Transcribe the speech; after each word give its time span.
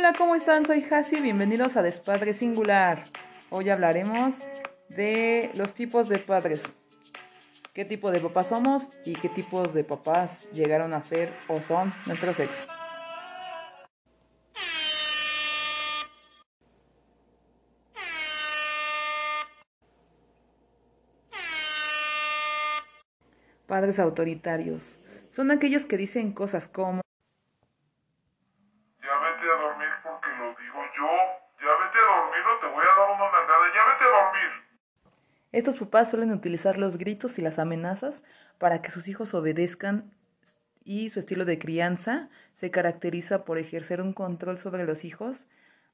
Hola, 0.00 0.14
¿cómo 0.16 0.34
están? 0.34 0.64
Soy 0.64 0.82
Hasi, 0.90 1.20
bienvenidos 1.20 1.76
a 1.76 1.82
Despadre 1.82 2.32
Singular. 2.32 3.02
Hoy 3.50 3.68
hablaremos 3.68 4.36
de 4.88 5.50
los 5.56 5.74
tipos 5.74 6.08
de 6.08 6.16
padres. 6.16 6.62
¿Qué 7.74 7.84
tipo 7.84 8.10
de 8.10 8.18
papás 8.18 8.46
somos 8.46 8.84
y 9.04 9.12
qué 9.12 9.28
tipos 9.28 9.74
de 9.74 9.84
papás 9.84 10.48
llegaron 10.52 10.94
a 10.94 11.02
ser 11.02 11.30
o 11.48 11.60
son 11.60 11.92
nuestros 12.06 12.40
ex? 12.40 12.66
Padres 23.66 23.98
autoritarios. 23.98 25.00
Son 25.30 25.50
aquellos 25.50 25.84
que 25.84 25.98
dicen 25.98 26.32
cosas 26.32 26.68
como 26.68 27.02
Estos 35.52 35.78
papás 35.78 36.10
suelen 36.10 36.30
utilizar 36.30 36.78
los 36.78 36.96
gritos 36.96 37.38
y 37.38 37.42
las 37.42 37.58
amenazas 37.58 38.22
para 38.58 38.82
que 38.82 38.90
sus 38.90 39.08
hijos 39.08 39.34
obedezcan 39.34 40.12
y 40.84 41.10
su 41.10 41.18
estilo 41.18 41.44
de 41.44 41.58
crianza 41.58 42.28
se 42.54 42.70
caracteriza 42.70 43.44
por 43.44 43.58
ejercer 43.58 44.00
un 44.00 44.12
control 44.12 44.58
sobre 44.58 44.84
los 44.84 45.04
hijos, 45.04 45.46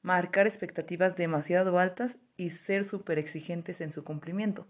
marcar 0.03 0.47
expectativas 0.47 1.17
demasiado 1.17 1.79
altas 1.79 2.19
y 2.37 2.51
ser 2.51 2.85
súper 2.85 3.19
exigentes 3.19 3.81
en 3.81 3.93
su 3.93 4.05
cumplimiento. 4.05 4.67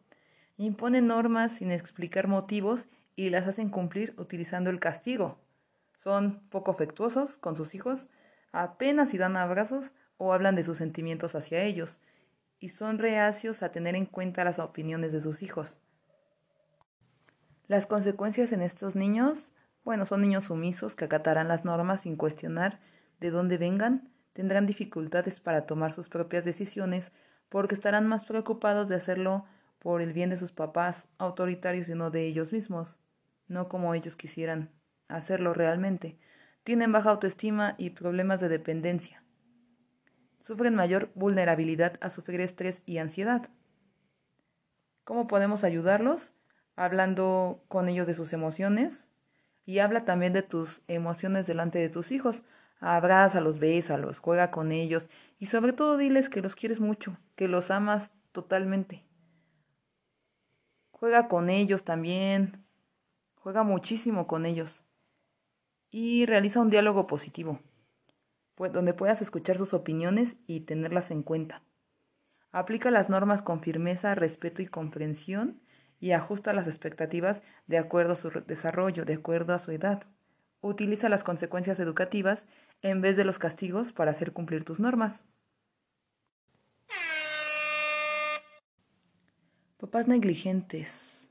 Imponen 0.57 1.09
normas 1.09 1.57
sin 1.57 1.71
explicar 1.71 2.29
motivos 2.29 2.87
y 3.17 3.31
las 3.31 3.47
hacen 3.49 3.71
cumplir 3.71 4.15
utilizando 4.19 4.71
el 4.71 4.79
castigo. 4.79 5.39
Son 5.97 6.41
poco 6.49 6.71
afectuosos 6.71 7.39
con 7.39 7.57
sus 7.57 7.75
hijos, 7.75 8.09
apenas 8.53 9.11
si 9.11 9.19
dan 9.19 9.37
abrazos 9.37 9.93
o 10.17 10.33
hablan 10.33 10.55
de 10.55 10.63
sus 10.63 10.79
sentimientos 10.79 11.35
hacia 11.35 11.63
ellos, 11.63 12.01
y 12.59 12.71
son 12.71 12.99
reacios 12.99 13.63
a 13.63 13.71
tener 13.71 13.95
en 13.95 14.07
cuenta 14.07 14.45
las 14.45 14.59
opiniones 14.59 15.13
de 15.13 15.21
sus 15.21 15.43
hijos. 15.43 15.79
Las 17.69 17.87
consecuencias 17.87 18.53
en 18.53 18.63
estos 18.63 18.95
niños, 18.95 19.53
bueno, 19.85 20.07
son 20.07 20.23
niños 20.23 20.45
sumisos 20.45 20.95
que 20.95 21.05
acatarán 21.05 21.49
las 21.49 21.65
normas 21.65 22.03
sin 22.03 22.17
cuestionar 22.17 22.81
de 23.21 23.31
dónde 23.31 23.59
vengan, 23.59 24.11
tendrán 24.33 24.67
dificultades 24.67 25.41
para 25.41 25.67
tomar 25.67 25.93
sus 25.93 26.09
propias 26.09 26.45
decisiones 26.45 27.13
porque 27.49 27.75
estarán 27.75 28.07
más 28.07 28.27
preocupados 28.27 28.89
de 28.89 28.97
hacerlo 28.97 29.45
por 29.79 30.01
el 30.01 30.13
bien 30.13 30.31
de 30.31 30.37
sus 30.37 30.53
papás 30.53 31.09
autoritarios 31.19 31.89
y 31.89 31.95
no 31.95 32.11
de 32.11 32.27
ellos 32.27 32.53
mismos, 32.53 32.99
no 33.49 33.69
como 33.69 33.95
ellos 33.95 34.17
quisieran 34.17 34.71
hacerlo 35.09 35.55
realmente. 35.55 36.19
Tienen 36.65 36.93
baja 36.93 37.11
autoestima 37.11 37.75
y 37.79 37.91
problemas 37.91 38.41
de 38.41 38.49
dependencia 38.49 39.23
sufren 40.47 40.77
mayor 40.77 41.11
vulnerabilidad 41.17 41.99
a 42.01 42.09
sufrir 42.09 42.41
estrés 42.41 42.85
y 42.87 42.99
ansiedad. 42.99 43.49
¿Cómo 45.03 45.27
podemos 45.27 45.65
ayudarlos? 45.65 46.35
Hablando 46.77 47.65
con 47.67 47.89
ellos 47.89 48.07
de 48.07 48.15
sus 48.15 48.33
emociones 48.33 49.09
y 49.65 49.81
habla 49.81 50.05
también 50.05 50.33
de 50.33 50.43
tus 50.43 50.83
emociones 50.87 51.49
delante 51.49 51.81
de 51.81 51.89
tus 51.89 52.13
hijos. 52.13 52.45
Abrázalos, 52.79 53.59
bésalos, 53.59 54.21
juega 54.21 54.53
con 54.53 54.71
ellos 54.71 55.11
y 55.41 55.47
sobre 55.47 55.73
todo 55.73 55.97
diles 55.97 56.29
que 56.29 56.43
los 56.43 56.55
quieres 56.55 56.79
mucho, 56.79 57.17
que 57.35 57.49
los 57.49 57.73
amas 57.73 58.13
totalmente. 58.31 59.03
Juega 60.93 61.27
con 61.27 61.51
ellos 61.51 61.83
también, 61.83 62.65
juega 63.35 63.65
muchísimo 63.65 64.29
con 64.29 64.47
ellos 64.47 64.85
y 65.91 66.25
realiza 66.25 66.61
un 66.61 66.71
diálogo 66.71 67.09
positivo 67.09 67.59
donde 68.59 68.95
puedas 68.95 69.23
escuchar 69.23 69.57
sus 69.59 69.75
opiniones 69.75 70.39
y 70.47 70.61
tenerlas 70.61 71.11
en 71.11 71.23
cuenta. 71.23 71.63
Aplica 72.53 72.91
las 72.91 73.11
normas 73.11 73.43
con 73.43 73.61
firmeza, 73.61 74.15
respeto 74.15 74.63
y 74.63 74.67
comprensión 74.67 75.61
y 76.01 76.13
ajusta 76.13 76.53
las 76.53 76.67
expectativas 76.67 77.43
de 77.67 77.79
acuerdo 77.79 78.15
a 78.15 78.17
su 78.17 78.31
desarrollo, 78.31 79.05
de 79.05 79.15
acuerdo 79.15 79.55
a 79.55 79.59
su 79.59 79.73
edad. 79.73 80.05
Utiliza 80.61 81.09
las 81.09 81.23
consecuencias 81.23 81.81
educativas 81.81 82.49
en 82.83 83.01
vez 83.01 83.17
de 83.17 83.25
los 83.25 83.39
castigos 83.39 83.93
para 83.93 84.11
hacer 84.11 84.33
cumplir 84.33 84.65
tus 84.65 84.81
normas. 84.81 85.25
Papás 89.77 90.09
negligentes. 90.09 91.29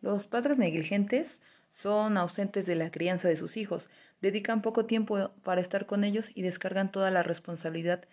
Los 0.00 0.26
padres 0.26 0.58
negligentes 0.58 1.40
son 1.70 2.16
ausentes 2.16 2.66
de 2.66 2.74
la 2.74 2.90
crianza 2.90 3.28
de 3.28 3.36
sus 3.36 3.56
hijos, 3.56 3.88
dedican 4.24 4.62
poco 4.62 4.86
tiempo 4.86 5.30
para 5.42 5.60
estar 5.60 5.84
con 5.84 6.02
ellos 6.02 6.30
y 6.34 6.40
descargan 6.40 6.90
toda 6.90 7.10
la 7.10 7.22
responsabilidad 7.22 8.08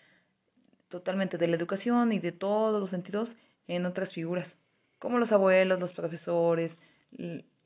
totalmente 0.90 1.38
de 1.38 1.48
la 1.48 1.56
educación 1.56 2.12
y 2.12 2.20
de 2.20 2.34
todos 2.34 2.82
los 2.82 2.90
sentidos 2.90 3.38
en 3.68 3.86
otras 3.86 4.12
figuras, 4.12 4.58
como 5.00 5.20
los 5.20 5.32
abuelos, 5.32 5.80
los 5.80 5.94
profesores, 5.94 6.78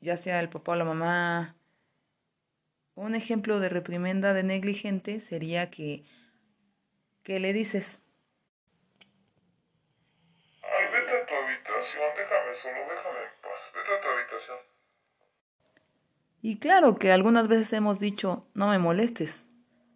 ya 0.00 0.16
sea 0.16 0.38
el 0.38 0.48
papá 0.48 0.72
o 0.72 0.76
la 0.76 0.84
mamá. 0.84 1.56
Un 2.94 3.16
ejemplo 3.16 3.58
de 3.58 3.68
reprimenda 3.68 4.32
de 4.32 4.44
negligente 4.44 5.18
sería 5.18 5.68
que, 5.68 6.04
que 7.24 7.40
le 7.40 7.52
dices, 7.52 8.00
Ay, 10.62 10.84
vete 10.92 11.10
a 11.10 11.26
tu 11.26 11.34
habitación, 11.34 12.10
déjame 12.16 12.54
solo, 12.62 12.78
déjame 12.94 13.18
en 13.26 13.42
paz, 13.42 13.60
vete 13.74 13.92
a 13.92 14.00
tu 14.00 14.08
habitación. 14.08 14.58
Y 16.46 16.58
claro 16.58 16.96
que 16.96 17.10
algunas 17.10 17.48
veces 17.48 17.72
hemos 17.72 17.98
dicho, 17.98 18.46
no 18.54 18.68
me 18.68 18.78
molestes. 18.78 19.48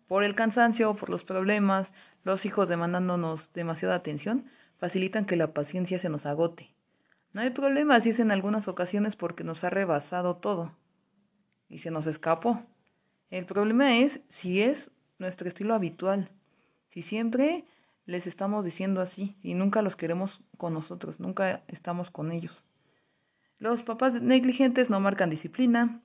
Por 0.09 0.25
el 0.25 0.35
cansancio, 0.35 0.97
por 0.97 1.09
los 1.09 1.23
problemas, 1.23 1.93
los 2.25 2.45
hijos 2.45 2.69
demandándonos 2.69 3.53
demasiada 3.53 3.95
atención, 3.95 4.47
facilitan 4.77 5.27
que 5.27 5.37
la 5.37 5.55
paciencia 5.55 6.01
se 6.01 6.09
nos 6.09 6.27
agote. 6.27 6.75
No 7.33 7.41
hay 7.41 7.51
problema 7.51 8.01
si 8.01 8.11
es 8.11 8.19
en 8.19 8.33
algunas 8.33 8.67
ocasiones 8.67 9.15
porque 9.15 9.45
nos 9.45 9.63
ha 9.63 9.71
rebasado 9.71 10.39
todo 10.39 10.77
y 11.69 11.79
se 11.79 11.93
nos 11.93 12.09
escapó. 12.09 12.61
El 13.31 13.47
problema 13.47 13.99
es 13.99 14.21
si 14.29 14.61
es 14.61 14.91
nuestro 15.21 15.47
estilo 15.47 15.73
habitual, 15.73 16.33
si 16.89 17.03
siempre 17.03 17.65
les 18.07 18.27
estamos 18.27 18.65
diciendo 18.65 19.01
así 19.01 19.37
y 19.41 19.55
nunca 19.55 19.83
los 19.83 19.95
queremos 19.95 20.43
con 20.57 20.75
nosotros, 20.75 21.21
nunca 21.21 21.63
estamos 21.69 22.11
con 22.11 22.33
ellos. 22.33 22.65
Los 23.59 23.85
papás 23.85 24.21
negligentes 24.21 24.91
no 24.91 24.99
marcan 24.99 25.31
disciplina, 25.31 26.03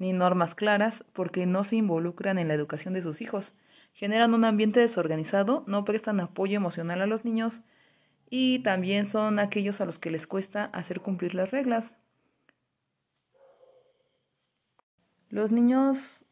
ni 0.00 0.14
normas 0.14 0.54
claras 0.54 1.04
porque 1.12 1.44
no 1.44 1.62
se 1.62 1.76
involucran 1.76 2.38
en 2.38 2.48
la 2.48 2.54
educación 2.54 2.94
de 2.94 3.02
sus 3.02 3.20
hijos, 3.20 3.54
generan 3.92 4.32
un 4.32 4.46
ambiente 4.46 4.80
desorganizado, 4.80 5.62
no 5.66 5.84
prestan 5.84 6.20
apoyo 6.20 6.56
emocional 6.56 7.02
a 7.02 7.06
los 7.06 7.26
niños 7.26 7.60
y 8.30 8.60
también 8.60 9.06
son 9.06 9.38
aquellos 9.38 9.82
a 9.82 9.84
los 9.84 9.98
que 9.98 10.10
les 10.10 10.26
cuesta 10.26 10.64
hacer 10.72 11.02
cumplir 11.02 11.34
las 11.34 11.50
reglas. 11.50 11.92
Los 15.28 15.52
niños, 15.52 16.24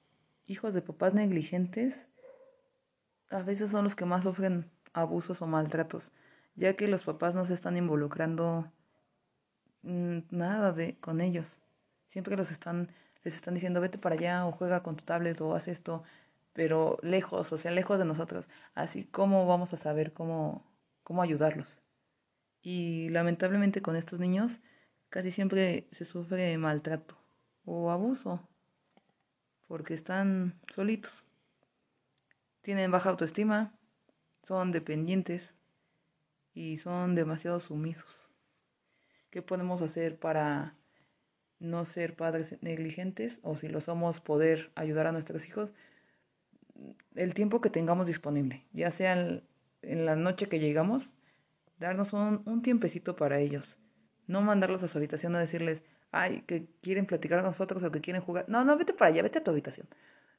hijos 0.47 0.73
de 0.73 0.81
papás 0.81 1.13
negligentes, 1.13 2.09
a 3.29 3.43
veces 3.43 3.71
son 3.71 3.85
los 3.85 3.95
que 3.95 4.07
más 4.07 4.25
sufren 4.25 4.71
abusos 4.95 5.43
o 5.43 5.47
maltratos, 5.47 6.11
ya 6.55 6.75
que 6.75 6.89
los 6.89 7.05
papás 7.05 7.35
no 7.35 7.45
se 7.45 7.53
están 7.53 7.77
involucrando 7.77 8.73
mm, 9.83 10.21
nada 10.31 10.73
de 10.73 10.97
con 11.01 11.21
ellos. 11.21 11.61
Siempre 12.07 12.35
los 12.35 12.51
están 12.51 12.89
les 13.25 13.35
están 13.35 13.55
diciendo 13.55 13.81
vete 13.81 13.99
para 13.99 14.15
allá 14.15 14.47
o 14.47 14.53
juega 14.53 14.83
con 14.83 14.97
tu 14.97 15.05
tablet 15.05 15.41
o 15.41 15.55
haz 15.55 15.69
esto, 15.69 16.03
pero 16.53 16.99
lejos, 17.03 17.53
o 17.53 17.59
sea, 17.59 17.71
lejos 17.71 17.99
de 17.99 18.05
nosotros. 18.05 18.49
Así 18.75 19.05
como 19.05 19.47
vamos 19.47 19.73
a 19.73 19.77
saber 19.77 20.13
cómo, 20.13 20.65
cómo 21.05 21.23
ayudarlos. 21.23 21.81
Y 22.63 23.09
lamentablemente 23.11 23.83
con 23.83 23.97
estos 23.97 24.21
niños 24.21 24.61
casi 25.09 25.31
siempre 25.31 25.89
se 25.93 26.05
sufre 26.05 26.57
maltrato 26.59 27.17
o 27.65 27.91
abuso 27.91 28.41
porque 29.67 29.95
están 29.95 30.59
solitos. 30.73 31.25
Tienen 32.63 32.91
baja 32.91 33.11
autoestima, 33.11 33.73
son 34.43 34.73
dependientes 34.73 35.55
y 36.55 36.79
son 36.79 37.15
demasiado 37.15 37.61
sumisos. 37.61 38.29
¿Qué 39.31 39.43
podemos 39.43 39.83
hacer 39.83 40.19
para 40.19 40.75
no 41.61 41.85
ser 41.85 42.15
padres 42.15 42.57
negligentes 42.63 43.41
o 43.43 43.57
si 43.57 43.69
lo 43.69 43.81
somos 43.81 44.21
poder 44.21 44.71
ayudar 44.75 45.07
a 45.07 45.13
nuestros 45.13 45.47
hijos 45.47 45.73
el 47.15 47.35
tiempo 47.35 47.61
que 47.61 47.71
tengamos 47.71 48.07
disponible, 48.07 48.65
ya 48.73 48.91
sea 48.91 49.13
en, 49.83 50.07
la 50.07 50.17
noche 50.17 50.49
que 50.49 50.61
llegamos, 50.61 51.13
darnos 51.79 52.13
un, 52.13 52.63
tiempecito 52.63 53.17
para 53.17 53.41
ellos, 53.41 53.77
no 54.27 54.43
mandarlos 54.43 54.83
a 54.83 54.89
su 54.89 54.99
habitación 54.99 55.35
a 55.35 55.41
decirles, 55.41 55.83
ay, 56.13 56.43
que 56.47 56.67
quieren 56.81 57.07
platicar 57.07 57.41
con 57.41 57.51
nosotros 57.51 57.83
o 57.83 57.91
que 57.91 58.01
quieren 58.01 58.23
jugar, 58.23 58.45
no, 58.49 58.65
no, 58.65 58.77
vete 58.77 58.93
para 58.93 59.11
allá, 59.11 59.23
vete 59.23 59.39
a 59.39 59.45
tu 59.45 59.51
habitación, 59.51 59.89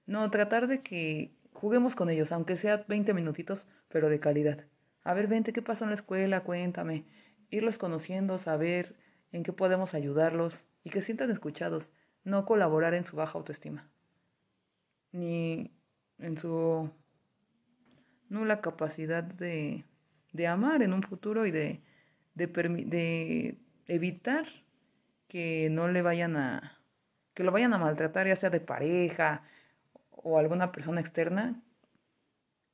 no, 0.06 0.30
tratar 0.32 0.68
de 0.68 0.82
que 0.82 1.34
juguemos 1.54 1.96
con 1.96 2.10
ellos, 2.10 2.32
aunque 2.32 2.58
sea 2.58 2.86
20 2.88 3.14
minutitos, 3.14 3.68
pero 3.90 4.10
de 4.10 4.20
calidad. 4.20 4.66
A 5.04 5.14
ver, 5.14 5.28
vente, 5.28 5.54
¿qué 5.54 5.62
pasó 5.62 5.86
en 5.86 5.92
la 5.92 5.96
escuela? 5.96 6.42
Cuéntame. 6.42 7.06
Irlos 7.50 7.78
conociendo, 7.78 8.38
saber 8.38 8.96
en 9.32 9.44
qué 9.44 9.54
podemos 9.54 9.94
ayudarlos 9.94 10.66
y 10.84 10.90
que 10.90 11.02
sientan 11.02 11.32
escuchados, 11.32 11.92
no 12.24 12.46
colaborar 12.46 12.94
en 12.94 13.06
su 13.06 13.16
baja 13.16 13.38
autoestima, 13.38 13.90
ni 15.12 15.72
en 16.20 16.38
su 16.38 16.90
nula 18.30 18.62
capacidad 18.62 19.24
de, 19.24 19.86
de 20.34 20.48
amar 20.48 20.84
en 20.84 20.94
un 20.94 21.04
futuro 21.04 21.46
y 21.46 21.52
de, 21.52 21.82
de, 22.36 22.48
de 22.48 23.58
evitar 23.88 24.46
que 25.28 25.70
no 25.70 25.88
le 25.88 26.02
vayan 26.02 26.38
a, 26.38 26.80
que 27.34 27.44
lo 27.44 27.52
vayan 27.52 27.74
a 27.74 27.78
maltratar, 27.78 28.28
ya 28.28 28.36
sea 28.36 28.50
de 28.50 28.60
pareja 28.60 29.44
o 30.12 30.38
alguna 30.38 30.72
persona 30.72 31.00
externa, 31.00 31.62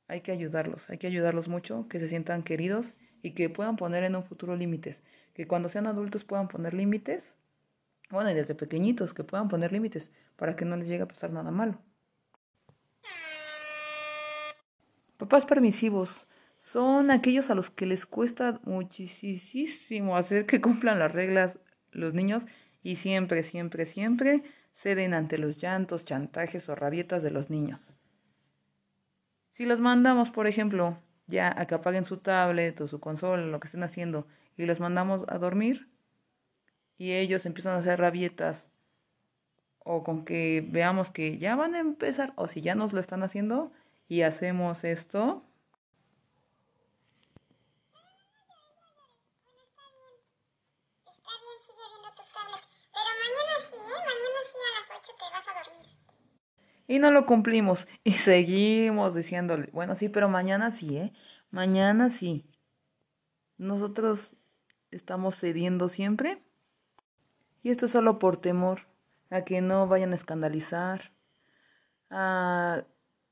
hay 0.08 0.20
que 0.20 0.32
ayudarlos, 0.32 0.88
hay 0.90 0.98
que 0.98 1.06
ayudarlos 1.06 1.48
mucho, 1.48 1.86
que 1.88 2.00
se 2.00 2.08
sientan 2.08 2.42
queridos 2.42 2.94
y 3.22 3.32
que 3.32 3.50
puedan 3.50 3.76
poner 3.76 4.04
en 4.04 4.16
un 4.16 4.24
futuro 4.24 4.56
límites, 4.56 5.02
que 5.36 5.46
cuando 5.46 5.68
sean 5.68 5.86
adultos 5.86 6.24
puedan 6.24 6.48
poner 6.48 6.72
límites, 6.72 7.34
bueno, 8.08 8.30
y 8.30 8.34
desde 8.34 8.54
pequeñitos, 8.54 9.12
que 9.12 9.22
puedan 9.22 9.50
poner 9.50 9.70
límites 9.70 10.10
para 10.36 10.56
que 10.56 10.64
no 10.64 10.78
les 10.78 10.88
llegue 10.88 11.02
a 11.02 11.08
pasar 11.08 11.30
nada 11.30 11.50
malo. 11.50 11.78
Papás 15.18 15.44
permisivos 15.44 16.26
son 16.56 17.10
aquellos 17.10 17.50
a 17.50 17.54
los 17.54 17.68
que 17.68 17.84
les 17.84 18.06
cuesta 18.06 18.60
muchísimo 18.64 20.16
hacer 20.16 20.46
que 20.46 20.62
cumplan 20.62 20.98
las 20.98 21.12
reglas 21.12 21.58
los 21.90 22.14
niños 22.14 22.46
y 22.82 22.96
siempre, 22.96 23.42
siempre, 23.42 23.84
siempre 23.84 24.42
ceden 24.72 25.12
ante 25.12 25.36
los 25.36 25.58
llantos, 25.58 26.06
chantajes 26.06 26.66
o 26.70 26.74
rabietas 26.74 27.22
de 27.22 27.30
los 27.30 27.50
niños. 27.50 27.94
Si 29.50 29.66
los 29.66 29.80
mandamos, 29.80 30.30
por 30.30 30.46
ejemplo, 30.46 30.98
ya 31.26 31.52
a 31.54 31.66
que 31.66 31.74
apaguen 31.74 32.06
su 32.06 32.16
tablet 32.16 32.80
o 32.80 32.86
su 32.86 33.00
consola, 33.00 33.44
lo 33.44 33.60
que 33.60 33.68
estén 33.68 33.82
haciendo, 33.82 34.26
y 34.56 34.66
los 34.66 34.80
mandamos 34.80 35.24
a 35.28 35.38
dormir, 35.38 35.88
y 36.98 37.12
ellos 37.12 37.46
empiezan 37.46 37.74
a 37.74 37.78
hacer 37.78 38.00
rabietas, 38.00 38.70
o 39.78 40.02
con 40.02 40.24
que 40.24 40.66
veamos 40.66 41.10
que 41.10 41.38
ya 41.38 41.56
van 41.56 41.74
a 41.74 41.80
empezar, 41.80 42.32
o 42.36 42.48
si 42.48 42.60
ya 42.60 42.74
nos 42.74 42.92
lo 42.92 43.00
están 43.00 43.22
haciendo, 43.22 43.72
y 44.08 44.22
hacemos 44.22 44.84
esto, 44.84 45.46
Y 56.88 56.98
no 56.98 57.10
lo 57.10 57.26
cumplimos. 57.26 57.86
Y 58.04 58.14
seguimos 58.14 59.14
diciéndole, 59.14 59.70
bueno, 59.72 59.94
sí, 59.94 60.08
pero 60.08 60.28
mañana 60.28 60.70
sí, 60.70 60.96
¿eh? 60.96 61.12
Mañana 61.50 62.10
sí. 62.10 62.46
Nosotros 63.58 64.36
estamos 64.90 65.36
cediendo 65.36 65.88
siempre. 65.88 66.42
Y 67.62 67.70
esto 67.70 67.86
es 67.86 67.92
solo 67.92 68.18
por 68.18 68.36
temor 68.36 68.82
a 69.30 69.42
que 69.42 69.60
no 69.60 69.88
vayan 69.88 70.12
a 70.12 70.16
escandalizar, 70.16 71.10
a 72.10 72.84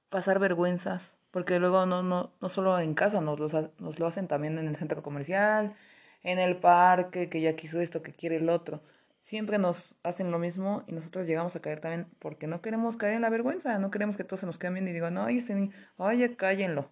pasar 0.08 0.38
vergüenzas, 0.38 1.14
porque 1.30 1.58
luego 1.58 1.86
no, 1.86 2.02
no, 2.02 2.32
no 2.40 2.48
solo 2.48 2.78
en 2.80 2.94
casa, 2.94 3.20
nos, 3.20 3.38
lo 3.40 4.06
hacen 4.06 4.28
también 4.28 4.58
en 4.58 4.66
el 4.66 4.76
centro 4.76 5.02
comercial, 5.02 5.74
en 6.22 6.38
el 6.38 6.56
parque, 6.56 7.28
que 7.28 7.40
ya 7.40 7.54
quiso 7.56 7.80
esto, 7.80 8.02
que 8.02 8.12
quiere 8.12 8.36
el 8.36 8.48
otro 8.48 8.82
siempre 9.24 9.56
nos 9.56 9.96
hacen 10.02 10.30
lo 10.30 10.38
mismo 10.38 10.84
y 10.86 10.92
nosotros 10.92 11.26
llegamos 11.26 11.56
a 11.56 11.60
caer 11.60 11.80
también 11.80 12.06
porque 12.18 12.46
no 12.46 12.60
queremos 12.60 12.98
caer 12.98 13.14
en 13.14 13.22
la 13.22 13.30
vergüenza, 13.30 13.78
no 13.78 13.90
queremos 13.90 14.18
que 14.18 14.24
todos 14.24 14.40
se 14.40 14.46
nos 14.46 14.58
queden 14.58 14.74
bien 14.74 14.88
y 14.88 14.92
digan, 14.92 15.16
ay, 15.16 15.38
este 15.38 15.54
niño, 15.54 15.72
ay, 15.96 16.36
cállenlo. 16.36 16.90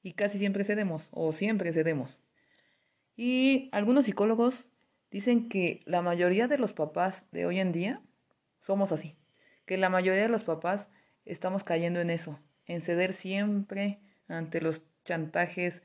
Y 0.00 0.12
casi 0.12 0.38
siempre 0.38 0.64
cedemos, 0.64 1.08
o 1.10 1.32
siempre 1.32 1.72
cedemos. 1.72 2.22
Y 3.16 3.68
algunos 3.72 4.06
psicólogos 4.06 4.70
dicen 5.10 5.48
que 5.48 5.80
la 5.84 6.02
mayoría 6.02 6.48
de 6.48 6.58
los 6.58 6.72
papás 6.72 7.26
de 7.32 7.46
hoy 7.46 7.60
en 7.60 7.72
día 7.72 8.00
somos 8.60 8.92
así, 8.92 9.16
que 9.66 9.76
la 9.76 9.90
mayoría 9.90 10.22
de 10.22 10.28
los 10.28 10.44
papás 10.44 10.88
estamos 11.24 11.64
cayendo 11.64 12.00
en 12.00 12.10
eso, 12.10 12.40
en 12.66 12.80
ceder 12.80 13.12
siempre 13.12 14.00
ante 14.28 14.60
los 14.60 14.82
chantajes 15.04 15.82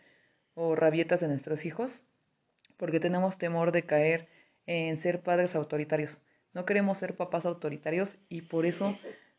o 0.53 0.75
rabietas 0.75 1.19
de 1.19 1.27
nuestros 1.27 1.65
hijos, 1.65 2.03
porque 2.77 3.00
tenemos 3.00 3.38
temor 3.38 3.71
de 3.71 3.85
caer 3.85 4.29
en 4.65 4.97
ser 4.97 5.21
padres 5.21 5.56
autoritarios. 5.56 6.21
No 6.53 6.65
queremos 6.65 6.97
ser 6.97 7.15
papás 7.15 7.45
autoritarios 7.45 8.18
y 8.29 8.41
por 8.41 8.65
eso 8.65 8.95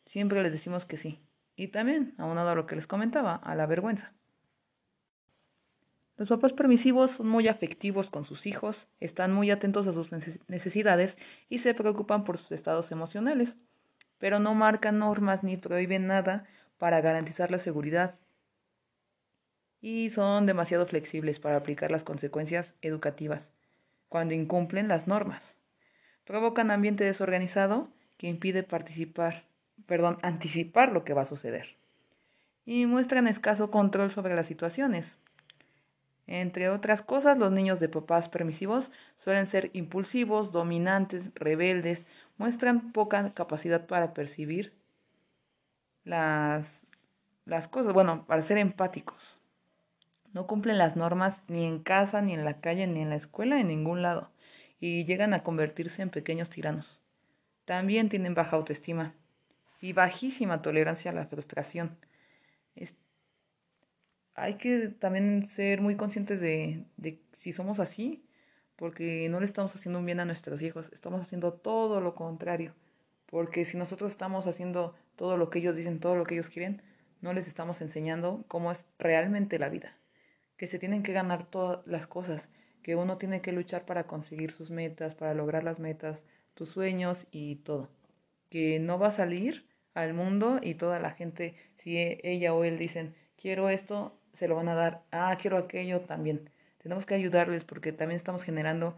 siempre 0.06 0.42
les 0.42 0.52
decimos 0.52 0.84
que 0.84 0.96
sí. 0.96 1.20
Y 1.56 1.68
también, 1.68 2.14
aunado 2.18 2.50
a 2.50 2.54
lo 2.54 2.66
que 2.66 2.76
les 2.76 2.86
comentaba, 2.86 3.34
a 3.34 3.54
la 3.56 3.66
vergüenza. 3.66 4.12
Los 6.18 6.28
papás 6.28 6.52
permisivos 6.52 7.12
son 7.12 7.28
muy 7.28 7.46
afectivos 7.46 8.10
con 8.10 8.24
sus 8.24 8.46
hijos, 8.46 8.88
están 8.98 9.32
muy 9.32 9.52
atentos 9.52 9.86
a 9.86 9.92
sus 9.92 10.10
necesidades 10.48 11.16
y 11.48 11.60
se 11.60 11.74
preocupan 11.74 12.24
por 12.24 12.38
sus 12.38 12.50
estados 12.50 12.90
emocionales, 12.90 13.56
pero 14.18 14.40
no 14.40 14.52
marcan 14.54 14.98
normas 14.98 15.44
ni 15.44 15.56
prohíben 15.56 16.08
nada 16.08 16.44
para 16.76 17.00
garantizar 17.00 17.52
la 17.52 17.58
seguridad. 17.58 18.16
Y 19.80 20.10
son 20.10 20.44
demasiado 20.44 20.86
flexibles 20.86 21.38
para 21.38 21.56
aplicar 21.56 21.92
las 21.92 22.02
consecuencias 22.02 22.74
educativas 22.82 23.52
cuando 24.08 24.34
incumplen 24.34 24.88
las 24.88 25.06
normas. 25.06 25.54
Provocan 26.24 26.72
ambiente 26.72 27.04
desorganizado 27.04 27.90
que 28.16 28.26
impide 28.26 28.64
participar, 28.64 29.44
perdón, 29.86 30.18
anticipar 30.22 30.90
lo 30.90 31.04
que 31.04 31.14
va 31.14 31.22
a 31.22 31.26
suceder. 31.26 31.76
Y 32.66 32.86
muestran 32.86 33.28
escaso 33.28 33.70
control 33.70 34.10
sobre 34.10 34.34
las 34.34 34.48
situaciones. 34.48 35.16
Entre 36.30 36.68
otras 36.68 37.00
cosas, 37.00 37.38
los 37.38 37.50
niños 37.50 37.80
de 37.80 37.88
papás 37.88 38.28
permisivos 38.28 38.92
suelen 39.16 39.46
ser 39.46 39.70
impulsivos, 39.72 40.52
dominantes, 40.52 41.30
rebeldes, 41.34 42.04
muestran 42.36 42.92
poca 42.92 43.32
capacidad 43.32 43.86
para 43.86 44.12
percibir 44.12 44.74
las, 46.04 46.84
las 47.46 47.66
cosas, 47.66 47.94
bueno, 47.94 48.26
para 48.26 48.42
ser 48.42 48.58
empáticos. 48.58 49.38
No 50.34 50.46
cumplen 50.46 50.76
las 50.76 50.96
normas 50.96 51.40
ni 51.48 51.64
en 51.64 51.78
casa, 51.78 52.20
ni 52.20 52.34
en 52.34 52.44
la 52.44 52.60
calle, 52.60 52.86
ni 52.86 53.00
en 53.00 53.08
la 53.08 53.16
escuela, 53.16 53.58
en 53.58 53.68
ningún 53.68 54.02
lado, 54.02 54.30
y 54.80 55.06
llegan 55.06 55.32
a 55.32 55.42
convertirse 55.42 56.02
en 56.02 56.10
pequeños 56.10 56.50
tiranos. 56.50 57.00
También 57.64 58.10
tienen 58.10 58.34
baja 58.34 58.56
autoestima 58.56 59.14
y 59.80 59.94
bajísima 59.94 60.60
tolerancia 60.60 61.10
a 61.10 61.14
la 61.14 61.24
frustración. 61.24 61.96
Hay 64.40 64.54
que 64.54 64.88
también 64.88 65.46
ser 65.46 65.80
muy 65.80 65.96
conscientes 65.96 66.40
de, 66.40 66.84
si 67.32 67.52
somos 67.52 67.80
así, 67.80 68.24
porque 68.76 69.28
no 69.28 69.40
le 69.40 69.46
estamos 69.46 69.74
haciendo 69.74 69.98
un 69.98 70.06
bien 70.06 70.20
a 70.20 70.24
nuestros 70.24 70.62
hijos, 70.62 70.90
estamos 70.92 71.20
haciendo 71.20 71.52
todo 71.52 72.00
lo 72.00 72.14
contrario. 72.14 72.74
Porque 73.26 73.64
si 73.64 73.76
nosotros 73.76 74.10
estamos 74.12 74.46
haciendo 74.46 74.94
todo 75.16 75.36
lo 75.36 75.50
que 75.50 75.58
ellos 75.58 75.76
dicen, 75.76 76.00
todo 76.00 76.16
lo 76.16 76.24
que 76.24 76.34
ellos 76.34 76.48
quieren, 76.48 76.82
no 77.20 77.32
les 77.32 77.46
estamos 77.46 77.80
enseñando 77.80 78.44
cómo 78.48 78.72
es 78.72 78.86
realmente 78.98 79.58
la 79.58 79.68
vida 79.68 79.98
que 80.58 80.66
se 80.66 80.78
tienen 80.78 81.02
que 81.02 81.14
ganar 81.14 81.46
todas 81.46 81.86
las 81.86 82.06
cosas, 82.06 82.48
que 82.82 82.96
uno 82.96 83.16
tiene 83.16 83.40
que 83.40 83.52
luchar 83.52 83.86
para 83.86 84.06
conseguir 84.06 84.52
sus 84.52 84.70
metas, 84.70 85.14
para 85.14 85.32
lograr 85.32 85.64
las 85.64 85.78
metas, 85.78 86.24
tus 86.54 86.68
sueños 86.68 87.26
y 87.30 87.56
todo. 87.56 87.88
Que 88.50 88.78
no 88.80 88.98
va 88.98 89.08
a 89.08 89.12
salir 89.12 89.66
al 89.94 90.14
mundo 90.14 90.58
y 90.60 90.74
toda 90.74 90.98
la 90.98 91.12
gente, 91.12 91.54
si 91.76 91.96
e, 91.96 92.20
ella 92.24 92.52
o 92.54 92.64
él 92.64 92.76
dicen, 92.76 93.14
quiero 93.36 93.70
esto, 93.70 94.17
se 94.34 94.48
lo 94.48 94.54
van 94.54 94.68
a 94.68 94.74
dar, 94.74 95.02
ah, 95.10 95.36
quiero 95.40 95.58
aquello 95.58 96.00
también. 96.02 96.50
Tenemos 96.82 97.06
que 97.06 97.14
ayudarles 97.14 97.64
porque 97.64 97.92
también 97.92 98.16
estamos 98.16 98.44
generando 98.44 98.96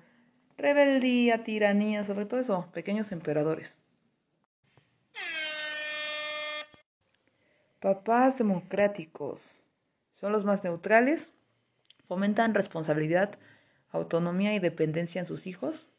rebeldía, 0.59 1.45
tiranía, 1.45 2.05
sobre 2.05 2.27
todo 2.27 2.41
eso, 2.41 2.69
pequeños 2.73 3.13
emperadores. 3.13 3.79
Papás 7.81 8.37
democráticos 8.37 9.63
son 10.13 10.33
los 10.33 10.45
más 10.45 10.63
neutrales, 10.63 11.33
fomentan 12.07 12.53
responsabilidad, 12.53 13.39
autonomía 13.91 14.55
y 14.55 14.59
dependencia 14.59 15.19
en 15.19 15.27
sus 15.27 15.47
hijos, 15.47 15.91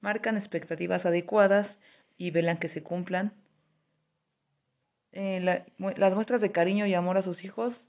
marcan 0.00 0.36
expectativas 0.36 1.06
adecuadas 1.06 1.78
y 2.18 2.32
velan 2.32 2.58
que 2.58 2.68
se 2.68 2.82
cumplan. 2.82 3.32
Eh, 5.12 5.40
las 5.40 6.14
muestras 6.14 6.40
de 6.40 6.50
cariño 6.50 6.86
y 6.86 6.94
amor 6.94 7.18
a 7.18 7.22
sus 7.22 7.44
hijos 7.44 7.86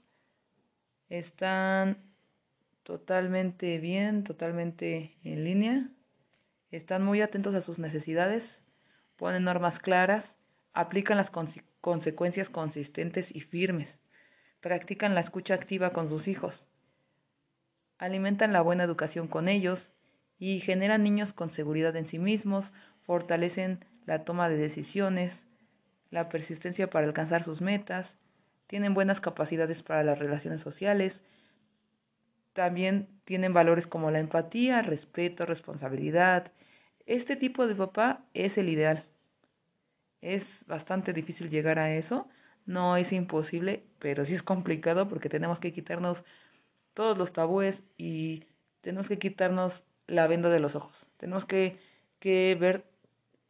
están 1.08 1.98
totalmente 2.82 3.78
bien, 3.78 4.24
totalmente 4.24 5.16
en 5.22 5.44
línea, 5.44 5.88
están 6.70 7.04
muy 7.04 7.20
atentos 7.20 7.54
a 7.54 7.60
sus 7.60 7.78
necesidades, 7.78 8.60
ponen 9.16 9.44
normas 9.44 9.78
claras, 9.78 10.36
aplican 10.72 11.16
las 11.16 11.30
consecuencias 11.80 12.50
consistentes 12.50 13.34
y 13.34 13.40
firmes, 13.40 13.98
practican 14.60 15.14
la 15.14 15.20
escucha 15.20 15.54
activa 15.54 15.92
con 15.92 16.08
sus 16.08 16.28
hijos, 16.28 16.66
alimentan 17.98 18.52
la 18.52 18.60
buena 18.60 18.84
educación 18.84 19.28
con 19.28 19.48
ellos 19.48 19.92
y 20.38 20.60
generan 20.60 21.02
niños 21.02 21.32
con 21.32 21.50
seguridad 21.50 21.96
en 21.96 22.06
sí 22.06 22.18
mismos, 22.18 22.72
fortalecen 23.02 23.84
la 24.06 24.24
toma 24.24 24.48
de 24.48 24.56
decisiones, 24.56 25.44
la 26.10 26.28
persistencia 26.28 26.88
para 26.88 27.06
alcanzar 27.06 27.42
sus 27.42 27.60
metas, 27.60 28.16
tienen 28.68 28.94
buenas 28.94 29.20
capacidades 29.20 29.82
para 29.82 30.04
las 30.04 30.20
relaciones 30.20 30.60
sociales, 30.60 31.22
también 32.52 33.08
tienen 33.24 33.52
valores 33.52 33.86
como 33.86 34.10
la 34.10 34.18
empatía, 34.18 34.82
respeto, 34.82 35.46
responsabilidad. 35.46 36.52
Este 37.06 37.36
tipo 37.36 37.66
de 37.66 37.74
papá 37.74 38.24
es 38.34 38.58
el 38.58 38.68
ideal. 38.68 39.04
Es 40.20 40.64
bastante 40.66 41.12
difícil 41.12 41.50
llegar 41.50 41.78
a 41.78 41.94
eso. 41.94 42.28
No 42.66 42.96
es 42.96 43.12
imposible, 43.12 43.84
pero 43.98 44.24
sí 44.24 44.34
es 44.34 44.42
complicado 44.42 45.08
porque 45.08 45.28
tenemos 45.28 45.60
que 45.60 45.72
quitarnos 45.72 46.24
todos 46.94 47.16
los 47.16 47.32
tabúes 47.32 47.84
y 47.96 48.44
tenemos 48.80 49.08
que 49.08 49.18
quitarnos 49.18 49.84
la 50.08 50.26
venda 50.26 50.48
de 50.50 50.58
los 50.58 50.74
ojos. 50.74 51.06
Tenemos 51.16 51.44
que, 51.44 51.78
que 52.18 52.56
ver 52.58 52.84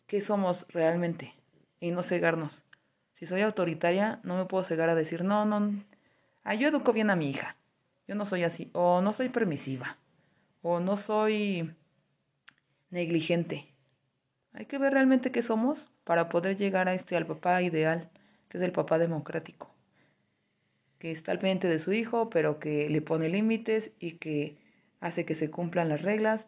qué 0.06 0.20
somos 0.20 0.66
realmente 0.68 1.34
y 1.80 1.92
no 1.92 2.02
cegarnos. 2.02 2.62
Si 3.18 3.26
soy 3.26 3.40
autoritaria, 3.40 4.20
no 4.22 4.36
me 4.36 4.44
puedo 4.44 4.62
cegar 4.62 4.88
a 4.88 4.94
decir, 4.94 5.24
no, 5.24 5.44
no, 5.44 5.72
ah, 6.44 6.54
yo 6.54 6.68
educo 6.68 6.92
bien 6.92 7.10
a 7.10 7.16
mi 7.16 7.30
hija. 7.30 7.56
Yo 8.06 8.14
no 8.14 8.26
soy 8.26 8.44
así. 8.44 8.70
O 8.74 9.00
no 9.02 9.12
soy 9.12 9.28
permisiva. 9.28 9.98
O 10.62 10.78
no 10.78 10.96
soy 10.96 11.74
negligente. 12.90 13.66
Hay 14.52 14.66
que 14.66 14.78
ver 14.78 14.92
realmente 14.92 15.32
qué 15.32 15.42
somos 15.42 15.90
para 16.04 16.28
poder 16.28 16.56
llegar 16.56 16.88
a 16.88 16.94
este 16.94 17.16
al 17.16 17.26
papá 17.26 17.60
ideal, 17.60 18.08
que 18.48 18.58
es 18.58 18.64
el 18.64 18.72
papá 18.72 18.98
democrático. 18.98 19.68
Que 21.00 21.10
está 21.10 21.32
al 21.32 21.40
pendiente 21.40 21.68
de 21.68 21.80
su 21.80 21.92
hijo, 21.92 22.30
pero 22.30 22.60
que 22.60 22.88
le 22.88 23.02
pone 23.02 23.28
límites 23.28 23.90
y 23.98 24.12
que 24.12 24.56
hace 25.00 25.24
que 25.24 25.34
se 25.34 25.50
cumplan 25.50 25.88
las 25.88 26.02
reglas 26.02 26.46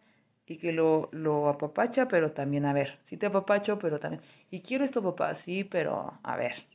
y 0.50 0.56
que 0.56 0.72
lo, 0.72 1.08
lo 1.12 1.48
apapacha, 1.48 2.08
pero 2.08 2.32
también, 2.32 2.66
a 2.66 2.72
ver, 2.72 2.98
sí 3.04 3.16
te 3.16 3.26
apapacho, 3.26 3.78
pero 3.78 4.00
también, 4.00 4.20
y 4.50 4.62
quiero 4.62 4.84
esto, 4.84 5.00
papá, 5.00 5.32
sí, 5.36 5.62
pero, 5.62 6.18
a 6.24 6.36
ver, 6.36 6.66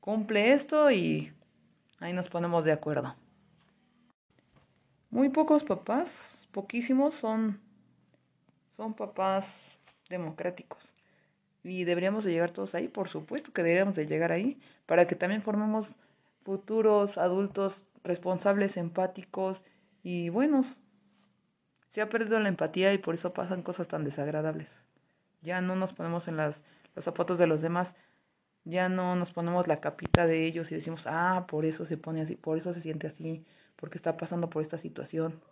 cumple 0.00 0.52
esto 0.52 0.90
y 0.90 1.32
ahí 2.00 2.12
nos 2.12 2.28
ponemos 2.28 2.64
de 2.64 2.72
acuerdo. 2.72 3.14
Muy 5.10 5.28
pocos 5.28 5.62
papás, 5.62 6.48
poquísimos, 6.50 7.14
son, 7.14 7.60
son 8.70 8.94
papás 8.94 9.78
democráticos. 10.08 10.92
Y 11.62 11.84
deberíamos 11.84 12.24
de 12.24 12.32
llegar 12.32 12.50
todos 12.50 12.74
ahí, 12.74 12.88
por 12.88 13.08
supuesto 13.08 13.52
que 13.52 13.62
deberíamos 13.62 13.94
de 13.94 14.08
llegar 14.08 14.32
ahí, 14.32 14.58
para 14.86 15.06
que 15.06 15.14
también 15.14 15.42
formemos 15.42 15.98
futuros 16.42 17.16
adultos 17.16 17.86
responsables, 18.02 18.76
empáticos 18.76 19.62
y 20.02 20.30
buenos. 20.30 20.81
Se 21.92 22.00
ha 22.00 22.08
perdido 22.08 22.40
la 22.40 22.48
empatía 22.48 22.94
y 22.94 22.98
por 22.98 23.14
eso 23.14 23.34
pasan 23.34 23.60
cosas 23.60 23.86
tan 23.86 24.02
desagradables. 24.02 24.82
Ya 25.42 25.60
no 25.60 25.76
nos 25.76 25.92
ponemos 25.92 26.26
en 26.26 26.38
las, 26.38 26.62
los 26.94 27.04
zapatos 27.04 27.38
de 27.38 27.46
los 27.46 27.60
demás, 27.60 27.94
ya 28.64 28.88
no 28.88 29.14
nos 29.14 29.30
ponemos 29.30 29.68
la 29.68 29.82
capita 29.82 30.26
de 30.26 30.46
ellos 30.46 30.72
y 30.72 30.76
decimos, 30.76 31.06
ah, 31.06 31.44
por 31.46 31.66
eso 31.66 31.84
se 31.84 31.98
pone 31.98 32.22
así, 32.22 32.34
por 32.34 32.56
eso 32.56 32.72
se 32.72 32.80
siente 32.80 33.08
así, 33.08 33.44
porque 33.76 33.98
está 33.98 34.16
pasando 34.16 34.48
por 34.48 34.62
esta 34.62 34.78
situación. 34.78 35.42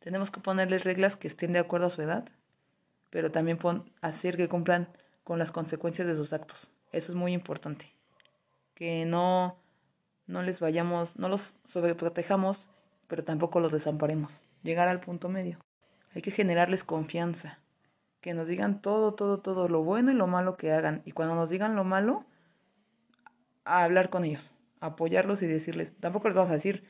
Tenemos 0.00 0.30
que 0.30 0.40
ponerles 0.40 0.84
reglas 0.84 1.16
que 1.16 1.28
estén 1.28 1.54
de 1.54 1.60
acuerdo 1.60 1.86
a 1.86 1.90
su 1.90 2.02
edad, 2.02 2.28
pero 3.08 3.32
también 3.32 3.58
hacer 4.02 4.36
que 4.36 4.50
cumplan 4.50 4.86
con 5.24 5.38
las 5.38 5.50
consecuencias 5.50 6.06
de 6.06 6.14
sus 6.14 6.34
actos. 6.34 6.70
Eso 6.92 7.12
es 7.12 7.16
muy 7.16 7.32
importante. 7.32 7.90
Que 8.74 9.06
no, 9.06 9.56
no 10.26 10.42
les 10.42 10.60
vayamos, 10.60 11.18
no 11.18 11.30
los 11.30 11.54
sobreprotejamos, 11.64 12.68
pero 13.08 13.24
tampoco 13.24 13.60
los 13.60 13.72
desamparemos 13.72 14.45
llegar 14.66 14.88
al 14.88 15.00
punto 15.00 15.28
medio. 15.28 15.58
Hay 16.14 16.22
que 16.22 16.30
generarles 16.30 16.84
confianza, 16.84 17.58
que 18.20 18.34
nos 18.34 18.46
digan 18.46 18.82
todo, 18.82 19.14
todo, 19.14 19.40
todo, 19.40 19.68
lo 19.68 19.82
bueno 19.82 20.10
y 20.10 20.14
lo 20.14 20.26
malo 20.26 20.56
que 20.56 20.72
hagan. 20.72 21.02
Y 21.04 21.12
cuando 21.12 21.34
nos 21.34 21.48
digan 21.48 21.76
lo 21.76 21.84
malo, 21.84 22.24
hablar 23.64 24.10
con 24.10 24.24
ellos, 24.24 24.54
apoyarlos 24.80 25.42
y 25.42 25.46
decirles, 25.46 25.94
tampoco 26.00 26.28
les 26.28 26.36
vamos 26.36 26.50
a 26.50 26.54
decir, 26.54 26.84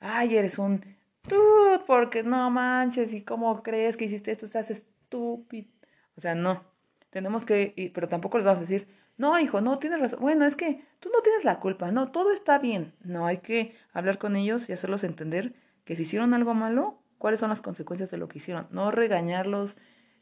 ay, 0.00 0.36
eres 0.36 0.58
un 0.58 0.80
tú, 1.28 1.40
porque 1.86 2.22
no 2.22 2.50
manches, 2.50 3.12
y 3.12 3.22
cómo 3.22 3.62
crees 3.62 3.96
que 3.96 4.04
hiciste 4.04 4.30
esto, 4.30 4.46
seas 4.46 4.70
estúpido. 4.70 5.68
O 6.16 6.20
sea, 6.20 6.34
no, 6.34 6.64
tenemos 7.10 7.44
que, 7.44 7.90
pero 7.94 8.08
tampoco 8.08 8.38
les 8.38 8.46
vamos 8.46 8.58
a 8.58 8.68
decir, 8.68 8.88
no, 9.18 9.38
hijo, 9.38 9.60
no 9.60 9.78
tienes 9.78 10.00
razón. 10.00 10.20
Bueno, 10.20 10.44
es 10.44 10.56
que 10.56 10.84
tú 11.00 11.08
no 11.12 11.22
tienes 11.22 11.44
la 11.44 11.60
culpa, 11.60 11.90
no, 11.90 12.10
todo 12.10 12.32
está 12.32 12.58
bien. 12.58 12.92
No, 13.02 13.26
hay 13.26 13.38
que 13.38 13.74
hablar 13.92 14.18
con 14.18 14.36
ellos 14.36 14.68
y 14.68 14.72
hacerlos 14.72 15.04
entender 15.04 15.54
que 15.84 15.96
si 15.96 16.02
hicieron 16.02 16.34
algo 16.34 16.54
malo, 16.54 16.98
cuáles 17.18 17.40
son 17.40 17.50
las 17.50 17.60
consecuencias 17.60 18.10
de 18.10 18.18
lo 18.18 18.28
que 18.28 18.38
hicieron. 18.38 18.66
No 18.70 18.90
regañarlos 18.90 19.76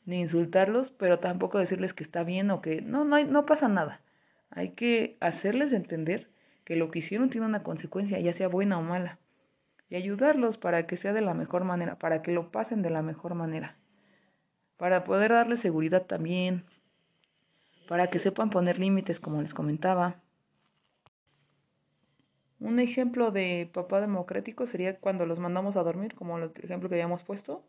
ni 0.04 0.20
insultarlos, 0.20 0.90
pero 0.90 1.18
tampoco 1.18 1.58
decirles 1.58 1.94
que 1.94 2.02
está 2.02 2.24
bien 2.24 2.50
o 2.50 2.60
que 2.60 2.82
no, 2.82 3.04
no, 3.04 3.16
hay, 3.16 3.24
no 3.24 3.46
pasa 3.46 3.68
nada. 3.68 4.00
Hay 4.50 4.70
que 4.70 5.16
hacerles 5.20 5.72
entender 5.72 6.30
que 6.64 6.76
lo 6.76 6.90
que 6.90 7.00
hicieron 7.00 7.30
tiene 7.30 7.46
una 7.46 7.62
consecuencia, 7.62 8.18
ya 8.20 8.32
sea 8.32 8.48
buena 8.48 8.78
o 8.78 8.82
mala, 8.82 9.18
y 9.88 9.96
ayudarlos 9.96 10.56
para 10.56 10.86
que 10.86 10.96
sea 10.96 11.12
de 11.12 11.20
la 11.20 11.34
mejor 11.34 11.64
manera, 11.64 11.98
para 11.98 12.22
que 12.22 12.32
lo 12.32 12.50
pasen 12.50 12.82
de 12.82 12.90
la 12.90 13.02
mejor 13.02 13.34
manera, 13.34 13.76
para 14.76 15.04
poder 15.04 15.32
darles 15.32 15.60
seguridad 15.60 16.02
también, 16.02 16.64
para 17.86 18.08
que 18.08 18.18
sepan 18.18 18.50
poner 18.50 18.78
límites, 18.78 19.20
como 19.20 19.42
les 19.42 19.52
comentaba, 19.52 20.22
un 22.60 22.78
ejemplo 22.80 23.30
de 23.30 23.68
papá 23.72 24.00
democrático 24.00 24.66
sería 24.66 24.98
cuando 24.98 25.26
los 25.26 25.38
mandamos 25.38 25.76
a 25.76 25.82
dormir, 25.82 26.14
como 26.14 26.38
el 26.38 26.50
ejemplo 26.62 26.88
que 26.88 26.94
habíamos 26.94 27.22
puesto. 27.22 27.62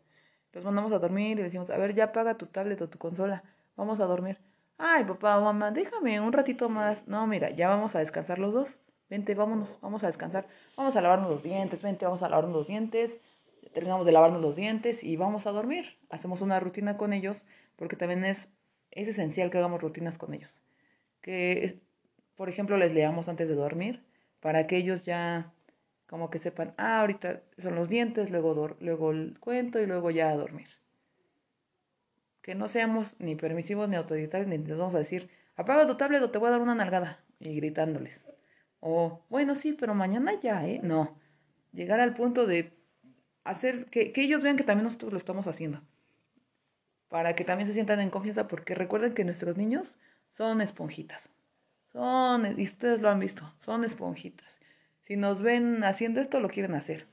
Los 0.52 0.64
mandamos 0.64 0.92
a 0.92 0.98
dormir 0.98 1.38
y 1.38 1.42
decimos, 1.42 1.68
a 1.70 1.76
ver, 1.76 1.94
ya 1.94 2.12
paga 2.12 2.38
tu 2.38 2.46
tablet 2.46 2.80
o 2.80 2.88
tu 2.88 2.98
consola, 2.98 3.42
vamos 3.76 4.00
a 4.00 4.06
dormir. 4.06 4.38
Ay, 4.78 5.04
papá 5.04 5.38
o 5.38 5.44
mamá, 5.44 5.70
déjame 5.70 6.20
un 6.20 6.32
ratito 6.32 6.68
más. 6.68 7.06
No, 7.06 7.26
mira, 7.26 7.50
ya 7.50 7.68
vamos 7.68 7.94
a 7.94 7.98
descansar 7.98 8.38
los 8.38 8.54
dos. 8.54 8.78
Vente, 9.08 9.34
vámonos, 9.34 9.78
vamos 9.82 10.02
a 10.04 10.06
descansar. 10.06 10.46
Vamos 10.76 10.96
a 10.96 11.00
lavarnos 11.00 11.30
los 11.30 11.42
dientes, 11.42 11.82
vente, 11.82 12.04
vamos 12.04 12.22
a 12.22 12.28
lavarnos 12.28 12.54
los 12.54 12.66
dientes. 12.66 13.18
Terminamos 13.74 14.06
de 14.06 14.12
lavarnos 14.12 14.40
los 14.40 14.56
dientes 14.56 15.04
y 15.04 15.16
vamos 15.16 15.46
a 15.46 15.52
dormir. 15.52 15.98
Hacemos 16.08 16.40
una 16.40 16.60
rutina 16.60 16.96
con 16.96 17.12
ellos 17.12 17.44
porque 17.76 17.96
también 17.96 18.24
es, 18.24 18.48
es 18.90 19.08
esencial 19.08 19.50
que 19.50 19.58
hagamos 19.58 19.82
rutinas 19.82 20.16
con 20.18 20.32
ellos. 20.32 20.62
Que, 21.20 21.80
por 22.36 22.48
ejemplo, 22.48 22.76
les 22.76 22.92
leamos 22.92 23.28
antes 23.28 23.48
de 23.48 23.54
dormir 23.54 24.02
para 24.46 24.68
que 24.68 24.76
ellos 24.76 25.04
ya 25.04 25.52
como 26.06 26.30
que 26.30 26.38
sepan, 26.38 26.72
ah, 26.76 27.00
ahorita 27.00 27.42
son 27.58 27.74
los 27.74 27.88
dientes, 27.88 28.30
luego, 28.30 28.76
luego 28.78 29.10
el 29.10 29.40
cuento 29.40 29.80
y 29.80 29.86
luego 29.86 30.12
ya 30.12 30.30
a 30.30 30.36
dormir. 30.36 30.68
Que 32.42 32.54
no 32.54 32.68
seamos 32.68 33.16
ni 33.18 33.34
permisivos 33.34 33.88
ni 33.88 33.96
autoritarios, 33.96 34.48
ni 34.48 34.58
les 34.58 34.78
vamos 34.78 34.94
a 34.94 34.98
decir, 34.98 35.30
apaga 35.56 35.84
tu 35.84 35.96
tablet 35.96 36.22
o 36.22 36.30
te 36.30 36.38
voy 36.38 36.46
a 36.46 36.52
dar 36.52 36.60
una 36.60 36.76
nalgada, 36.76 37.24
y 37.40 37.56
gritándoles. 37.56 38.22
O, 38.78 39.24
bueno, 39.30 39.56
sí, 39.56 39.72
pero 39.72 39.96
mañana 39.96 40.38
ya, 40.40 40.64
¿eh? 40.64 40.78
No. 40.80 41.18
Llegar 41.72 41.98
al 41.98 42.14
punto 42.14 42.46
de 42.46 42.72
hacer 43.42 43.86
que, 43.86 44.12
que 44.12 44.22
ellos 44.22 44.44
vean 44.44 44.56
que 44.56 44.62
también 44.62 44.84
nosotros 44.84 45.10
lo 45.10 45.18
estamos 45.18 45.48
haciendo. 45.48 45.82
Para 47.08 47.34
que 47.34 47.42
también 47.42 47.66
se 47.66 47.74
sientan 47.74 47.98
en 47.98 48.10
confianza, 48.10 48.46
porque 48.46 48.76
recuerden 48.76 49.12
que 49.12 49.24
nuestros 49.24 49.56
niños 49.56 49.98
son 50.30 50.60
esponjitas. 50.60 51.35
Son, 51.96 52.60
y 52.60 52.64
ustedes 52.64 53.00
lo 53.00 53.08
han 53.08 53.20
visto, 53.20 53.50
son 53.56 53.82
esponjitas. 53.82 54.60
Si 55.00 55.16
nos 55.16 55.40
ven 55.40 55.82
haciendo 55.82 56.20
esto, 56.20 56.40
lo 56.40 56.50
quieren 56.50 56.74
hacer. 56.74 57.06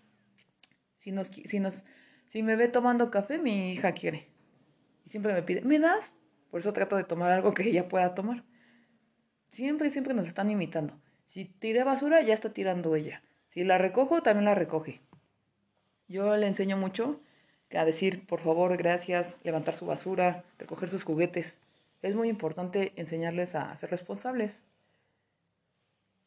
Si, 0.98 1.14
nos, 1.14 1.28
si, 1.28 1.62
nos, 1.62 1.86
si 2.28 2.44
me 2.44 2.58
ve 2.58 2.68
tomando 2.68 3.10
café, 3.10 3.38
mi 3.38 3.72
hija 3.72 3.94
quiere. 3.94 4.28
Y 5.06 5.10
siempre 5.10 5.32
me 5.32 5.42
pide, 5.42 5.62
¿me 5.62 5.80
das? 5.80 6.18
Por 6.52 6.60
eso 6.60 6.74
trato 6.74 6.98
de 6.98 7.06
tomar 7.06 7.32
algo 7.32 7.54
que 7.54 7.64
ella 7.64 7.88
pueda 7.88 8.14
tomar. 8.14 8.44
Siempre, 9.52 9.90
siempre 9.90 10.14
nos 10.14 10.28
están 10.28 10.52
imitando. 10.52 11.00
Si 11.28 11.46
tiré 11.46 11.86
basura, 11.86 12.22
ya 12.22 12.34
está 12.34 12.52
tirando 12.52 12.94
ella. 12.98 13.24
Si 13.52 13.64
la 13.64 13.78
recojo, 13.78 14.22
también 14.22 14.44
la 14.44 14.54
recoge. 14.54 15.00
Yo 16.10 16.36
le 16.36 16.46
enseño 16.46 16.76
mucho 16.76 17.22
a 17.72 17.86
decir, 17.86 18.28
por 18.28 18.42
favor, 18.42 18.76
gracias, 18.76 19.40
levantar 19.44 19.76
su 19.76 19.86
basura, 19.86 20.44
recoger 20.60 20.90
sus 20.90 21.06
juguetes. 21.06 21.58
Es 22.02 22.16
muy 22.16 22.28
importante 22.28 22.92
enseñarles 22.98 23.56
a 23.56 23.74
ser 23.78 23.90
responsables. 23.90 24.62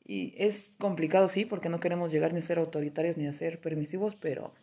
Y 0.08 0.34
es 0.38 0.76
complicado, 0.78 1.28
sí, 1.28 1.44
porque 1.44 1.68
no 1.68 1.80
queremos 1.80 2.12
llegar 2.12 2.32
ni 2.32 2.38
a 2.38 2.42
ser 2.42 2.58
autoritarios 2.58 3.16
ni 3.16 3.26
a 3.26 3.32
ser 3.32 3.60
permisivos, 3.60 4.14
pero, 4.14 4.54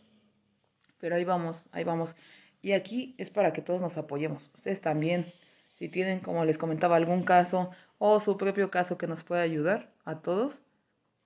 pero 1.00 1.18
ahí 1.18 1.26
vamos, 1.26 1.68
ahí 1.74 1.84
vamos. 1.84 2.16
Y 2.62 2.72
aquí 2.72 3.14
es 3.18 3.30
para 3.30 3.52
que 3.52 3.62
todos 3.62 3.82
nos 3.82 3.98
apoyemos. 3.98 4.50
Ustedes 4.56 4.80
también, 4.80 5.34
si 5.74 5.90
tienen, 5.90 6.22
como 6.22 6.46
les 6.46 6.58
comentaba, 6.58 6.96
algún 6.96 7.24
caso 7.24 7.72
o 7.98 8.22
su 8.22 8.38
propio 8.38 8.72
caso 8.72 8.98
que 8.98 9.06
nos 9.06 9.26
pueda 9.26 9.42
ayudar 9.42 9.92
a 10.06 10.22
todos, 10.22 10.62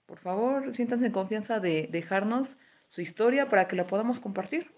por 0.08 0.18
favor, 0.18 0.76
siéntanse 0.76 1.06
en 1.06 1.12
confianza 1.12 1.60
de 1.60 1.88
dejarnos 1.92 2.58
su 2.90 3.02
historia 3.02 3.50
para 3.50 3.68
que 3.68 3.76
la 3.76 3.86
podamos 3.86 4.20
compartir. 4.20 4.72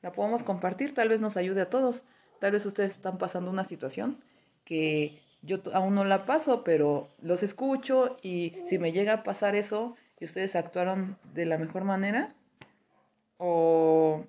La 0.00 0.12
podamos 0.12 0.42
compartir, 0.42 0.94
tal 0.94 1.10
vez 1.10 1.20
nos 1.20 1.36
ayude 1.36 1.60
a 1.60 1.68
todos. 1.68 2.02
Tal 2.40 2.52
vez 2.52 2.64
ustedes 2.64 2.92
están 2.92 3.18
pasando 3.18 3.50
una 3.50 3.64
situación 3.64 4.24
que 4.64 5.20
yo 5.44 5.58
aún 5.72 5.94
no 5.94 6.04
la 6.04 6.24
paso, 6.24 6.64
pero 6.64 7.08
los 7.20 7.42
escucho 7.42 8.16
y 8.22 8.56
si 8.66 8.78
me 8.78 8.92
llega 8.92 9.12
a 9.12 9.22
pasar 9.22 9.54
eso 9.54 9.96
y 10.18 10.24
ustedes 10.24 10.56
actuaron 10.56 11.18
de 11.34 11.44
la 11.44 11.58
mejor 11.58 11.84
manera 11.84 12.34
o, 13.36 14.24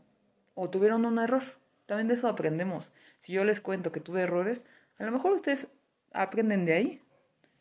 o 0.55 0.69
tuvieron 0.69 1.05
un 1.05 1.19
error, 1.19 1.43
también 1.85 2.07
de 2.07 2.15
eso 2.15 2.27
aprendemos. 2.27 2.91
Si 3.21 3.33
yo 3.33 3.43
les 3.45 3.61
cuento 3.61 3.91
que 3.91 4.01
tuve 4.01 4.21
errores, 4.21 4.65
a 4.99 5.05
lo 5.05 5.11
mejor 5.11 5.33
ustedes 5.33 5.67
aprenden 6.11 6.65
de 6.65 6.73
ahí. 6.73 7.01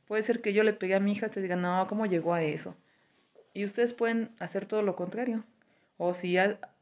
Puede 0.07 0.23
ser 0.23 0.43
que 0.43 0.53
yo 0.53 0.63
le 0.65 0.73
pegué 0.73 0.95
a 0.95 1.01
mi 1.01 1.13
hija, 1.13 1.27
ustedes 1.27 1.45
digan, 1.45 1.63
no, 1.63 1.87
¿cómo 1.89 2.07
llegó 2.07 2.35
a 2.35 2.43
eso? 2.43 2.77
Y 3.53 3.65
ustedes 3.65 3.95
pueden 3.95 4.35
hacer 4.39 4.67
todo 4.67 4.83
lo 4.83 4.97
contrario. 4.97 5.45
O 5.97 6.15
si 6.15 6.37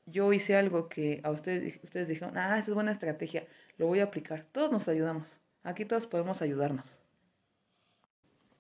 yo 0.07 0.33
hice 0.33 0.57
algo 0.57 0.89
que 0.89 1.21
a 1.23 1.31
ustedes, 1.31 1.79
ustedes 1.85 2.09
dijeron, 2.09 2.37
ah, 2.37 2.59
esa 2.59 2.71
es 2.71 2.75
buena 2.75 2.93
estrategia, 2.93 3.47
lo 3.77 3.87
voy 3.87 4.01
a 4.01 4.05
aplicar. 4.05 4.47
Todos 4.53 4.73
nos 4.73 4.89
ayudamos. 4.89 5.42
Aquí 5.63 5.85
todos 5.85 6.07
podemos 6.07 6.43
ayudarnos. 6.43 6.99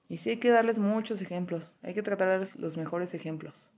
Y 0.08 0.18
sí 0.18 0.30
hay 0.30 0.36
que 0.36 0.50
darles 0.50 0.78
muchos 0.78 1.22
ejemplos, 1.22 1.76
hay 1.82 1.94
que 1.94 2.02
tratarles 2.02 2.54
los 2.56 2.76
mejores 2.76 3.14
ejemplos. 3.14 3.70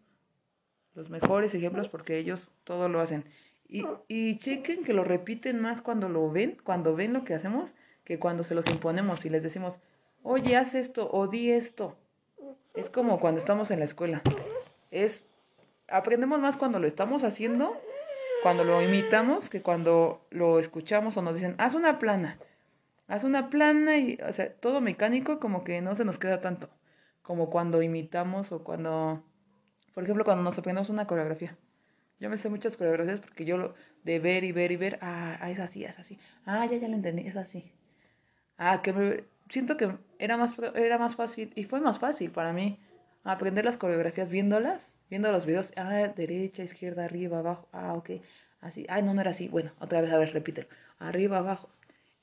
Los 0.95 1.11
mejores 1.11 1.55
ejemplos 1.55 1.89
porque 1.89 2.19
ellos 2.19 2.51
todo 2.65 2.89
lo 2.89 3.01
hacen. 3.01 3.25
Y, 3.69 3.85
y 4.09 4.39
chequen 4.39 4.85
que 4.85 4.93
lo 4.93 5.05
repiten 5.05 5.61
más 5.61 5.81
cuando 5.81 6.09
lo 6.09 6.31
ven, 6.31 6.59
cuando 6.63 6.95
ven 6.95 7.13
lo 7.13 7.25
que 7.25 7.35
hacemos, 7.35 7.71
que 8.05 8.19
cuando 8.19 8.45
se 8.45 8.55
los 8.55 8.69
imponemos 8.71 9.25
y 9.25 9.31
les 9.31 9.43
decimos, 9.43 9.81
oye, 10.23 10.57
haz 10.57 10.75
esto 10.75 11.09
o 11.13 11.29
di 11.29 11.51
esto. 11.51 11.97
Es 12.75 12.91
como 12.91 13.21
cuando 13.21 13.39
estamos 13.39 13.71
en 13.71 13.79
la 13.79 13.85
escuela. 13.85 14.23
Es, 14.91 15.27
aprendemos 15.89 16.41
más 16.41 16.57
cuando 16.57 16.79
lo 16.79 16.87
estamos 16.87 17.25
haciendo, 17.25 17.77
cuando 18.43 18.65
lo 18.65 18.83
imitamos, 18.83 19.49
que 19.49 19.63
cuando 19.63 20.27
lo 20.31 20.59
escuchamos 20.59 21.17
o 21.17 21.23
nos 21.23 21.35
dicen, 21.35 21.55
haz 21.59 21.75
una 21.75 21.99
plana. 21.99 22.39
Haz 23.07 23.25
una 23.25 23.51
plana 23.51 23.99
y, 23.99 24.19
o 24.27 24.33
sea, 24.33 24.53
todo 24.55 24.81
mecánico 24.81 25.41
como 25.41 25.65
que 25.65 25.81
no 25.81 25.95
se 25.97 26.05
nos 26.05 26.19
queda 26.19 26.41
tanto. 26.41 26.71
Como 27.23 27.51
cuando 27.51 27.83
imitamos 27.83 28.53
o 28.53 28.65
cuando, 28.65 29.23
por 29.95 30.05
ejemplo, 30.05 30.25
cuando 30.25 30.43
nos 30.43 30.59
aprendemos 30.59 30.91
una 30.91 31.07
coreografía. 31.07 31.57
Yo 32.21 32.31
me 32.31 32.39
sé 32.39 32.49
muchas 32.49 32.77
coreografías 32.77 33.21
porque 33.21 33.45
yo 33.45 33.59
lo, 33.59 33.75
de 34.05 34.19
ver 34.19 34.45
y 34.45 34.53
ver 34.53 34.73
y 34.73 34.77
ver, 34.77 34.99
ah, 35.03 35.51
es 35.51 35.59
así, 35.59 35.85
es 35.85 35.99
así. 35.99 36.19
Ah, 36.47 36.67
ya, 36.67 36.77
ya 36.79 36.89
lo 36.89 36.95
entendí, 36.95 37.27
es 37.27 37.37
así. 37.37 37.73
Ah, 38.57 38.81
que 38.83 38.93
me, 38.93 39.25
siento 39.49 39.77
que 39.77 39.97
era 40.19 40.37
más, 40.37 40.57
era 40.75 40.99
más 40.99 41.17
fácil 41.17 41.53
y 41.55 41.65
fue 41.65 41.81
más 41.81 41.99
fácil 41.99 42.31
para 42.31 42.53
mí 42.53 42.79
aprender 43.25 43.65
las 43.65 43.79
coreografías 43.79 44.31
viéndolas, 44.31 44.97
viendo 45.11 45.33
los 45.33 45.47
videos, 45.47 45.73
ah, 45.77 46.09
derecha, 46.15 46.63
izquierda, 46.63 47.05
arriba, 47.05 47.39
abajo, 47.39 47.69
ah, 47.73 47.95
ok, 47.95 48.11
así, 48.61 48.87
ay, 48.89 49.03
no, 49.03 49.15
no 49.15 49.21
era 49.23 49.31
así, 49.31 49.49
bueno, 49.49 49.73
otra 49.81 50.01
vez, 50.01 50.13
a 50.13 50.19
ver, 50.19 50.33
repítelo, 50.33 50.69
arriba, 50.99 51.39
abajo. 51.39 51.71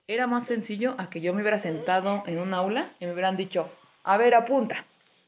Era 0.08 0.28
más 0.28 0.48
sencillo 0.48 0.96
a 0.98 1.10
que 1.10 1.22
yo 1.22 1.34
me 1.34 1.42
hubiera 1.42 1.60
sentado 1.60 2.24
en 2.26 2.40
un 2.40 2.54
aula 2.54 2.94
y 3.00 3.06
me 3.06 3.14
hubieran 3.14 3.38
dicho, 3.38 3.70
a 4.04 4.18
ver, 4.18 4.34
apunta, 4.34 4.86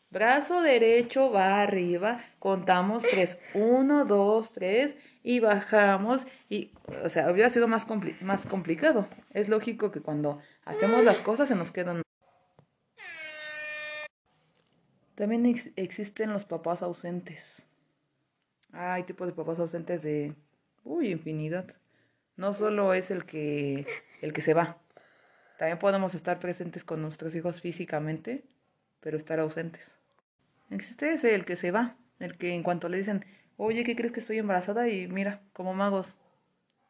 brazo 0.10 0.62
derecho 0.62 1.32
va 1.32 1.62
arriba, 1.62 2.22
contamos 2.40 3.04
tres, 3.04 3.38
uno, 3.54 4.06
dos, 4.06 4.52
tres, 4.54 4.98
y 5.24 5.40
bajamos, 5.40 6.28
y, 6.50 6.72
o 7.04 7.10
sea, 7.10 7.32
hubiera 7.32 7.50
sido 7.50 7.68
más, 7.68 7.88
más 8.22 8.46
complicado. 8.46 9.08
Es 9.32 9.50
lógico 9.50 9.92
que 9.92 10.02
cuando 10.02 10.40
hacemos 10.66 11.04
las 11.04 11.20
cosas 11.20 11.48
se 11.48 11.56
nos 11.56 11.72
quedan. 11.72 12.02
También 15.16 15.46
ex 15.46 15.70
existen 15.76 16.34
los 16.34 16.44
papás 16.46 16.82
ausentes. 16.82 17.66
hay 18.72 19.04
tipos 19.04 19.28
de 19.28 19.34
papás 19.34 19.60
ausentes 19.60 20.02
de, 20.02 20.34
uy, 20.84 21.12
infinidad. 21.12 21.74
No 22.36 22.54
solo 22.54 22.94
es 22.94 23.12
el 23.12 23.26
que, 23.26 23.86
el 24.22 24.34
que 24.34 24.42
se 24.42 24.54
va. 24.54 24.78
También 25.58 25.80
podemos 25.80 26.16
estar 26.16 26.40
presentes 26.40 26.84
con 26.84 27.02
nuestros 27.02 27.36
hijos 27.36 27.62
físicamente, 27.62 28.44
pero 29.00 29.18
estar 29.18 29.40
ausentes. 29.40 29.96
Existe 30.70 31.14
ese, 31.14 31.36
el 31.36 31.46
que 31.46 31.56
se 31.56 31.72
va, 31.72 31.96
el 32.20 32.38
que 32.38 32.54
en 32.54 32.64
cuanto 32.64 32.90
le 32.90 32.98
dicen, 32.98 33.26
oye, 33.58 33.84
¿qué 33.84 33.96
crees 33.96 34.12
que 34.12 34.20
estoy 34.20 34.40
embarazada? 34.40 34.90
Y 34.90 35.08
mira, 35.08 35.42
como 35.54 35.74
magos, 35.74 36.18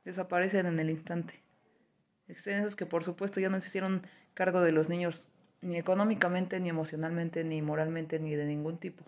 desaparecen 0.05 0.65
en 0.65 0.79
el 0.79 0.89
instante. 0.89 1.43
Existen 2.27 2.59
esos 2.59 2.75
que 2.75 2.85
por 2.85 3.03
supuesto 3.03 3.39
ya 3.39 3.49
no 3.49 3.59
se 3.59 3.67
hicieron 3.67 4.07
cargo 4.33 4.61
de 4.61 4.71
los 4.71 4.89
niños 4.89 5.29
ni 5.61 5.77
económicamente, 5.77 6.59
ni 6.59 6.69
emocionalmente, 6.69 7.43
ni 7.43 7.61
moralmente, 7.61 8.19
ni 8.19 8.35
de 8.35 8.45
ningún 8.45 8.77
tipo. 8.77 9.05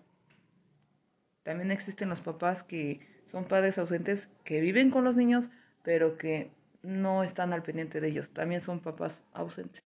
También 1.42 1.70
existen 1.70 2.08
los 2.08 2.20
papás 2.20 2.62
que 2.62 3.00
son 3.26 3.44
padres 3.44 3.78
ausentes 3.78 4.28
que 4.44 4.60
viven 4.60 4.90
con 4.90 5.04
los 5.04 5.16
niños, 5.16 5.50
pero 5.86 6.18
que 6.18 6.50
no 6.82 7.22
están 7.22 7.52
al 7.52 7.62
pendiente 7.62 8.00
de 8.00 8.08
ellos. 8.08 8.30
También 8.30 8.60
son 8.60 8.80
papás 8.80 9.22
ausentes. 9.32 9.80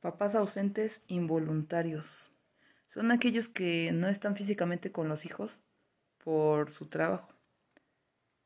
Papás 0.00 0.36
ausentes 0.36 1.02
involuntarios. 1.08 2.30
Son 2.86 3.10
aquellos 3.10 3.48
que 3.48 3.90
no 3.90 4.08
están 4.08 4.36
físicamente 4.36 4.92
con 4.92 5.08
los 5.08 5.24
hijos 5.24 5.58
por 6.22 6.70
su 6.70 6.86
trabajo. 6.86 7.34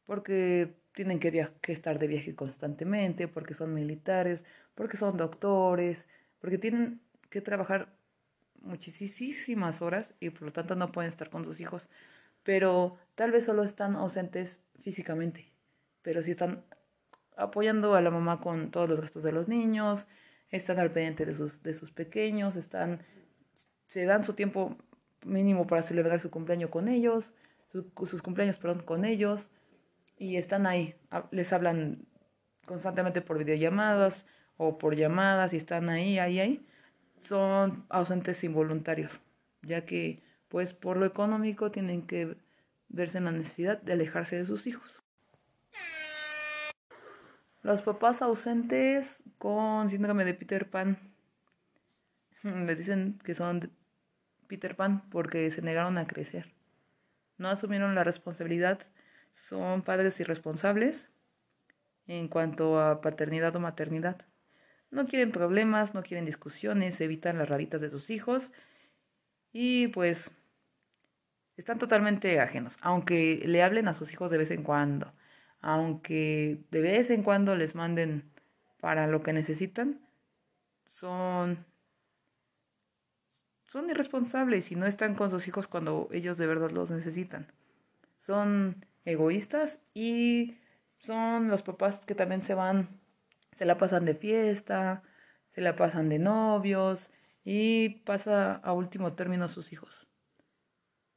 Porque 0.07 0.72
tienen 0.94 1.20
que, 1.20 1.51
estar 1.64 1.98
de 1.98 2.07
viaje 2.07 2.35
constantemente, 2.35 3.29
porque 3.29 3.53
son 3.53 3.75
militares, 3.75 4.46
porque 4.75 4.96
son 4.96 5.18
doctores, 5.18 6.07
porque 6.40 6.57
tienen 6.57 7.03
que 7.29 7.42
trabajar 7.42 7.92
muchísimas 8.62 9.83
horas 9.83 10.14
y 10.20 10.31
por 10.31 10.44
lo 10.44 10.53
tanto 10.55 10.75
no 10.75 10.90
pueden 10.90 11.11
estar 11.11 11.29
con 11.29 11.44
sus 11.44 11.61
hijos, 11.61 11.90
pero 12.44 12.96
tal 13.14 13.31
vez 13.31 13.44
solo 13.44 13.62
están 13.62 13.94
ausentes 13.94 14.61
físicamente, 14.83 15.53
pero 16.03 16.23
sí 16.23 16.33
están 16.33 16.64
apoyando 17.37 17.95
a 17.95 18.03
la 18.03 18.11
mamá 18.11 18.40
con 18.40 18.71
todos 18.71 18.88
los 18.88 19.01
gastos 19.01 19.23
de 19.23 19.33
los 19.33 19.49
niños, 19.49 20.07
están 20.51 20.79
al 20.79 20.90
pendiente 20.90 21.25
de 21.25 21.35
sus, 21.35 21.62
de 21.62 21.73
sus 21.73 21.90
pequeños, 21.92 22.57
están, 22.57 23.01
se 23.87 24.05
dan 24.05 24.25
su 24.25 24.35
tiempo 24.35 24.77
mínimo 25.25 25.66
para 25.66 25.83
celebrar 25.83 26.21
su 26.21 26.31
cumpleaños 26.31 26.71
con 26.71 26.88
ellos, 26.88 27.33
sus 27.68 28.23
cumpleaños 28.23 28.59
perdón, 28.59 28.83
con 28.83 29.05
ellos, 29.05 29.51
y 30.18 30.37
están 30.37 30.66
ahí, 30.66 30.95
les 31.31 31.53
hablan 31.53 32.07
constantemente 32.66 33.23
por 33.23 33.38
videollamadas 33.38 34.27
o 34.57 34.79
por 34.79 34.95
llamadas 34.95 35.53
y 35.53 35.57
están 35.57 35.88
ahí, 35.88 36.18
ahí, 36.18 36.38
ahí, 36.38 36.66
son 37.21 37.87
ausentes 37.88 38.45
involuntarios, 38.45 39.21
ya 39.62 39.85
que 39.85 40.23
pues 40.49 40.75
por 40.75 40.97
lo 40.97 41.07
económico 41.07 41.71
tienen 41.71 42.07
que 42.07 42.37
verse 42.92 43.18
en 43.18 43.24
la 43.24 43.33
necesidad 43.33 43.81
de 43.83 43.94
alejarse 43.94 44.37
de 44.37 44.46
sus 44.46 44.66
hijos. 44.66 45.02
Los 47.62 47.83
papás 47.83 48.22
ausentes 48.22 49.22
con 49.38 49.88
síndrome 49.90 50.24
de 50.24 50.35
Peter 50.35 50.70
Pan 50.70 50.98
les 52.42 52.78
dicen 52.78 53.20
que 53.24 53.35
son 53.35 53.70
Peter 54.46 54.76
Pan 54.76 55.09
porque 55.11 55.50
se 55.50 55.62
negaron 55.62 55.98
a 55.98 56.07
crecer. 56.07 56.52
No 57.38 57.48
asumieron 57.48 57.94
la 57.94 58.05
responsabilidad 58.05 58.87
son 59.35 59.83
padres 59.83 60.20
irresponsables 60.20 61.09
en 62.07 62.28
cuanto 62.28 62.81
a 62.81 63.00
paternidad 63.00 63.55
o 63.57 63.61
maternidad. 63.61 64.26
No 64.90 65.07
quieren 65.07 65.33
problemas, 65.33 65.94
no 65.94 66.02
quieren 66.02 66.26
discusiones, 66.26 67.00
evitan 67.00 67.38
las 67.38 67.48
raritas 67.48 67.81
de 67.81 67.90
sus 67.90 68.11
hijos 68.11 68.52
y 69.52 69.88
pues 69.88 70.31
están 71.57 71.79
totalmente 71.79 72.41
ajenos, 72.41 72.77
aunque 72.81 73.43
le 73.47 73.62
hablen 73.62 73.88
a 73.88 73.95
sus 73.95 74.12
hijos 74.12 74.31
de 74.31 74.38
vez 74.38 74.51
en 74.51 74.62
cuando, 74.62 75.12
aunque 75.61 76.65
de 76.71 76.81
vez 76.81 77.11
en 77.11 77.23
cuando 77.23 77.57
les 77.57 77.75
manden 77.75 78.31
para 78.81 79.07
lo 79.07 79.23
que 79.23 79.33
necesitan, 79.33 80.01
son 80.87 81.65
son 83.73 83.88
irresponsables 83.88 84.71
y 84.71 84.77
no 84.77 84.85
están 84.85 85.15
con 85.15 85.31
sus 85.31 85.49
hijos 85.49 85.67
cuando 85.67 86.11
ellos 86.12 86.37
de 86.37 86.47
verdad 86.47 86.71
los 86.71 86.91
necesitan. 86.91 87.47
Son 88.19 88.85
egoístas 89.07 89.81
y 89.95 90.59
son 90.99 91.49
los 91.49 91.62
papás 91.62 92.05
que 92.05 92.15
también 92.15 92.43
se 92.43 92.53
van, 92.53 93.01
se 93.57 93.65
la 93.65 93.79
pasan 93.79 94.05
de 94.05 94.15
fiesta, 94.15 95.03
se 95.53 95.62
la 95.62 95.75
pasan 95.75 96.11
de 96.11 96.19
novios 96.19 97.11
y 97.45 98.01
pasa 98.05 98.57
a 98.57 98.75
último 98.75 99.15
término 99.15 99.49
sus 99.49 99.73
hijos. 99.73 100.12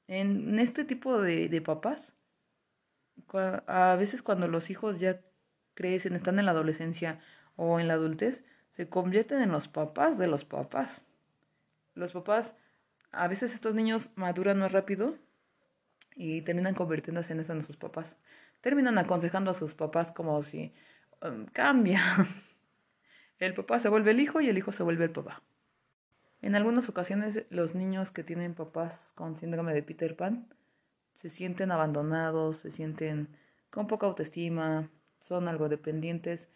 En 0.08 0.60
este 0.60 0.86
tipo 0.86 1.22
de, 1.22 1.50
de 1.50 1.62
papás, 1.62 2.14
a 3.68 3.96
veces 3.98 4.22
cuando 4.22 4.48
los 4.48 4.70
hijos 4.70 5.00
ya 5.00 5.22
crecen, 5.74 6.14
están 6.16 6.40
en 6.40 6.46
la 6.46 6.52
adolescencia 6.52 7.20
o 7.56 7.80
en 7.80 7.88
la 7.88 7.96
adultez, 7.96 8.44
se 8.72 8.90
convierten 8.90 9.42
en 9.42 9.52
los 9.52 9.68
papás 9.68 10.18
de 10.18 10.28
los 10.28 10.46
papás. 10.46 11.04
Los 11.94 12.12
papás, 12.12 12.54
a 13.12 13.28
veces 13.28 13.54
estos 13.54 13.74
niños 13.74 14.10
maduran 14.16 14.60
más 14.60 14.72
rápido 14.72 15.16
y 16.16 16.42
terminan 16.42 16.76
convirtiéndose 16.76 17.34
en 17.34 17.40
eso 17.40 17.54
en 17.54 17.64
sus 17.64 17.78
papás. 17.78 18.18
Terminan 18.62 18.98
aconsejando 18.98 19.52
a 19.52 19.54
sus 19.54 19.74
papás 19.74 20.12
como 20.12 20.42
si 20.44 20.74
um, 21.22 21.46
cambia. 21.46 22.02
El 23.40 23.54
papá 23.54 23.80
se 23.80 23.90
vuelve 23.90 24.12
el 24.12 24.22
hijo 24.22 24.40
y 24.40 24.48
el 24.48 24.58
hijo 24.58 24.72
se 24.72 24.82
vuelve 24.82 25.04
el 25.04 25.12
papá. 25.12 25.44
En 26.46 26.54
algunas 26.54 26.88
ocasiones 26.90 27.44
los 27.50 27.74
niños 27.74 28.12
que 28.12 28.24
tienen 28.24 28.54
papás 28.54 29.14
con 29.16 29.36
síndrome 29.36 29.74
de 29.74 29.82
Peter 29.82 30.16
Pan 30.16 30.48
se 31.16 31.30
sienten 31.30 31.72
abandonados, 31.72 32.58
se 32.58 32.70
sienten 32.70 33.30
con 33.72 33.88
poca 33.88 34.06
autoestima, 34.06 34.92
son 35.20 35.48
algo 35.48 35.70
dependientes, 35.70 36.48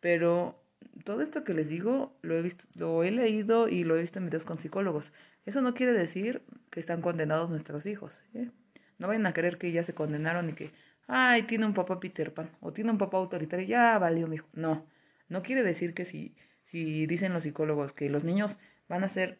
pero 0.00 0.60
todo 1.04 1.22
esto 1.22 1.44
que 1.44 1.54
les 1.54 1.68
digo 1.68 2.12
lo 2.22 2.34
he 2.34 2.42
visto, 2.42 2.64
lo 2.74 3.04
he 3.04 3.12
leído 3.12 3.68
y 3.68 3.84
lo 3.84 3.96
he 3.96 4.00
visto 4.00 4.18
en 4.18 4.26
videos 4.26 4.44
con 4.44 4.58
psicólogos. 4.58 5.12
Eso 5.44 5.60
no 5.60 5.74
quiere 5.74 5.92
decir 5.92 6.42
que 6.70 6.80
están 6.80 7.00
condenados 7.00 7.48
nuestros 7.48 7.86
hijos. 7.86 8.24
¿eh? 8.34 8.50
No 8.98 9.06
vayan 9.06 9.26
a 9.26 9.32
creer 9.32 9.58
que 9.58 9.70
ya 9.70 9.84
se 9.84 9.94
condenaron 9.94 10.48
y 10.48 10.54
que, 10.54 10.72
ay, 11.06 11.44
tiene 11.44 11.66
un 11.66 11.74
papá 11.74 12.00
Peter 12.00 12.34
Pan 12.34 12.50
o 12.58 12.72
tiene 12.72 12.90
un 12.90 12.98
papá 12.98 13.18
autoritario, 13.18 13.64
ya 13.64 13.96
valió 14.00 14.26
mi 14.26 14.34
hijo. 14.36 14.48
No, 14.54 14.84
no 15.28 15.44
quiere 15.44 15.62
decir 15.62 15.94
que 15.94 16.04
si, 16.04 16.34
si 16.64 17.06
dicen 17.06 17.32
los 17.32 17.44
psicólogos 17.44 17.92
que 17.92 18.10
los 18.10 18.24
niños 18.24 18.58
van 18.88 19.04
a 19.04 19.08
ser 19.08 19.38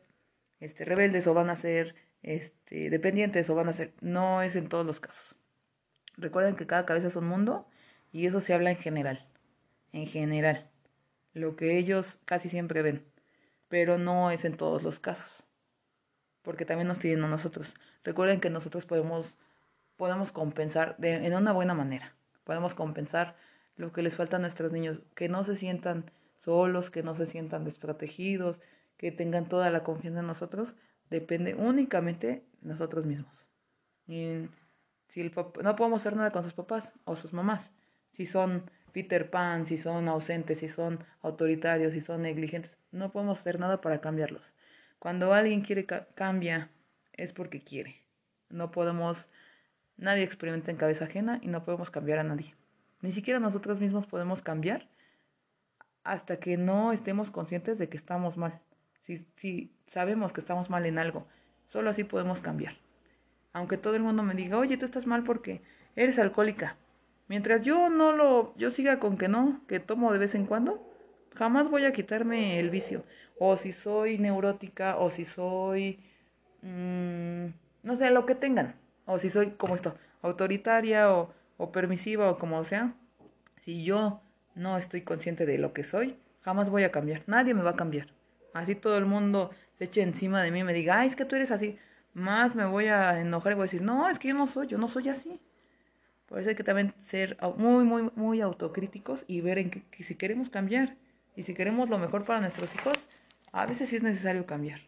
este, 0.61 0.85
rebeldes 0.85 1.27
o 1.27 1.35
van 1.35 1.51
a 1.51 1.57
ser 1.57 1.95
este, 2.23 2.91
dependientes 2.91 3.49
o 3.51 3.55
van 3.55 3.69
a 3.69 3.73
ser, 3.73 3.93
no 4.01 4.43
es 4.43 4.57
en 4.57 4.69
todos 4.69 4.87
los 4.87 5.01
casos. 5.01 5.37
Recuerden 6.17 6.57
que 6.57 6.67
cada 6.67 6.87
cabeza 6.87 7.09
es 7.09 7.17
un 7.17 7.27
mundo 7.27 7.67
y 8.13 8.27
eso 8.27 8.41
se 8.41 8.55
habla 8.55 8.71
en 8.71 8.79
general, 8.79 9.27
en 9.93 10.07
general, 10.07 10.69
lo 11.35 11.57
que 11.57 11.79
ellos 11.79 12.19
casi 12.25 12.49
siempre 12.49 12.83
ven. 12.83 13.05
pero 13.69 13.99
no 13.99 14.31
es 14.31 14.45
en 14.45 14.57
todos 14.57 14.85
los 14.85 15.01
casos, 15.01 15.45
porque 16.43 16.65
también 16.65 16.87
nos 16.87 17.01
tienen 17.01 17.25
a 17.25 17.29
nosotros. 17.29 17.75
Recuerden 18.05 18.41
que 18.41 18.49
nosotros 18.49 18.87
podemos, 18.87 19.39
podemos 19.97 20.31
compensar 20.31 20.97
de, 20.99 21.15
en 21.15 21.35
una 21.35 21.53
buena 21.53 21.75
manera, 21.75 22.15
podemos 22.45 22.75
compensar 22.75 23.35
lo 23.77 23.93
que 23.93 24.03
les 24.03 24.15
falta 24.15 24.37
a 24.37 24.41
nuestros 24.41 24.73
niños, 24.73 25.03
que 25.17 25.29
no 25.29 25.45
se 25.45 25.57
sientan 25.57 26.11
solos, 26.37 26.91
que 26.91 27.03
no 27.03 27.15
se 27.17 27.27
sientan 27.27 27.65
desprotegidos, 27.65 28.61
que 28.97 29.13
tengan 29.13 29.49
toda 29.49 29.71
la 29.71 29.83
confianza 29.85 30.21
en 30.21 30.27
nosotros, 30.27 30.75
depende 31.11 31.55
únicamente 31.55 32.27
de 32.27 32.69
nosotros 32.69 33.07
mismos. 33.07 33.47
Si 34.07 35.33
no 35.63 35.77
podemos 35.77 36.01
hacer 36.01 36.17
nada 36.17 36.31
con 36.33 36.43
sus 36.45 36.53
papás 36.53 36.93
o 37.05 37.17
sus 37.17 37.33
mamás, 37.33 37.71
si 38.13 38.27
son 38.27 38.71
Peter 38.93 39.31
Pan, 39.31 39.67
si 39.67 39.77
son 39.77 40.09
ausentes, 40.09 40.61
si 40.61 40.69
son 40.69 41.05
autoritarios, 41.21 41.93
si 41.93 42.01
son 42.01 42.23
negligentes, 42.23 42.79
no 42.91 43.13
podemos 43.13 43.39
hacer 43.39 43.61
nada 43.61 43.81
para 43.81 44.01
cambiarlos. 44.01 44.55
Cuando 44.99 45.35
alguien 45.35 45.61
quiere 45.61 45.85
cambia 45.85 46.71
es 47.13 47.33
porque 47.33 47.61
quiere. 47.61 48.03
No 48.49 48.71
podemos, 48.71 49.29
nadie 49.97 50.23
experimenta 50.23 50.71
en 50.71 50.77
cabeza 50.79 51.05
ajena 51.05 51.39
y 51.43 51.49
no 51.49 51.65
podemos 51.65 51.91
cambiar 51.91 52.21
a 52.21 52.25
nadie. 52.25 52.55
Ni 53.03 53.13
siquiera 53.13 53.39
nosotros 53.39 53.81
mismos 53.81 54.07
podemos 54.07 54.41
cambiar 54.41 54.89
hasta 56.03 56.39
que 56.39 56.57
no 56.57 56.93
estemos 56.93 57.31
conscientes 57.31 57.79
de 57.79 57.89
que 57.89 57.97
estamos 57.97 58.37
mal. 58.37 58.61
Si, 59.07 59.71
sabemos 59.87 60.33
que 60.33 60.40
estamos 60.40 60.69
mal 60.69 60.85
en 60.85 60.99
algo, 60.99 61.27
solo 61.66 61.90
así 61.90 62.03
podemos 62.03 62.40
cambiar. 62.40 62.75
Aunque 63.53 63.79
todo 63.79 63.95
el 63.95 64.03
mundo 64.03 64.23
me 64.23 64.35
diga, 64.35 64.59
oye, 64.59 64.77
tú 64.77 64.85
estás 64.85 65.07
mal 65.07 65.23
porque 65.23 65.62
eres 65.95 66.19
alcohólica. 66.19 66.77
Mientras 67.29 67.62
yo 67.62 67.88
no 67.88 68.12
lo, 68.12 68.57
yo 68.57 68.71
siga 68.71 68.99
con 68.99 69.16
que 69.16 69.29
no, 69.29 69.61
que 69.69 69.81
tomo 69.81 70.12
de 70.12 70.19
vez 70.19 70.35
en 70.35 70.47
cuando, 70.47 70.85
jamás 71.35 71.71
voy 71.71 71.85
a 71.85 71.92
quitarme 71.92 72.59
el 72.59 72.71
vicio. 72.71 73.05
O 73.38 73.57
si 73.57 73.73
soy 73.73 74.19
neurótica, 74.19 74.97
o 74.99 75.11
si 75.11 75.25
soy, 75.25 76.01
mmm, 76.62 77.47
no 77.85 77.97
sé, 77.97 78.11
lo 78.11 78.27
que 78.27 78.35
tengan. 78.35 78.75
O 79.05 79.19
si 79.19 79.31
soy 79.31 79.51
como 79.53 79.77
esto, 79.77 79.97
autoritaria 80.23 81.11
o 81.11 81.73
permisiva 81.73 82.29
o 82.31 82.38
como 82.38 82.64
sea. 82.64 82.95
Si 83.61 83.85
yo 83.85 84.21
no 84.57 84.79
estoy 84.79 85.03
consciente 85.03 85.47
de 85.47 85.59
lo 85.59 85.73
que 85.73 85.85
soy, 85.85 86.16
jamás 86.42 86.71
voy 86.71 86.85
a 86.85 86.90
cambiar. 86.90 87.23
Nadie 87.27 87.55
me 87.55 87.62
va 87.62 87.71
a 87.71 87.77
cambiar. 87.77 88.16
Así 88.57 88.75
todo 88.75 88.97
el 88.97 89.05
mundo 89.05 89.51
se 89.75 89.85
eche 89.85 90.01
encima 90.01 90.42
de 90.42 90.51
mí 90.51 90.61
y 90.61 90.64
me 90.64 90.73
diga, 90.73 91.05
es 91.05 91.14
que 91.14 91.27
tú 91.27 91.37
eres 91.37 91.51
así. 91.51 91.79
Más 92.14 92.55
me 92.55 92.64
voy 92.64 92.87
a 92.87 93.21
enojar 93.21 93.53
y 93.53 93.55
voy 93.55 93.64
a 93.64 93.71
decir, 93.71 93.83
no, 93.83 94.09
es 94.09 94.19
que 94.19 94.29
yo 94.29 94.35
no 94.35 94.47
soy, 94.47 94.66
yo 94.66 94.79
no 94.79 94.88
soy 94.88 95.11
así. 95.11 95.38
Por 96.27 96.40
eso 96.40 96.49
hay 96.49 96.57
que 96.57 96.64
también 96.64 96.95
ser 97.03 97.37
muy, 97.59 97.85
muy, 97.85 98.11
muy 98.14 98.40
autocríticos 98.40 99.25
y 99.29 99.42
ver 99.42 99.59
en 99.59 99.71
que, 99.71 100.03
si 100.03 100.14
queremos 100.14 100.49
cambiar 100.49 100.97
y 101.37 101.42
si 101.42 101.53
queremos 101.53 101.90
lo 101.90 101.99
mejor 101.99 102.25
para 102.25 102.40
nuestros 102.40 102.75
hijos, 102.75 103.09
a 103.53 103.66
veces 103.66 103.90
sí 103.90 103.97
es 103.97 104.03
necesario 104.03 104.47
cambiar. 104.47 104.81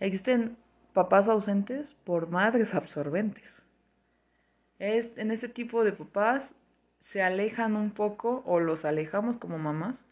Existen 0.00 0.56
papás 0.94 1.28
ausentes 1.28 1.94
por 2.04 2.30
madres 2.30 2.74
absorbentes. 2.74 3.62
Es, 4.78 5.10
en 5.16 5.30
este 5.30 5.48
tipo 5.48 5.84
de 5.84 5.92
papás 5.92 6.54
se 7.00 7.22
alejan 7.22 7.76
un 7.76 7.90
poco 7.90 8.42
o 8.46 8.60
los 8.60 8.86
alejamos 8.86 9.36
como 9.36 9.58
mamás 9.58 10.07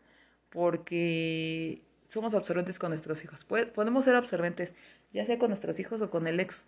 porque 0.57 1.83
somos 2.07 2.33
absorbentes 2.33 2.79
con 2.79 2.88
nuestros 2.88 3.23
hijos. 3.23 3.45
Podemos 3.45 4.07
ser 4.07 4.14
absorbentes 4.14 4.73
ya 5.12 5.27
sea 5.27 5.38
con 5.38 5.51
nuestros 5.51 5.79
hijos 5.79 6.01
o 6.01 6.09
con 6.09 6.27
el 6.27 6.40
ex. 6.40 6.64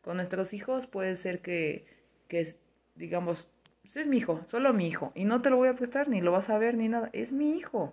Con 0.00 0.18
nuestros 0.18 0.54
hijos 0.54 0.86
puede 0.86 1.16
ser 1.16 1.40
que, 1.40 1.84
que 2.28 2.54
digamos, 2.94 3.48
es 3.82 4.06
mi 4.06 4.18
hijo, 4.18 4.44
solo 4.46 4.72
mi 4.72 4.86
hijo, 4.86 5.10
y 5.16 5.24
no 5.24 5.42
te 5.42 5.50
lo 5.50 5.56
voy 5.56 5.66
a 5.66 5.74
prestar, 5.74 6.08
ni 6.08 6.20
lo 6.20 6.30
vas 6.30 6.50
a 6.50 6.58
ver, 6.58 6.76
ni 6.76 6.86
nada, 6.86 7.10
es 7.12 7.32
mi 7.32 7.56
hijo. 7.56 7.92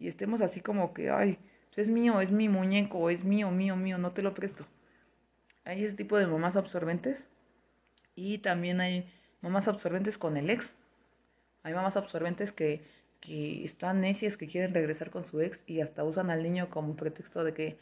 Y 0.00 0.08
estemos 0.08 0.40
así 0.40 0.60
como 0.60 0.92
que, 0.92 1.10
ay, 1.10 1.38
pues 1.72 1.86
es 1.86 1.88
mío, 1.88 2.20
es 2.20 2.32
mi 2.32 2.48
muñeco, 2.48 3.10
es 3.10 3.22
mío, 3.22 3.52
mío, 3.52 3.76
mío, 3.76 3.96
no 3.96 4.10
te 4.10 4.22
lo 4.22 4.34
presto. 4.34 4.66
Hay 5.64 5.84
ese 5.84 5.94
tipo 5.94 6.18
de 6.18 6.26
mamás 6.26 6.56
absorbentes 6.56 7.28
y 8.16 8.38
también 8.38 8.80
hay 8.80 9.08
mamás 9.40 9.68
absorbentes 9.68 10.18
con 10.18 10.36
el 10.36 10.50
ex. 10.50 10.74
Hay 11.62 11.74
mamás 11.74 11.96
absorbentes 11.96 12.50
que, 12.50 12.82
que 13.22 13.64
están 13.64 14.02
necias, 14.02 14.36
que 14.36 14.48
quieren 14.48 14.74
regresar 14.74 15.10
con 15.10 15.24
su 15.24 15.40
ex 15.40 15.64
y 15.66 15.80
hasta 15.80 16.04
usan 16.04 16.28
al 16.28 16.42
niño 16.42 16.68
como 16.68 16.96
pretexto 16.96 17.44
de 17.44 17.54
que, 17.54 17.78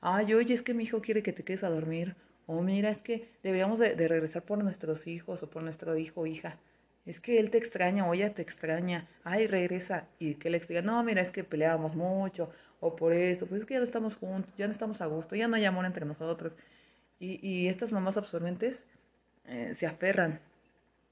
ay, 0.00 0.32
oye, 0.32 0.54
es 0.54 0.62
que 0.62 0.72
mi 0.72 0.84
hijo 0.84 1.02
quiere 1.02 1.22
que 1.22 1.32
te 1.32 1.42
quedes 1.44 1.64
a 1.64 1.68
dormir. 1.68 2.16
O 2.46 2.62
mira, 2.62 2.90
es 2.90 3.02
que 3.02 3.28
deberíamos 3.42 3.78
de, 3.80 3.94
regresar 4.08 4.42
por 4.42 4.62
nuestros 4.62 5.06
hijos 5.06 5.42
o 5.42 5.50
por 5.50 5.62
nuestro 5.62 5.98
hijo 5.98 6.22
o 6.22 6.26
hija. 6.26 6.58
Es 7.06 7.20
que 7.20 7.38
él 7.38 7.50
te 7.50 7.58
extraña 7.58 8.06
o 8.06 8.14
ella 8.14 8.32
te 8.34 8.42
extraña. 8.42 9.08
Ay, 9.24 9.46
regresa. 9.46 10.06
Y 10.18 10.36
que 10.36 10.48
le 10.48 10.60
diga, 10.60 10.82
no, 10.82 11.02
mira, 11.02 11.22
es 11.22 11.30
que 11.30 11.44
peleábamos 11.44 11.96
mucho. 11.96 12.50
O 12.80 12.96
por 12.96 13.12
eso, 13.14 13.46
pues 13.46 13.62
es 13.62 13.66
que 13.66 13.74
ya 13.74 13.80
no 13.80 13.84
estamos 13.84 14.14
juntos, 14.16 14.54
ya 14.56 14.66
no 14.66 14.72
estamos 14.72 15.00
a 15.00 15.06
gusto, 15.06 15.36
ya 15.36 15.48
no 15.48 15.56
hay 15.56 15.64
amor 15.64 15.86
entre 15.86 16.06
nosotros. 16.06 16.56
Y, 17.18 17.46
y 17.46 17.68
estas 17.68 17.92
mamás 17.92 18.16
absorbentes 18.16 18.86
eh, 19.46 19.72
se 19.74 19.86
aferran. 19.86 20.40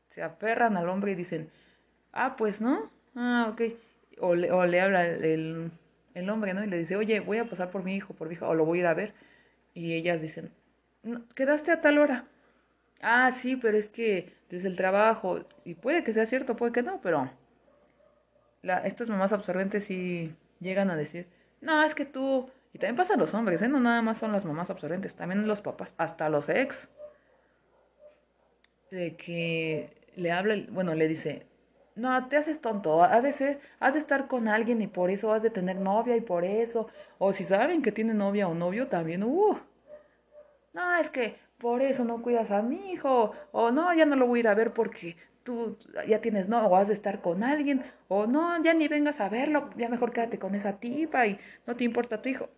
Se 0.08 0.22
aferran 0.22 0.76
al 0.76 0.88
hombre 0.88 1.12
y 1.12 1.14
dicen, 1.16 1.50
ah, 2.12 2.36
pues 2.36 2.60
no. 2.60 2.90
Ah, 3.16 3.48
ok. 3.50 3.62
O 4.20 4.34
le, 4.34 4.50
o 4.52 4.64
le 4.66 4.80
habla 4.80 5.06
el, 5.06 5.70
el 6.14 6.30
hombre, 6.30 6.54
¿no? 6.54 6.64
Y 6.64 6.68
le 6.68 6.78
dice, 6.78 6.96
oye, 6.96 7.20
voy 7.20 7.38
a 7.38 7.48
pasar 7.48 7.70
por 7.70 7.82
mi 7.84 7.96
hijo, 7.96 8.14
por 8.14 8.28
mi 8.28 8.34
hija, 8.34 8.48
o 8.48 8.54
lo 8.54 8.64
voy 8.64 8.78
a 8.78 8.80
ir 8.82 8.86
a 8.86 8.94
ver. 8.94 9.14
Y 9.74 9.94
ellas 9.94 10.20
dicen, 10.20 10.52
quedaste 11.34 11.72
a 11.72 11.80
tal 11.80 11.98
hora. 11.98 12.26
Ah, 13.02 13.32
sí, 13.32 13.56
pero 13.56 13.78
es 13.78 13.90
que 13.90 14.32
desde 14.50 14.68
el 14.68 14.76
trabajo, 14.76 15.44
y 15.64 15.74
puede 15.74 16.04
que 16.04 16.12
sea 16.12 16.26
cierto, 16.26 16.56
puede 16.56 16.72
que 16.72 16.82
no, 16.82 17.00
pero 17.02 17.30
la, 18.62 18.78
estas 18.86 19.08
mamás 19.08 19.32
absorbentes 19.32 19.84
sí 19.84 20.34
llegan 20.60 20.90
a 20.90 20.96
decir, 20.96 21.26
no, 21.60 21.82
es 21.82 21.94
que 21.94 22.04
tú, 22.04 22.50
y 22.72 22.78
también 22.78 22.96
pasan 22.96 23.18
los 23.18 23.34
hombres, 23.34 23.62
¿eh? 23.62 23.68
no 23.68 23.80
nada 23.80 24.02
más 24.02 24.18
son 24.18 24.32
las 24.32 24.44
mamás 24.44 24.70
absorbentes, 24.70 25.14
también 25.14 25.46
los 25.46 25.60
papás, 25.60 25.94
hasta 25.98 26.28
los 26.28 26.48
ex, 26.48 26.88
de 28.90 29.16
que 29.16 29.90
le 30.16 30.30
habla, 30.30 30.56
bueno, 30.70 30.94
le 30.94 31.08
dice, 31.08 31.46
no, 31.94 32.28
te 32.28 32.36
haces 32.36 32.60
tonto, 32.60 33.02
has 33.02 33.22
de 33.22 33.32
ser, 33.32 33.60
has 33.80 33.94
de 33.94 34.00
estar 34.00 34.26
con 34.26 34.48
alguien 34.48 34.80
y 34.80 34.86
por 34.86 35.10
eso 35.10 35.32
has 35.32 35.42
de 35.42 35.50
tener 35.50 35.76
novia 35.76 36.16
y 36.16 36.20
por 36.20 36.44
eso, 36.44 36.88
o 37.18 37.32
si 37.32 37.44
saben 37.44 37.82
que 37.82 37.92
tiene 37.92 38.14
novia 38.14 38.48
o 38.48 38.54
novio 38.54 38.88
también, 38.88 39.22
uh, 39.22 39.58
no, 40.72 40.96
es 40.96 41.10
que 41.10 41.36
por 41.58 41.82
eso 41.82 42.04
no 42.04 42.22
cuidas 42.22 42.50
a 42.50 42.62
mi 42.62 42.92
hijo, 42.92 43.32
o 43.52 43.70
no, 43.70 43.94
ya 43.94 44.06
no 44.06 44.16
lo 44.16 44.26
voy 44.26 44.38
a 44.38 44.40
ir 44.40 44.48
a 44.48 44.54
ver 44.54 44.72
porque 44.72 45.16
tú 45.42 45.76
ya 46.08 46.20
tienes 46.20 46.48
no, 46.48 46.66
o 46.66 46.76
has 46.76 46.88
de 46.88 46.94
estar 46.94 47.20
con 47.20 47.42
alguien, 47.42 47.84
o 48.08 48.26
no, 48.26 48.62
ya 48.62 48.74
ni 48.74 48.88
vengas 48.88 49.20
a 49.20 49.28
verlo, 49.28 49.70
ya 49.76 49.88
mejor 49.88 50.12
quédate 50.12 50.38
con 50.38 50.54
esa 50.54 50.78
tipa 50.78 51.26
y 51.26 51.38
no 51.66 51.76
te 51.76 51.84
importa 51.84 52.22
tu 52.22 52.28
hijo. 52.28 52.48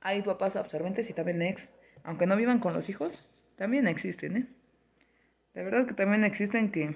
Hay 0.00 0.22
papás 0.22 0.56
absorbentes 0.56 1.10
y 1.10 1.12
también 1.12 1.42
ex, 1.42 1.68
aunque 2.04 2.26
no 2.26 2.36
vivan 2.36 2.58
con 2.58 2.74
los 2.74 2.88
hijos, 2.88 3.28
también 3.56 3.86
existen, 3.86 4.36
¿eh? 4.36 4.46
De 5.54 5.62
verdad 5.62 5.86
que 5.86 5.94
también 5.94 6.24
existen 6.24 6.72
que 6.72 6.94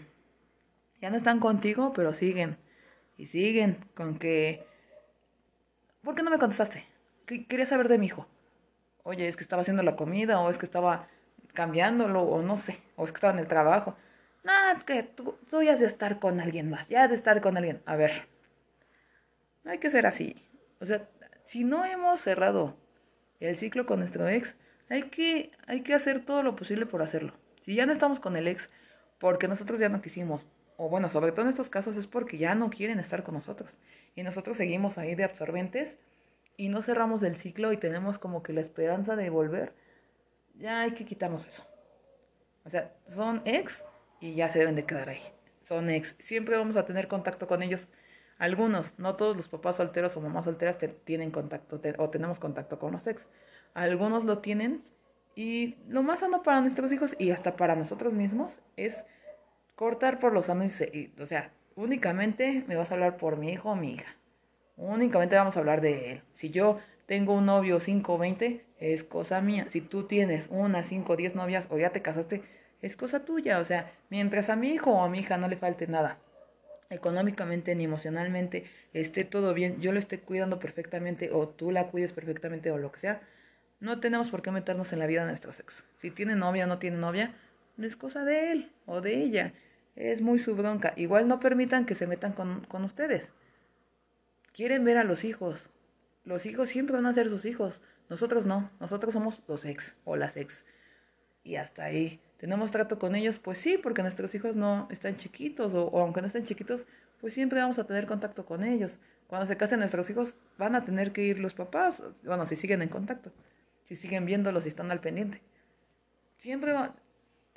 ya 1.01 1.11
no 1.11 1.17
están 1.17 1.41
contigo, 1.41 1.93
pero 1.95 2.15
siguen. 2.15 2.59
Y 3.17 3.27
siguen 3.27 3.79
con 3.95 4.19
que... 4.19 4.67
¿Por 6.03 6.15
qué 6.15 6.23
no 6.23 6.31
me 6.31 6.39
contestaste? 6.39 6.85
Quería 7.27 7.67
saber 7.67 7.89
de 7.89 7.99
mi 7.99 8.07
hijo. 8.07 8.27
Oye, 9.03 9.29
es 9.29 9.37
que 9.37 9.43
estaba 9.43 9.63
haciendo 9.63 9.83
la 9.83 9.97
comida, 9.97 10.41
o 10.41 10.51
es 10.51 10.59
que 10.59 10.67
estaba 10.67 11.09
cambiándolo, 11.55 12.23
o 12.23 12.43
no 12.43 12.57
sé, 12.57 12.79
o 12.97 13.05
es 13.05 13.13
que 13.13 13.17
estaba 13.17 13.33
en 13.33 13.41
el 13.41 13.49
trabajo. 13.49 13.97
No, 14.45 14.53
es 14.77 14.85
que 14.85 15.03
tú, 15.03 15.37
ya 15.63 15.73
has 15.73 15.81
de 15.81 15.87
estar 15.87 16.21
con 16.21 16.41
alguien 16.41 16.71
más, 16.71 16.89
ya 16.89 17.05
has 17.05 17.11
de 17.11 17.17
estar 17.17 17.41
con 17.41 17.57
alguien. 17.57 17.83
A 17.85 17.97
ver, 17.97 18.29
no 19.65 19.73
hay 19.73 19.79
que 19.79 19.91
ser 19.91 20.07
así. 20.07 20.37
O 20.81 20.87
sea, 20.87 21.09
si 21.45 21.65
no 21.65 21.85
hemos 21.85 22.21
cerrado 22.21 22.77
el 23.41 23.57
ciclo 23.57 23.87
con 23.87 23.99
nuestro 23.99 24.29
ex, 24.29 24.57
hay 24.89 25.05
que, 25.05 25.51
hay 25.67 25.83
que 25.83 25.95
hacer 25.95 26.25
todo 26.25 26.45
lo 26.45 26.55
posible 26.55 26.87
por 26.87 27.03
hacerlo. 27.03 27.33
Si 27.63 27.75
ya 27.75 27.87
no 27.87 27.93
estamos 27.93 28.21
con 28.21 28.37
el 28.37 28.47
ex 28.47 28.69
porque 29.19 29.49
nosotros 29.49 29.81
ya 29.81 29.89
no 29.89 30.01
quisimos, 30.01 30.47
o 30.77 30.89
bueno, 30.89 31.09
sobre 31.09 31.33
todo 31.33 31.43
en 31.43 31.49
estos 31.49 31.71
casos 31.71 31.97
es 31.97 32.07
porque 32.07 32.39
ya 32.39 32.55
no 32.55 32.71
quieren 32.71 32.99
estar 32.99 33.23
con 33.23 33.35
nosotros. 33.35 33.79
Y 34.15 34.23
nosotros 34.23 34.57
seguimos 34.57 34.99
ahí 34.99 35.15
de 35.15 35.25
absorbentes 35.25 35.99
y 36.57 36.69
no 36.69 36.83
cerramos 36.83 37.23
el 37.23 37.37
ciclo 37.37 37.73
y 37.73 37.77
tenemos 37.77 38.19
como 38.19 38.43
que 38.43 38.53
la 38.53 38.61
esperanza 38.61 39.17
de 39.17 39.31
volver, 39.31 39.75
ya 40.55 40.81
hay 40.81 40.93
que 40.93 41.05
quitarnos 41.05 41.47
eso. 41.47 41.65
O 42.65 42.71
sea, 42.71 42.93
son 43.07 43.43
ex 43.45 43.85
y 44.21 44.35
ya 44.35 44.49
se 44.49 44.59
deben 44.59 44.75
de 44.75 44.85
quedar 44.85 45.09
ahí. 45.09 45.23
Son 45.63 45.91
ex. 45.91 46.17
Siempre 46.19 46.57
vamos 46.57 46.77
a 46.77 46.85
tener 46.85 47.09
contacto 47.09 47.47
con 47.47 47.63
ellos. 47.63 47.89
Algunos, 48.39 48.99
no 48.99 49.17
todos 49.17 49.37
los 49.37 49.49
papás 49.49 49.77
solteros 49.77 50.17
o 50.17 50.21
mamás 50.21 50.45
solteras 50.45 50.79
tienen 51.05 51.31
contacto 51.31 51.81
o 51.99 52.11
tenemos 52.11 52.39
contacto 52.39 52.79
con 52.79 52.93
los 52.93 53.07
ex. 53.07 53.29
Algunos 53.75 54.25
lo 54.25 54.39
tienen 54.39 54.83
y 55.35 55.77
lo 55.89 56.03
más 56.03 56.21
sano 56.21 56.43
para 56.43 56.61
nuestros 56.61 56.93
hijos 56.93 57.15
y 57.19 57.31
hasta 57.31 57.57
para 57.57 57.77
nosotros 57.77 58.13
mismos 58.15 58.59
es 58.77 59.05
cortar 59.77 60.19
por 60.19 60.33
los 60.33 60.47
sanos 60.47 60.81
y, 60.81 61.13
o 61.21 61.27
sea, 61.27 61.53
únicamente 61.77 62.65
me 62.67 62.75
vas 62.75 62.91
a 62.91 62.95
hablar 62.95 63.17
por 63.17 63.37
mi 63.37 63.53
hijo 63.53 63.71
o 63.71 63.77
mi 63.77 63.95
hija. 63.95 64.17
Únicamente 64.77 65.37
vamos 65.37 65.57
a 65.57 65.61
hablar 65.61 65.81
de 65.81 66.11
él. 66.11 66.23
Si 66.33 66.51
yo 66.51 66.81
tengo 67.07 67.35
un 67.35 67.47
novio 67.47 67.79
5 67.79 68.15
o 68.15 68.19
20, 68.19 68.65
es 68.81 69.05
cosa 69.05 69.41
mía. 69.41 69.67
Si 69.69 69.81
tú 69.81 70.05
tienes 70.05 70.49
una, 70.51 70.83
5 70.83 71.13
o 71.13 71.17
10 71.17 71.37
novias 71.37 71.69
o 71.71 71.79
ya 71.79 71.91
te 71.91 72.03
casaste, 72.03 72.43
es 72.83 72.97
cosa 72.97 73.25
tuya. 73.25 73.61
O 73.61 73.65
sea, 73.65 73.93
mientras 74.11 74.51
a 74.51 74.57
mi 74.57 74.71
hijo 74.71 74.91
o 74.91 75.03
a 75.03 75.09
mi 75.09 75.21
hija 75.21 75.37
no 75.39 75.47
le 75.47 75.57
falte 75.57 75.87
nada 75.87 76.19
económicamente 76.91 77.75
ni 77.75 77.85
emocionalmente 77.85 78.65
esté 78.93 79.25
todo 79.25 79.55
bien, 79.55 79.81
yo 79.81 79.93
lo 79.93 79.99
esté 79.99 80.21
cuidando 80.21 80.59
perfectamente 80.59 81.31
o 81.33 81.49
tú 81.49 81.71
la 81.71 81.89
cuides 81.89 82.13
perfectamente 82.13 82.71
o 82.71 82.79
lo 82.79 82.93
que 82.93 83.01
sea, 83.01 83.23
no 83.81 84.01
tenemos 84.01 84.31
por 84.31 84.43
qué 84.43 84.51
meternos 84.51 84.93
en 84.93 85.01
la 85.01 85.07
vida 85.07 85.23
de 85.23 85.29
nuestros 85.29 85.61
ex. 85.61 85.85
Si 85.97 86.11
tiene 86.11 86.35
novia 86.35 86.65
o 86.65 86.67
no 86.67 86.79
tiene 86.79 86.97
novia, 86.97 87.35
no 87.77 87.87
es 87.87 87.97
cosa 87.97 88.25
de 88.25 88.53
él 88.53 88.73
o 88.87 89.01
de 89.01 89.23
ella. 89.23 89.53
Es 89.95 90.21
muy 90.21 90.39
su 90.39 90.55
bronca. 90.55 90.93
Igual 90.97 91.29
no 91.29 91.41
permitan 91.41 91.87
que 91.87 91.95
se 91.95 92.07
metan 92.07 92.33
con, 92.33 92.65
con 92.67 92.85
ustedes. 92.85 93.33
Quieren 94.53 94.85
ver 94.85 94.99
a 94.99 95.05
los 95.05 95.25
hijos. 95.25 95.71
Los 96.25 96.47
hijos 96.47 96.69
siempre 96.69 96.97
van 96.97 97.07
a 97.07 97.13
ser 97.13 97.29
sus 97.29 97.45
hijos. 97.45 97.81
Nosotros 98.09 98.47
no. 98.47 98.71
Nosotros 98.81 99.13
somos 99.13 99.43
los 99.49 99.65
ex 99.65 99.97
o 100.05 100.17
las 100.17 100.37
ex. 100.37 100.65
Y 101.45 101.57
hasta 101.57 101.85
ahí. 101.85 102.21
¿Tenemos 102.39 102.71
trato 102.71 102.99
con 102.99 103.15
ellos? 103.15 103.39
Pues 103.39 103.59
sí, 103.59 103.79
porque 103.79 104.03
nuestros 104.03 104.35
hijos 104.35 104.57
no 104.57 104.89
están 104.91 105.17
chiquitos 105.17 105.73
o, 105.75 105.89
aunque 106.01 106.21
no 106.21 106.27
estén 106.27 106.45
chiquitos, 106.45 106.87
pues 107.21 107.33
siempre 107.33 107.61
vamos 107.61 107.79
a 107.79 107.85
tener 107.85 108.07
contacto 108.07 108.45
con 108.45 108.63
ellos. 108.63 108.99
Cuando 109.27 109.47
se 109.47 109.57
casen 109.57 109.79
nuestros 109.79 110.09
hijos 110.11 110.37
van 110.59 110.75
a 110.75 110.85
tener 110.85 111.13
que 111.13 111.23
ir 111.23 111.39
los 111.39 111.55
papás, 111.55 112.03
bueno, 112.25 112.45
si 112.47 112.57
siguen 112.57 112.83
en 112.83 112.89
contacto, 112.89 113.33
si 113.85 113.97
siguen 113.97 114.27
viéndolos 114.27 114.67
y 114.67 114.69
están 114.69 114.91
al 114.91 115.01
pendiente. 115.01 115.41
Siempre 116.37 116.73
va... 116.73 116.95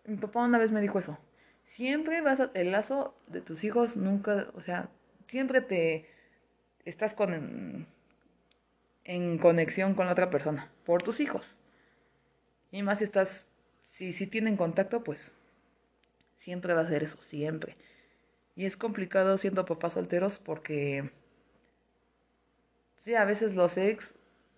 Mi 0.09 0.17
papá 0.17 0.43
una 0.43 0.57
vez 0.57 0.71
me 0.71 0.81
dijo 0.81 0.97
eso. 0.97 1.19
Siempre 1.63 2.21
vas 2.21 2.39
a... 2.39 2.49
El 2.55 2.71
lazo 2.71 3.15
de 3.27 3.41
tus 3.41 3.63
hijos 3.63 3.95
nunca, 3.95 4.47
o 4.55 4.61
sea, 4.61 4.89
siempre 5.27 5.61
te 5.61 6.09
estás 6.83 7.13
con... 7.13 7.87
En, 9.03 9.37
conexión 9.37 9.93
con 9.93 10.07
la 10.07 10.13
otra 10.13 10.29
persona, 10.29 10.71
por 10.83 11.03
tus 11.03 11.19
hijos. 11.19 11.55
Y 12.71 12.81
más 12.81 12.99
si 12.99 13.03
estás 13.03 13.47
si, 13.81 14.13
si 14.13 14.27
tienen 14.27 14.57
contacto, 14.57 15.03
pues 15.03 15.33
siempre 16.35 16.73
va 16.73 16.81
a 16.81 16.87
ser 16.87 17.03
eso, 17.03 17.21
siempre. 17.21 17.77
Y 18.55 18.65
es 18.65 18.77
complicado 18.77 19.37
siendo 19.37 19.65
papás 19.65 19.93
solteros 19.93 20.39
porque, 20.39 21.11
sí, 22.97 23.15
a 23.15 23.25
veces 23.25 23.55
los 23.55 23.77
ex 23.77 24.15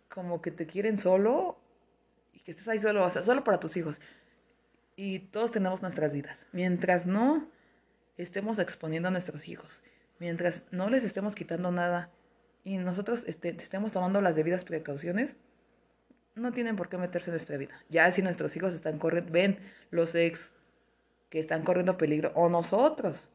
como 0.10 0.42
que 0.42 0.52
te 0.52 0.66
quieren 0.66 0.98
solo 0.98 1.60
y 2.34 2.40
que 2.40 2.52
estés 2.52 2.68
ahí 2.68 2.80
solo, 2.80 3.06
o 3.06 3.12
sea, 3.12 3.24
solo 3.24 3.44
para 3.44 3.60
tus 3.60 3.76
hijos. 3.78 4.00
Y 5.04 5.18
todos 5.18 5.50
tenemos 5.50 5.82
nuestras 5.82 6.14
vidas. 6.14 6.46
Mientras 6.52 7.08
no 7.08 7.48
estemos 8.18 8.60
exponiendo 8.60 9.08
a 9.08 9.12
nuestros 9.12 9.48
hijos, 9.48 9.82
mientras 10.20 10.64
no 10.70 10.92
les 10.92 11.04
estemos 11.04 11.34
quitando 11.34 11.72
nada 11.72 12.12
y 12.64 12.78
nosotros 12.78 13.24
este, 13.26 13.50
estemos 13.50 13.92
tomando 13.92 14.22
las 14.22 14.36
debidas 14.36 14.64
precauciones, 14.64 15.36
no 16.36 16.52
tienen 16.52 16.76
por 16.76 16.88
qué 16.88 17.00
meterse 17.00 17.32
en 17.32 17.34
nuestra 17.34 17.58
vida. 17.58 17.84
Ya 17.90 18.12
si 18.12 18.22
nuestros 18.22 18.56
hijos 18.56 18.76
están 18.76 19.00
corriendo, 19.00 19.32
ven 19.32 19.58
los 19.90 20.14
ex 20.14 20.54
que 21.32 21.40
están 21.40 21.64
corriendo 21.64 21.98
peligro, 21.98 22.32
o 22.36 22.48
nosotros 22.48 23.28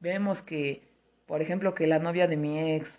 vemos 0.00 0.42
que, 0.42 0.82
por 1.26 1.42
ejemplo, 1.42 1.76
que 1.76 1.86
la 1.86 2.00
novia 2.00 2.26
de 2.26 2.36
mi 2.36 2.74
ex, 2.74 2.98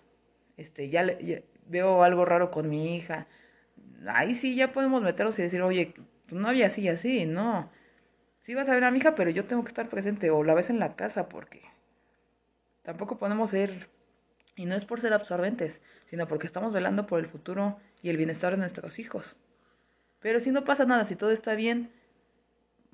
este, 0.55 0.87
ya, 0.87 1.03
le, 1.03 1.43
veo 1.65 2.01
algo 2.03 2.23
raro 2.23 2.49
con 2.49 2.69
mi 2.69 2.95
hija, 2.95 3.27
ahí 4.07 4.35
sí 4.35 4.55
ya 4.55 4.71
podemos 4.71 5.03
meternos 5.03 5.37
y 5.37 5.41
decir, 5.41 5.61
oye, 5.61 5.93
tu 6.27 6.35
novia 6.35 6.67
así, 6.67 6.87
así, 6.87 7.25
no. 7.25 7.71
Sí 8.39 8.53
vas 8.53 8.69
a 8.69 8.73
ver 8.73 8.83
a 8.83 8.91
mi 8.91 8.99
hija, 8.99 9.15
pero 9.15 9.29
yo 9.29 9.45
tengo 9.45 9.63
que 9.63 9.69
estar 9.69 9.89
presente, 9.89 10.29
o 10.29 10.43
la 10.43 10.53
ves 10.53 10.69
en 10.69 10.79
la 10.79 10.95
casa, 10.95 11.27
porque 11.29 11.63
tampoco 12.83 13.17
podemos 13.17 13.51
ser, 13.51 13.89
y 14.55 14.65
no 14.65 14.75
es 14.75 14.85
por 14.85 15.01
ser 15.01 15.13
absorbentes, 15.13 15.81
sino 16.05 16.27
porque 16.27 16.47
estamos 16.47 16.73
velando 16.73 17.07
por 17.07 17.19
el 17.19 17.27
futuro 17.27 17.79
y 18.01 18.09
el 18.09 18.17
bienestar 18.17 18.51
de 18.51 18.57
nuestros 18.57 18.99
hijos. 18.99 19.37
Pero 20.19 20.39
si 20.39 20.51
no 20.51 20.63
pasa 20.63 20.85
nada, 20.85 21.05
si 21.05 21.15
todo 21.15 21.31
está 21.31 21.55
bien, 21.55 21.91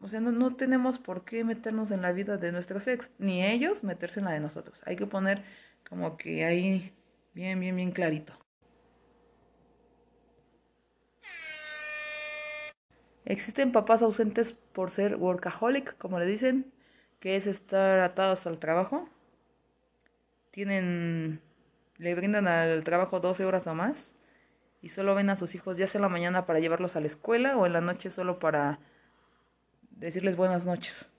o 0.01 0.07
sea, 0.07 0.19
no, 0.19 0.31
no, 0.31 0.55
tenemos 0.55 0.99
por 0.99 1.23
qué 1.23 1.43
meternos 1.43 1.89
en 1.91 2.01
la 2.01 2.11
vida 2.11 2.37
de 2.37 2.51
nuestros 2.51 2.87
ex, 2.87 3.09
ni 3.19 3.45
ellos 3.45 3.83
meterse 3.83 4.19
en 4.19 4.25
la 4.25 4.31
de 4.31 4.41
nosotros. 4.41 4.81
Hay 4.85 4.97
que 4.97 5.05
poner 5.05 5.43
como 5.87 6.17
que 6.17 6.43
ahí 6.43 6.93
bien, 7.33 7.59
bien, 7.59 7.75
bien 7.75 7.91
clarito. 7.91 8.42
Existen 13.25 13.71
papás 13.71 14.01
ausentes 14.01 14.53
por 14.73 14.91
ser 14.91 15.15
workaholic, 15.15 15.97
como 15.97 16.19
le 16.19 16.25
dicen, 16.25 16.71
que 17.19 17.35
es 17.35 17.47
estar 17.47 17.99
atados 18.01 18.45
al 18.47 18.59
trabajo. 18.59 19.07
Tienen, 20.51 21.41
le 21.97 22.15
brindan 22.15 22.47
al 22.47 22.83
trabajo 22.83 23.19
12 23.19 23.45
horas 23.45 23.65
o 23.67 23.73
más 23.73 24.13
y 24.83 24.89
solo 24.89 25.15
ven 25.15 25.29
a 25.29 25.37
sus 25.37 25.55
hijos 25.55 25.77
ya 25.77 25.87
sea 25.87 25.99
en 25.99 26.03
la 26.03 26.09
mañana 26.09 26.45
para 26.45 26.59
llevarlos 26.59 26.97
a 26.97 26.99
la 26.99 27.07
escuela 27.07 27.57
o 27.57 27.65
en 27.65 27.71
la 27.71 27.79
noche 27.79 28.09
solo 28.09 28.37
para 28.37 28.79
decirles 29.91 30.35
buenas 30.35 30.65
noches. 30.65 31.09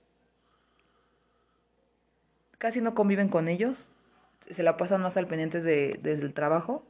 Casi 2.59 2.83
no 2.83 2.95
conviven 2.95 3.29
con 3.29 3.49
ellos, 3.49 3.91
se 4.51 4.63
la 4.63 4.77
pasan 4.77 5.01
más 5.01 5.17
al 5.17 5.27
pendiente 5.27 5.63
de, 5.63 5.99
desde 6.03 6.25
el 6.25 6.35
trabajo. 6.35 6.85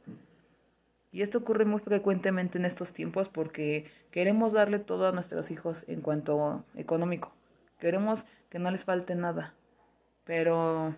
Y 1.15 1.21
esto 1.21 1.37
ocurre 1.37 1.63
muy 1.63 1.79
frecuentemente 1.79 2.57
en 2.57 2.65
estos 2.65 2.91
tiempos 2.91 3.29
porque 3.29 3.89
queremos 4.11 4.51
darle 4.51 4.79
todo 4.79 5.07
a 5.07 5.13
nuestros 5.13 5.49
hijos 5.49 5.85
en 5.87 6.01
cuanto 6.01 6.65
económico. 6.75 7.33
Queremos 7.79 8.25
que 8.49 8.59
no 8.59 8.69
les 8.69 8.83
falte 8.83 9.15
nada. 9.15 9.53
Pero, 10.25 10.93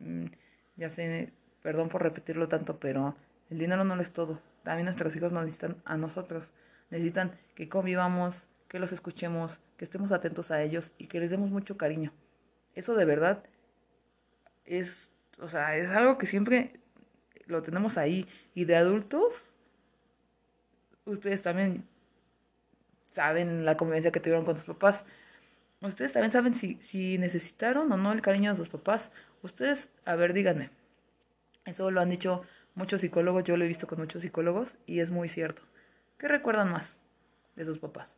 mm, 0.00 0.24
ya 0.74 0.90
sé, 0.90 1.32
perdón 1.62 1.88
por 1.88 2.02
repetirlo 2.02 2.48
tanto, 2.48 2.80
pero 2.80 3.14
el 3.48 3.60
dinero 3.60 3.84
no 3.84 3.94
lo 3.94 4.02
es 4.02 4.12
todo. 4.12 4.40
También 4.64 4.86
nuestros 4.86 5.14
hijos 5.14 5.32
nos 5.32 5.44
necesitan 5.44 5.76
a 5.84 5.96
nosotros. 5.96 6.52
Necesitan 6.90 7.30
que 7.54 7.68
convivamos, 7.68 8.48
que 8.66 8.80
los 8.80 8.90
escuchemos, 8.90 9.60
que 9.76 9.84
estemos 9.84 10.10
atentos 10.10 10.50
a 10.50 10.64
ellos 10.64 10.90
y 10.98 11.06
que 11.06 11.20
les 11.20 11.30
demos 11.30 11.52
mucho 11.52 11.76
cariño. 11.76 12.12
Eso 12.74 12.96
de 12.96 13.04
verdad 13.04 13.44
es, 14.64 15.12
o 15.38 15.48
sea, 15.48 15.76
es 15.76 15.90
algo 15.90 16.18
que 16.18 16.26
siempre 16.26 16.72
lo 17.46 17.62
tenemos 17.62 17.98
ahí. 17.98 18.26
Y 18.54 18.64
de 18.64 18.76
adultos, 18.76 19.50
ustedes 21.04 21.42
también 21.42 21.84
saben 23.12 23.64
la 23.64 23.76
convivencia 23.76 24.12
que 24.12 24.20
tuvieron 24.20 24.44
con 24.44 24.56
sus 24.56 24.66
papás. 24.66 25.04
Ustedes 25.80 26.12
también 26.12 26.32
saben 26.32 26.54
si, 26.54 26.78
si 26.80 27.18
necesitaron 27.18 27.90
o 27.92 27.96
no 27.96 28.12
el 28.12 28.22
cariño 28.22 28.50
de 28.50 28.56
sus 28.56 28.68
papás. 28.68 29.10
Ustedes, 29.42 29.90
a 30.04 30.14
ver, 30.16 30.32
díganme. 30.32 30.70
Eso 31.64 31.90
lo 31.90 32.00
han 32.00 32.10
dicho 32.10 32.42
muchos 32.74 33.00
psicólogos, 33.00 33.44
yo 33.44 33.56
lo 33.56 33.64
he 33.64 33.68
visto 33.68 33.86
con 33.86 33.98
muchos 33.98 34.22
psicólogos 34.22 34.78
y 34.86 35.00
es 35.00 35.10
muy 35.10 35.28
cierto. 35.28 35.62
¿Qué 36.18 36.28
recuerdan 36.28 36.70
más 36.70 36.96
de 37.56 37.64
sus 37.64 37.78
papás? 37.78 38.16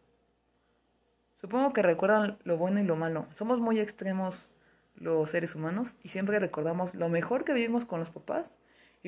Supongo 1.34 1.72
que 1.72 1.82
recuerdan 1.82 2.36
lo 2.44 2.56
bueno 2.56 2.80
y 2.80 2.84
lo 2.84 2.96
malo. 2.96 3.26
Somos 3.32 3.60
muy 3.60 3.78
extremos 3.78 4.50
los 4.96 5.30
seres 5.30 5.54
humanos 5.54 5.96
y 6.02 6.08
siempre 6.08 6.38
recordamos 6.40 6.94
lo 6.94 7.08
mejor 7.08 7.44
que 7.44 7.54
vivimos 7.54 7.84
con 7.84 8.00
los 8.00 8.10
papás 8.10 8.56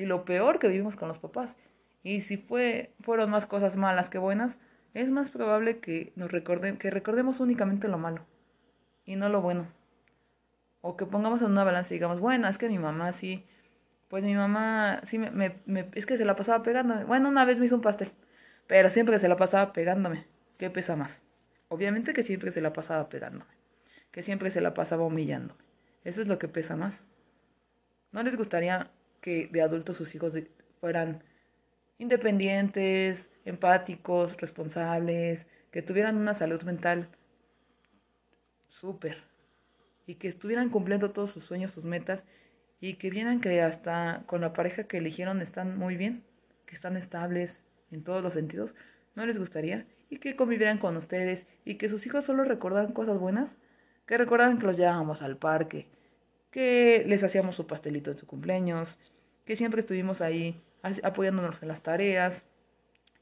y 0.01 0.05
lo 0.05 0.25
peor 0.25 0.59
que 0.59 0.67
vivimos 0.67 0.95
con 0.95 1.07
los 1.07 1.19
papás. 1.19 1.55
Y 2.03 2.21
si 2.21 2.37
fue, 2.37 2.93
fueron 3.01 3.29
más 3.29 3.45
cosas 3.45 3.77
malas 3.77 4.09
que 4.09 4.17
buenas, 4.17 4.59
es 4.93 5.09
más 5.09 5.31
probable 5.31 5.79
que 5.79 6.11
nos 6.15 6.31
recorden, 6.31 6.77
que 6.77 6.89
recordemos 6.89 7.39
únicamente 7.39 7.87
lo 7.87 7.97
malo 7.97 8.25
y 9.05 9.15
no 9.15 9.29
lo 9.29 9.41
bueno. 9.41 9.67
O 10.81 10.97
que 10.97 11.05
pongamos 11.05 11.41
en 11.41 11.51
una 11.51 11.63
balanza 11.63 11.93
y 11.93 11.97
digamos, 11.97 12.19
bueno, 12.19 12.47
es 12.47 12.57
que 12.57 12.67
mi 12.67 12.79
mamá 12.79 13.11
sí 13.11 13.45
pues 14.11 14.25
mi 14.25 14.35
mamá, 14.35 14.99
sí, 15.05 15.17
me, 15.17 15.55
es 15.95 16.05
que 16.05 16.17
se 16.17 16.25
la 16.25 16.35
pasaba 16.35 16.63
pegándome. 16.63 17.05
Bueno, 17.05 17.29
una 17.29 17.45
vez 17.45 17.59
me 17.59 17.67
hizo 17.67 17.75
un 17.75 17.81
pastel, 17.81 18.11
pero 18.67 18.89
siempre 18.89 19.15
que 19.15 19.21
se 19.21 19.29
la 19.29 19.37
pasaba 19.37 19.71
pegándome. 19.71 20.25
¿Qué 20.57 20.69
pesa 20.69 20.97
más? 20.97 21.21
Obviamente 21.69 22.11
que 22.11 22.21
siempre 22.21 22.51
se 22.51 22.59
la 22.59 22.73
pasaba 22.73 23.07
pegándome, 23.07 23.49
que 24.11 24.21
siempre 24.21 24.51
se 24.51 24.59
la 24.59 24.73
pasaba 24.73 25.05
humillándome. 25.05 25.61
Eso 26.03 26.21
es 26.21 26.27
lo 26.27 26.39
que 26.39 26.49
pesa 26.49 26.75
más. 26.75 27.05
¿No 28.11 28.21
les 28.21 28.35
gustaría 28.35 28.91
que 29.21 29.47
de 29.51 29.61
adultos 29.61 29.97
sus 29.97 30.13
hijos 30.15 30.37
fueran 30.79 31.23
independientes, 31.99 33.31
empáticos, 33.45 34.35
responsables, 34.37 35.45
que 35.71 35.81
tuvieran 35.81 36.17
una 36.17 36.33
salud 36.33 36.61
mental 36.63 37.07
súper 38.67 39.23
y 40.07 40.15
que 40.15 40.27
estuvieran 40.27 40.69
cumpliendo 40.69 41.11
todos 41.11 41.31
sus 41.31 41.43
sueños, 41.43 41.71
sus 41.71 41.85
metas 41.85 42.25
y 42.79 42.95
que 42.95 43.11
vieran 43.11 43.39
que 43.39 43.61
hasta 43.61 44.23
con 44.25 44.41
la 44.41 44.53
pareja 44.53 44.85
que 44.85 44.97
eligieron 44.97 45.41
están 45.41 45.77
muy 45.77 45.95
bien, 45.95 46.23
que 46.65 46.75
están 46.75 46.97
estables 46.97 47.63
en 47.91 48.03
todos 48.03 48.23
los 48.23 48.33
sentidos, 48.33 48.73
¿no 49.15 49.25
les 49.25 49.37
gustaría? 49.37 49.85
Y 50.09 50.17
que 50.17 50.35
convivieran 50.35 50.79
con 50.79 50.97
ustedes 50.97 51.45
y 51.63 51.75
que 51.75 51.89
sus 51.89 52.05
hijos 52.07 52.25
solo 52.25 52.43
recordaran 52.43 52.93
cosas 52.93 53.19
buenas, 53.19 53.55
que 54.07 54.17
recordaran 54.17 54.57
que 54.57 54.65
los 54.65 54.77
llevábamos 54.77 55.21
al 55.21 55.37
parque, 55.37 55.87
que 56.51 57.03
les 57.07 57.23
hacíamos 57.23 57.55
su 57.55 57.65
pastelito 57.65 58.11
en 58.11 58.17
su 58.17 58.27
cumpleaños, 58.27 58.99
que 59.45 59.55
siempre 59.55 59.79
estuvimos 59.79 60.21
ahí 60.21 60.61
apoyándonos 61.03 61.61
en 61.61 61.69
las 61.69 61.81
tareas, 61.81 62.43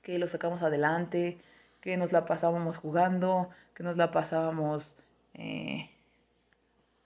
que 0.01 0.17
los 0.17 0.31
sacamos 0.31 0.61
adelante, 0.63 1.37
que 1.81 1.95
nos 1.95 2.11
la 2.11 2.25
pasábamos 2.25 2.77
jugando, 2.77 3.49
que 3.73 3.83
nos 3.83 3.95
la 3.95 4.11
pasábamos 4.11 4.95
eh, 5.35 5.91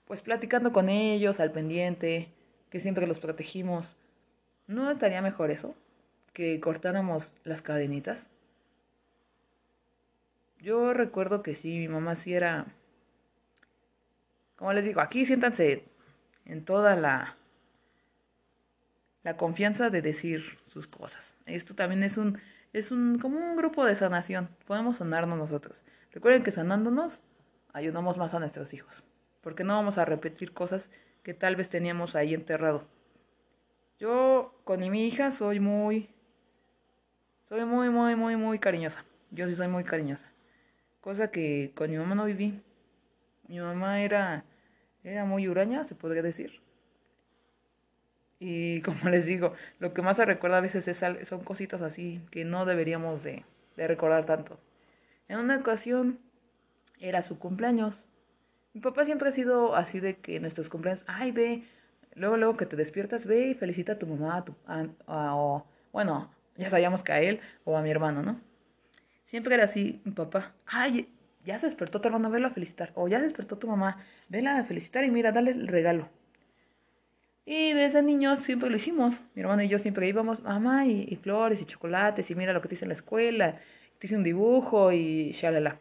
pues 0.06 0.22
platicando 0.22 0.72
con 0.72 0.90
ellos 0.90 1.40
al 1.40 1.52
pendiente, 1.52 2.30
que 2.70 2.80
siempre 2.80 3.06
los 3.06 3.20
protegimos. 3.20 3.98
¿No 4.68 4.90
estaría 4.90 5.22
mejor 5.22 5.52
eso? 5.52 5.76
Que 6.34 6.60
cortáramos 6.60 7.36
las 7.44 7.62
cadenitas. 7.62 8.28
Yo 10.60 10.94
recuerdo 10.94 11.44
que 11.44 11.56
sí, 11.56 11.78
mi 11.80 11.90
mamá 11.90 12.16
sí 12.16 12.34
era... 12.34 12.68
Como 14.56 14.72
les 14.72 14.86
digo, 14.86 15.02
aquí 15.02 15.26
siéntanse 15.26 15.84
en 16.46 16.66
toda 16.66 16.96
la, 16.96 17.36
la 19.24 19.38
confianza 19.38 19.90
de 19.90 20.02
decir 20.02 20.58
sus 20.68 20.88
cosas. 20.88 21.36
Esto 21.46 21.76
también 21.76 22.04
es 22.04 22.18
un, 22.18 22.40
es 22.74 22.92
un, 22.92 23.20
como 23.20 23.38
un 23.38 23.56
grupo 23.56 23.86
de 23.86 23.96
sanación. 23.96 24.50
Podemos 24.66 24.98
sanarnos 24.98 25.38
nosotros. 25.38 25.84
Recuerden 26.12 26.44
que 26.44 26.52
sanándonos 26.52 27.24
ayudamos 27.74 28.18
más 28.18 28.34
a 28.34 28.40
nuestros 28.40 28.74
hijos, 28.74 29.04
porque 29.42 29.64
no 29.64 29.74
vamos 29.74 29.98
a 29.98 30.06
repetir 30.06 30.54
cosas 30.54 30.90
que 31.24 31.34
tal 31.34 31.56
vez 31.56 31.70
teníamos 31.70 32.16
ahí 32.16 32.34
enterrado. 32.34 32.86
Yo 34.00 34.54
con 34.64 34.80
mi 34.80 35.08
hija 35.08 35.32
soy 35.32 35.60
muy, 35.60 36.10
soy 37.48 37.66
muy, 37.66 37.90
muy, 37.90 38.16
muy, 38.16 38.36
muy 38.36 38.60
cariñosa. 38.60 39.06
Yo 39.32 39.48
sí 39.48 39.56
soy 39.56 39.68
muy 39.68 39.84
cariñosa. 39.84 40.30
Cosa 41.02 41.32
que 41.32 41.72
con 41.76 41.90
mi 41.90 41.98
mamá 41.98 42.16
no 42.16 42.26
viví. 42.26 42.62
Mi 43.48 43.60
mamá 43.60 44.02
era, 44.02 44.46
era 45.04 45.26
muy 45.26 45.48
huraña, 45.48 45.84
se 45.84 45.96
podría 45.96 46.22
decir. 46.22 46.62
Y 48.40 48.82
como 48.84 49.10
les 49.10 49.26
digo, 49.26 49.54
lo 49.80 49.94
que 49.94 50.02
más 50.02 50.18
se 50.18 50.26
recuerda 50.26 50.58
a 50.58 50.62
veces 50.62 50.88
es, 50.88 51.04
son 51.28 51.44
cositas 51.44 51.82
así 51.82 52.22
que 52.32 52.46
no 52.46 52.66
deberíamos 52.66 53.24
de, 53.24 53.44
de 53.78 53.88
recordar 53.88 54.26
tanto. 54.26 54.60
En 55.28 55.40
una 55.40 55.58
ocasión 55.58 56.20
era 57.00 57.22
su 57.22 57.40
cumpleaños. 57.40 58.06
Mi 58.74 58.82
papá 58.82 59.06
siempre 59.06 59.30
ha 59.30 59.32
sido 59.32 59.76
así 59.76 60.00
de 60.00 60.18
que 60.18 60.40
nuestros 60.40 60.70
cumpleaños, 60.70 61.04
ay, 61.08 61.32
ve, 61.32 61.64
luego, 62.16 62.38
luego 62.38 62.58
que 62.58 62.66
te 62.66 62.76
despiertas, 62.76 63.26
ve 63.26 63.48
y 63.48 63.54
felicita 63.54 63.94
a 63.94 64.00
tu 64.00 64.08
mamá, 64.08 64.38
a 64.38 64.46
tu, 64.46 64.56
o, 65.08 65.66
bueno, 65.92 66.32
ya 66.58 66.70
sabíamos 66.70 67.04
que 67.04 67.12
a 67.12 67.22
él 67.22 67.40
o 67.66 67.78
a 67.78 67.82
mi 67.82 67.92
hermano, 67.92 68.24
¿no? 68.24 68.42
Siempre 69.24 69.56
era 69.56 69.66
así, 69.66 70.02
mi 70.06 70.12
papá, 70.12 70.54
ay, 70.66 71.10
ya 71.46 71.60
se 71.60 71.68
despertó 71.68 72.02
tu 72.02 72.08
hermano, 72.08 72.30
velo 72.30 72.48
a 72.48 72.52
felicitar, 72.52 72.92
o 72.96 73.08
ya 73.08 73.18
se 73.18 73.24
despertó 73.24 73.58
tu 73.58 73.68
mamá, 73.68 73.98
vela 74.30 74.58
a 74.58 74.64
felicitar 74.64 75.04
y 75.04 75.12
mira, 75.12 75.32
dale 75.32 75.52
el 75.52 75.68
regalo. 75.68 76.10
Y 77.46 77.74
desde 77.74 78.02
niños 78.02 78.40
siempre 78.40 78.70
lo 78.70 78.78
hicimos. 78.78 79.24
Mi 79.36 79.42
hermano 79.42 79.64
y 79.64 79.68
yo 79.68 79.78
siempre 79.78 80.08
íbamos, 80.08 80.42
mamá, 80.44 80.86
y, 80.88 81.16
flores 81.18 81.62
y 81.62 81.66
chocolates, 81.66 82.32
y 82.32 82.36
mira 82.36 82.54
lo 82.54 82.62
que 82.62 82.70
te 82.70 82.76
hice 82.76 82.86
en 82.86 82.90
la 82.90 82.96
escuela, 82.96 83.60
te 84.00 84.08
hice 84.08 84.16
un 84.16 84.24
dibujo 84.24 84.92
y 84.92 85.32
shalala. 85.34 85.80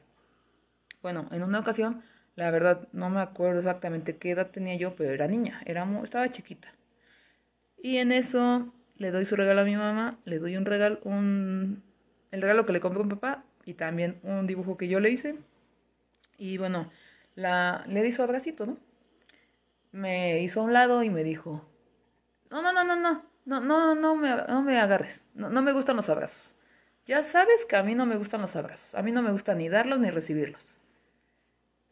Bueno, 1.03 1.29
en 1.31 1.43
una 1.43 1.61
ocasión, 1.61 2.03
la 2.35 2.51
verdad 2.51 2.89
no 2.93 3.11
me 3.11 3.21
acuerdo 3.21 3.61
exactamente 3.61 4.17
qué 4.17 4.33
edad 4.33 4.51
tenía 4.51 4.77
yo, 4.77 4.97
pero 4.97 5.13
era 5.13 5.29
niña, 5.29 5.63
era 5.67 5.87
estaba 6.03 6.31
chiquita. 6.31 6.69
Y 7.81 7.99
en 7.99 8.13
eso 8.13 8.73
le 8.97 9.11
doy 9.11 9.25
su 9.25 9.37
regalo 9.37 9.63
a 9.63 9.65
mi 9.65 9.77
mamá, 9.77 10.19
le 10.25 10.39
doy 10.39 10.57
un 10.57 10.65
regalo, 10.65 10.99
un, 11.05 11.83
el 12.31 12.43
regalo 12.43 12.67
que 12.67 12.73
le 12.73 12.81
compró 12.81 13.05
mi 13.05 13.11
papá 13.11 13.45
y 13.65 13.75
también 13.75 14.19
un 14.23 14.47
dibujo 14.47 14.77
que 14.77 14.89
yo 14.89 15.01
le 15.01 15.11
hice. 15.11 15.37
Y 16.43 16.59
bueno, 16.59 16.91
la, 17.37 17.85
le 17.87 18.03
di 18.03 18.11
su 18.11 18.21
abracito, 18.21 18.67
¿no? 18.67 18.77
Me 19.93 20.43
hizo 20.43 20.59
a 20.59 20.65
un 20.65 20.73
lado 20.73 21.05
y 21.05 21.09
me 21.09 21.23
dijo, 21.23 21.65
no, 22.51 22.61
no, 22.61 22.73
no, 22.73 22.83
no, 22.83 22.97
no, 22.97 23.23
no, 23.45 23.61
no, 23.61 23.95
no 23.95 24.17
me, 24.17 24.35
no 24.49 24.63
me 24.63 24.81
agarres, 24.81 25.23
no, 25.35 25.51
no 25.51 25.63
me 25.63 25.71
gustan 25.71 25.95
los 25.95 26.09
abrazos. 26.09 26.57
Ya 27.07 27.23
sabes 27.23 27.65
que 27.65 27.77
a 27.77 27.85
mí 27.85 27.95
no 27.95 28.07
me 28.07 28.17
gustan 28.17 28.41
los 28.41 28.57
abrazos, 28.57 28.97
a 28.97 29.03
mí 29.03 29.13
no 29.13 29.23
me 29.23 29.31
gusta 29.31 29.55
ni 29.55 29.69
darlos 29.69 30.01
ni 30.01 30.11
recibirlos. 30.11 30.81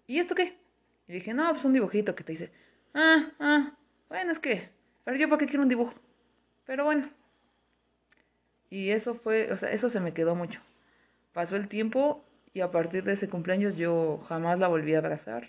¿y 0.08 0.18
esto 0.18 0.34
qué? 0.34 0.58
Y 1.06 1.12
dije, 1.12 1.32
no, 1.32 1.48
pues 1.52 1.64
un 1.64 1.72
dibujito 1.72 2.16
que 2.16 2.24
te 2.24 2.32
dice, 2.32 2.52
ah, 2.92 3.30
ah, 3.38 3.76
bueno, 4.08 4.32
es 4.32 4.40
que, 4.40 4.68
pero 5.04 5.16
yo 5.16 5.28
para 5.28 5.38
qué 5.38 5.46
quiero 5.46 5.62
un 5.62 5.68
dibujo. 5.68 5.94
Pero 6.64 6.82
bueno. 6.86 7.08
Y 8.68 8.90
eso 8.90 9.14
fue, 9.14 9.52
o 9.52 9.56
sea, 9.56 9.70
eso 9.70 9.88
se 9.88 10.00
me 10.00 10.12
quedó 10.12 10.34
mucho. 10.34 10.60
Pasó 11.32 11.54
el 11.54 11.68
tiempo 11.68 12.24
y 12.52 12.60
a 12.60 12.70
partir 12.70 13.04
de 13.04 13.12
ese 13.12 13.28
cumpleaños 13.28 13.76
yo 13.76 14.18
jamás 14.28 14.58
la 14.58 14.68
volví 14.68 14.94
a 14.94 14.98
abrazar. 14.98 15.48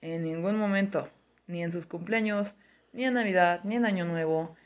En 0.00 0.24
ningún 0.24 0.56
momento, 0.56 1.08
ni 1.46 1.62
en 1.62 1.72
sus 1.72 1.86
cumpleaños, 1.86 2.54
ni 2.92 3.04
en 3.04 3.14
Navidad, 3.14 3.60
ni 3.64 3.76
en 3.76 3.86
Año 3.86 4.04
Nuevo. 4.04 4.56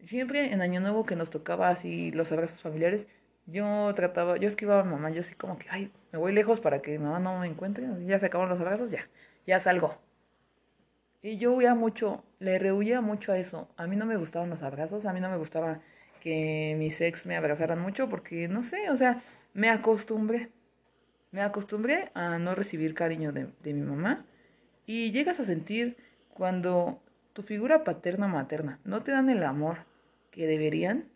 Siempre 0.00 0.52
en 0.52 0.60
Año 0.60 0.80
Nuevo 0.80 1.06
que 1.06 1.16
nos 1.16 1.30
tocaba 1.30 1.70
así 1.70 2.10
los 2.10 2.30
abrazos 2.32 2.60
familiares, 2.60 3.06
yo 3.46 3.92
trataba, 3.94 4.36
yo 4.36 4.48
esquivaba 4.48 4.82
a 4.82 4.84
mamá, 4.84 5.10
yo 5.10 5.20
así 5.20 5.34
como 5.34 5.58
que, 5.58 5.66
ay, 5.70 5.90
me 6.12 6.18
voy 6.18 6.32
lejos 6.32 6.60
para 6.60 6.80
que 6.82 6.98
mamá 6.98 7.18
no 7.18 7.38
me 7.40 7.46
encuentre, 7.46 7.86
ya 8.06 8.18
se 8.18 8.26
acabaron 8.26 8.50
los 8.50 8.60
abrazos, 8.60 8.90
ya, 8.90 9.08
ya 9.46 9.60
salgo. 9.60 9.98
Y 11.22 11.38
yo 11.38 11.52
huía 11.54 11.74
mucho, 11.74 12.22
le 12.38 12.58
rehuía 12.58 13.00
mucho 13.00 13.32
a 13.32 13.38
eso. 13.38 13.68
A 13.78 13.86
mí 13.86 13.96
no 13.96 14.04
me 14.04 14.18
gustaban 14.18 14.50
los 14.50 14.62
abrazos, 14.62 15.06
a 15.06 15.12
mí 15.14 15.20
no 15.20 15.30
me 15.30 15.38
gustaba 15.38 15.80
que 16.20 16.74
mis 16.78 17.00
ex 17.00 17.26
me 17.26 17.36
abrazaran 17.36 17.80
mucho 17.80 18.08
porque, 18.08 18.46
no 18.48 18.62
sé, 18.62 18.90
o 18.90 18.96
sea, 18.96 19.16
me 19.54 19.70
acostumbré. 19.70 20.50
Me 21.34 21.42
acostumbré 21.42 22.12
a 22.14 22.38
no 22.38 22.54
recibir 22.54 22.94
cariño 22.94 23.32
de, 23.32 23.74
mi 23.74 23.80
mamá. 23.80 24.24
Y 24.86 25.10
llegas 25.10 25.40
a 25.40 25.44
sentir 25.44 25.96
cuando 26.32 27.02
tu 27.32 27.42
figura 27.42 27.82
paterna 27.82 28.28
materna 28.28 28.78
no 28.84 29.02
te 29.02 29.10
dan 29.10 29.28
el 29.28 29.42
amor 29.42 29.78
que 30.30 30.46
deberían, 30.46 31.08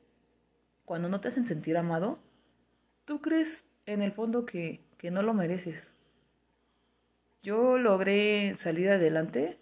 cuando 0.85 1.09
no 1.09 1.21
te 1.21 1.29
hacen 1.29 1.47
sentir 1.47 1.77
amado, 1.77 2.19
tú 3.05 3.21
crees 3.21 3.65
en 3.87 4.03
el 4.03 4.11
fondo 4.11 4.45
que, 4.45 4.81
que 4.97 5.13
no 5.13 5.23
lo 5.23 5.35
mereces. 5.35 5.95
Yo 7.45 7.79
logré 7.79 8.57
salir 8.57 8.91
adelante 8.91 9.57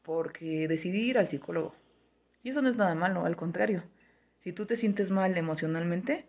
porque 0.00 0.66
decidí 0.66 1.10
ir 1.10 1.18
al 1.18 1.28
psicólogo. 1.28 1.74
Y 2.42 2.48
eso 2.48 2.62
no 2.62 2.70
es 2.70 2.78
nada 2.78 2.94
malo, 2.94 3.26
al 3.26 3.36
contrario. 3.36 3.82
Si 4.38 4.54
tú 4.54 4.64
te 4.64 4.76
sientes 4.76 5.10
mal 5.10 5.36
emocionalmente, 5.36 6.24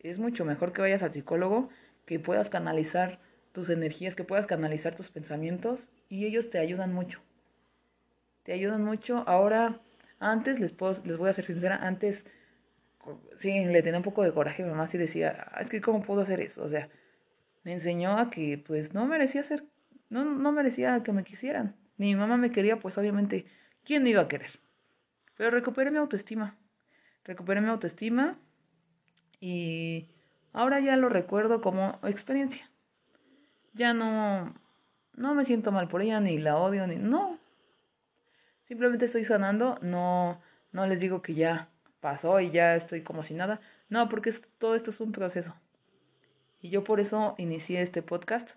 es 0.00 0.18
mucho 0.18 0.44
mejor 0.44 0.72
que 0.72 0.82
vayas 0.82 1.04
al 1.04 1.12
psicólogo, 1.12 1.70
que 2.06 2.18
puedas 2.18 2.50
canalizar 2.50 3.20
tus 3.52 3.70
energías, 3.70 4.14
que 4.14 4.24
puedas 4.24 4.46
canalizar 4.46 4.94
tus 4.94 5.10
pensamientos 5.10 5.92
y 6.08 6.26
ellos 6.26 6.50
te 6.50 6.58
ayudan 6.58 6.92
mucho. 6.92 7.20
Te 8.42 8.52
ayudan 8.52 8.84
mucho. 8.84 9.24
Ahora, 9.26 9.80
antes, 10.18 10.58
les, 10.58 10.72
puedo, 10.72 11.00
les 11.04 11.16
voy 11.16 11.30
a 11.30 11.32
ser 11.32 11.44
sincera, 11.44 11.76
antes 11.76 12.24
sí, 13.36 13.64
le 13.64 13.82
tenía 13.82 13.98
un 13.98 14.04
poco 14.04 14.22
de 14.22 14.32
coraje 14.32 14.62
a 14.62 14.66
mi 14.66 14.72
mamá, 14.72 14.88
y 14.92 14.98
decía, 14.98 15.46
ah, 15.52 15.62
es 15.62 15.70
que 15.70 15.80
cómo 15.80 16.02
puedo 16.02 16.20
hacer 16.20 16.40
eso, 16.40 16.62
o 16.62 16.68
sea, 16.68 16.88
me 17.64 17.72
enseñó 17.72 18.18
a 18.18 18.30
que 18.30 18.58
pues 18.58 18.94
no 18.94 19.06
merecía 19.06 19.42
ser, 19.42 19.64
no, 20.08 20.24
no 20.24 20.52
merecía 20.52 21.02
que 21.02 21.12
me 21.12 21.24
quisieran, 21.24 21.76
ni 21.96 22.08
mi 22.08 22.16
mamá 22.16 22.36
me 22.36 22.52
quería, 22.52 22.78
pues 22.78 22.98
obviamente, 22.98 23.46
¿quién 23.84 24.02
me 24.02 24.10
iba 24.10 24.22
a 24.22 24.28
querer? 24.28 24.60
Pero 25.36 25.50
recuperé 25.50 25.90
mi 25.90 25.98
autoestima, 25.98 26.58
recuperé 27.24 27.60
mi 27.60 27.68
autoestima 27.68 28.38
y 29.40 30.11
ahora 30.52 30.80
ya 30.80 30.96
lo 30.96 31.08
recuerdo 31.08 31.60
como 31.60 31.98
experiencia. 32.02 32.68
Ya 33.74 33.94
no, 33.94 34.54
no 35.14 35.34
me 35.34 35.44
siento 35.44 35.72
mal 35.72 35.88
por 35.88 36.02
ella, 36.02 36.20
ni 36.20 36.38
la 36.38 36.56
odio, 36.56 36.86
ni, 36.86 36.96
no. 36.96 37.38
Simplemente 38.62 39.06
estoy 39.06 39.24
sanando, 39.24 39.78
no, 39.82 40.40
no 40.72 40.86
les 40.86 41.00
digo 41.00 41.22
que 41.22 41.34
ya 41.34 41.68
pasó 42.00 42.40
y 42.40 42.50
ya 42.50 42.76
estoy 42.76 43.02
como 43.02 43.22
si 43.22 43.34
nada. 43.34 43.60
No, 43.88 44.08
porque 44.08 44.32
todo 44.58 44.74
esto 44.74 44.90
es 44.90 45.00
un 45.00 45.12
proceso. 45.12 45.54
Y 46.60 46.70
yo 46.70 46.84
por 46.84 47.00
eso 47.00 47.34
inicié 47.38 47.82
este 47.82 48.02
podcast, 48.02 48.50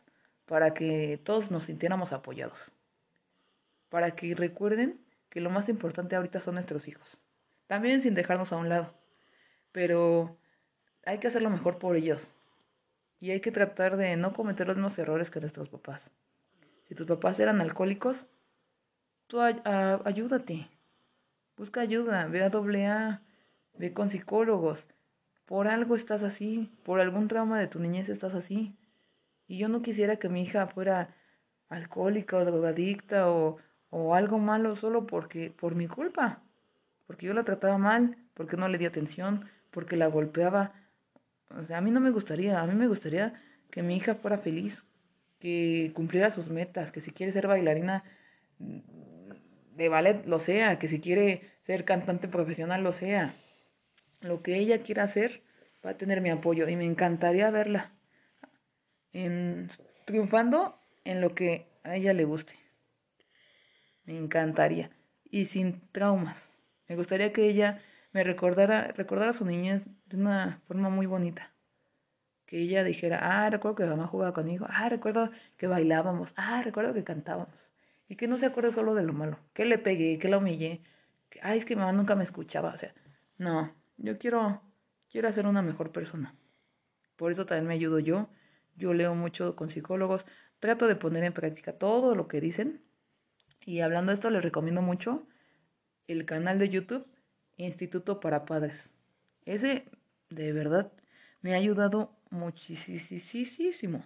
para 0.45 0.73
que 0.73 1.19
todos 1.23 1.51
nos 1.51 1.65
sintiéramos 1.65 2.13
apoyados. 2.13 2.71
Para 3.89 4.15
que 4.15 4.35
recuerden 4.35 4.99
que 5.29 5.41
lo 5.41 5.49
más 5.49 5.69
importante 5.69 6.15
ahorita 6.15 6.39
son 6.39 6.55
nuestros 6.55 6.87
hijos. 6.87 7.19
También 7.67 8.01
sin 8.01 8.13
dejarnos 8.13 8.53
a 8.53 8.57
un 8.57 8.69
lado. 8.69 8.93
Pero 9.71 10.37
hay 11.05 11.19
que 11.19 11.27
hacerlo 11.27 11.49
mejor 11.49 11.77
por 11.77 11.95
ellos. 11.95 12.31
Y 13.19 13.31
hay 13.31 13.41
que 13.41 13.51
tratar 13.51 13.97
de 13.97 14.17
no 14.17 14.33
cometer 14.33 14.67
los 14.67 14.75
mismos 14.75 14.99
errores 14.99 15.31
que 15.31 15.39
nuestros 15.39 15.69
papás. 15.69 16.11
Si 16.83 16.95
tus 16.95 17.07
papás 17.07 17.39
eran 17.39 17.61
alcohólicos, 17.61 18.27
tú 19.27 19.39
ayúdate. 19.41 20.69
Busca 21.57 21.81
ayuda, 21.81 22.27
ve 22.27 22.43
a 22.43 22.49
doble 22.49 22.87
A, 22.87 23.21
Ve 23.77 23.93
con 23.93 24.09
psicólogos. 24.09 24.85
Por 25.45 25.67
algo 25.67 25.95
estás 25.95 26.23
así, 26.23 26.71
por 26.83 27.01
algún 27.01 27.27
trauma 27.27 27.59
de 27.59 27.67
tu 27.67 27.79
niñez 27.79 28.09
estás 28.09 28.33
así. 28.33 28.75
Y 29.47 29.57
yo 29.57 29.67
no 29.67 29.81
quisiera 29.81 30.15
que 30.15 30.29
mi 30.29 30.41
hija 30.43 30.67
fuera 30.67 31.13
alcohólica 31.69 32.37
o 32.37 32.45
drogadicta 32.45 33.29
o, 33.29 33.57
o 33.89 34.15
algo 34.15 34.39
malo 34.39 34.75
solo 34.75 35.05
porque 35.05 35.51
por 35.51 35.75
mi 35.75 35.87
culpa. 35.87 36.41
Porque 37.05 37.27
yo 37.27 37.33
la 37.33 37.43
trataba 37.43 37.77
mal, 37.77 38.17
porque 38.33 38.57
no 38.57 38.67
le 38.69 38.77
di 38.77 38.85
atención, 38.85 39.49
porque 39.71 39.97
la 39.97 40.07
golpeaba. 40.07 40.73
O 41.49 41.63
sea, 41.65 41.77
a 41.77 41.81
mí 41.81 41.91
no 41.91 41.99
me 41.99 42.11
gustaría, 42.11 42.59
a 42.59 42.67
mí 42.67 42.75
me 42.75 42.87
gustaría 42.87 43.33
que 43.71 43.83
mi 43.83 43.97
hija 43.97 44.15
fuera 44.15 44.37
feliz, 44.37 44.85
que 45.39 45.91
cumpliera 45.93 46.29
sus 46.29 46.49
metas, 46.49 46.91
que 46.91 47.01
si 47.01 47.11
quiere 47.11 47.31
ser 47.31 47.47
bailarina 47.47 48.03
de 48.57 49.89
ballet 49.89 50.25
lo 50.25 50.39
sea, 50.39 50.79
que 50.79 50.87
si 50.87 50.99
quiere 50.99 51.41
ser 51.61 51.83
cantante 51.83 52.27
profesional 52.27 52.83
lo 52.83 52.93
sea 52.93 53.35
lo 54.25 54.41
que 54.41 54.57
ella 54.57 54.81
quiera 54.81 55.03
hacer 55.03 55.41
va 55.85 55.91
a 55.91 55.97
tener 55.97 56.21
mi 56.21 56.29
apoyo 56.29 56.67
y 56.67 56.75
me 56.75 56.85
encantaría 56.85 57.49
verla 57.51 57.91
en, 59.13 59.69
triunfando 60.05 60.77
en 61.03 61.21
lo 61.21 61.35
que 61.35 61.67
a 61.83 61.95
ella 61.95 62.13
le 62.13 62.25
guste. 62.25 62.55
Me 64.05 64.17
encantaría. 64.17 64.89
Y 65.29 65.45
sin 65.45 65.81
traumas. 65.91 66.49
Me 66.87 66.95
gustaría 66.95 67.31
que 67.31 67.47
ella 67.47 67.81
me 68.15 68.23
recordara, 68.23 68.93
recordara 68.93 69.33
su 69.33 69.43
niñez 69.43 69.85
de 70.05 70.15
una 70.15 70.61
forma 70.67 70.89
muy 70.89 71.05
bonita. 71.05 71.51
Que 72.45 72.59
ella 72.61 72.85
dijera, 72.85 73.19
ah, 73.21 73.49
recuerdo 73.49 73.75
que 73.75 73.83
mamá 73.83 74.07
jugaba 74.07 74.33
conmigo, 74.33 74.65
ah, 74.69 74.87
recuerdo 74.87 75.31
que 75.57 75.67
bailábamos, 75.67 76.33
ah, 76.37 76.61
recuerdo 76.63 76.93
que 76.93 77.03
cantábamos. 77.03 77.49
y 78.07 78.15
que 78.15 78.27
no 78.27 78.37
se 78.37 78.45
acuerde 78.45 78.71
solo 78.71 78.93
de 78.95 79.03
lo 79.03 79.11
malo, 79.11 79.37
que 79.53 79.65
le 79.65 79.77
pegué, 79.79 80.17
que 80.19 80.29
la 80.29 80.37
humillé, 80.37 80.81
que, 81.29 81.39
ay, 81.43 81.57
es 81.57 81.65
que 81.65 81.75
mamá 81.75 81.91
nunca 81.91 82.15
me 82.15 82.23
escuchaba, 82.23 82.71
o 82.73 82.77
sea, 82.77 82.93
no, 83.37 83.73
yo 83.97 84.17
quiero, 84.17 84.61
quiero 85.11 85.29
ser 85.33 85.47
una 85.47 85.61
mejor 85.61 85.91
persona. 85.91 86.35
Por 87.17 87.31
eso 87.31 87.45
también 87.45 87.67
me 87.67 87.73
ayudo 87.73 87.99
yo, 87.99 88.29
yo 88.77 88.93
leo 88.93 89.13
mucho 89.15 89.57
con 89.57 89.69
psicólogos, 89.69 90.23
trato 90.59 90.87
de 90.87 90.95
poner 90.95 91.25
en 91.25 91.33
práctica 91.33 91.73
todo 91.73 92.15
lo 92.15 92.27
que 92.29 92.39
dicen. 92.39 92.81
Y 93.65 93.81
hablando 93.81 94.11
de 94.11 94.13
esto, 94.13 94.29
les 94.29 94.43
recomiendo 94.43 94.81
mucho 94.81 95.27
el 96.07 96.25
canal 96.25 96.59
de 96.59 96.69
YouTube 96.69 97.07
Instituto 97.57 98.19
para 98.19 98.45
Padres. 98.45 98.91
Ese, 99.45 99.85
de 100.29 100.51
verdad, 100.51 100.91
me 101.41 101.53
ha 101.53 101.57
ayudado 101.57 102.11
muchísimo. 102.29 104.03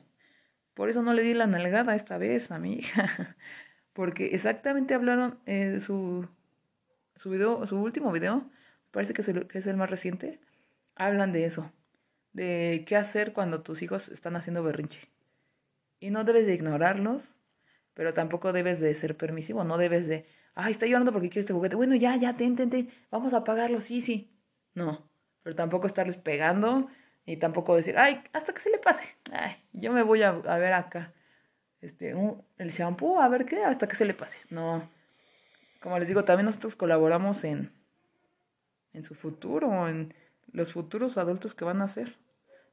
Por 0.74 0.90
eso 0.90 1.02
no 1.02 1.14
le 1.14 1.24
di 1.24 1.34
la 1.34 1.48
nalgada 1.48 1.96
esta 1.96 2.18
vez 2.18 2.52
a 2.52 2.60
mi 2.60 2.74
hija. 2.74 3.36
Porque 3.94 4.28
exactamente 4.28 4.94
hablaron 4.94 5.40
eh, 5.46 5.80
su, 5.82 6.28
su, 7.16 7.30
video, 7.30 7.66
su 7.66 7.78
último 7.82 8.12
video, 8.12 8.50
parece 8.92 9.14
que 9.14 9.24
que 9.48 9.58
es 9.58 9.68
el 9.68 9.78
más 9.78 9.90
reciente, 9.90 10.40
hablan 10.96 11.34
de 11.34 11.46
eso 11.46 11.72
de 12.34 12.84
qué 12.88 12.96
hacer 12.96 13.34
cuando 13.34 13.62
tus 13.62 13.82
hijos 13.82 14.10
están 14.10 14.36
haciendo 14.36 14.64
berrinche. 14.64 15.10
Y 16.00 16.12
no 16.12 16.24
debes 16.24 16.46
de 16.46 16.54
ignorarlos, 16.54 17.34
pero 17.94 18.14
tampoco 18.14 18.54
debes 18.54 18.80
de 18.80 18.94
ser 18.94 19.18
permisivo, 19.18 19.64
no 19.64 19.78
debes 19.78 20.08
de, 20.08 20.26
ay, 20.64 20.72
está 20.72 20.86
llorando 20.86 21.12
porque 21.12 21.30
quiere 21.30 21.42
este 21.42 21.54
juguete. 21.54 21.76
Bueno, 21.76 21.96
ya, 21.96 22.16
ya, 22.16 22.36
ten, 22.36 22.56
ten, 22.56 22.70
ten, 22.70 22.90
vamos 23.12 23.34
a 23.34 23.44
pagarlo, 23.44 23.82
sí, 23.82 24.02
sí. 24.02 24.32
No, 24.74 25.10
pero 25.44 25.56
tampoco 25.56 25.88
estarles 25.88 26.18
pegando 26.18 26.90
y 27.26 27.38
tampoco 27.38 27.76
decir, 27.76 27.98
ay, 27.98 28.22
hasta 28.34 28.54
que 28.54 28.62
se 28.62 28.70
le 28.70 28.78
pase. 28.78 29.04
Ay, 29.32 29.56
yo 29.74 29.92
me 29.92 30.04
voy 30.04 30.24
a, 30.24 30.32
ver 30.32 30.74
acá 30.74 31.14
este, 31.82 32.14
el 32.58 32.72
shampoo, 32.72 33.20
a 33.20 33.28
ver 33.28 33.46
qué, 33.46 33.64
hasta 33.64 33.88
que 33.88 33.96
se 33.96 34.06
le 34.06 34.14
pase. 34.14 34.40
No, 34.50 34.90
como 35.80 35.98
les 35.98 36.08
digo, 36.08 36.26
también 36.26 36.46
nosotros 36.46 36.76
colaboramos 36.76 37.44
en, 37.44 37.72
en 38.94 39.04
su 39.04 39.16
futuro, 39.16 39.88
en 39.88 40.14
los 40.52 40.74
futuros 40.74 41.18
adultos 41.18 41.56
que 41.56 41.66
van 41.66 41.82
a 41.82 41.88
ser. 41.88 42.18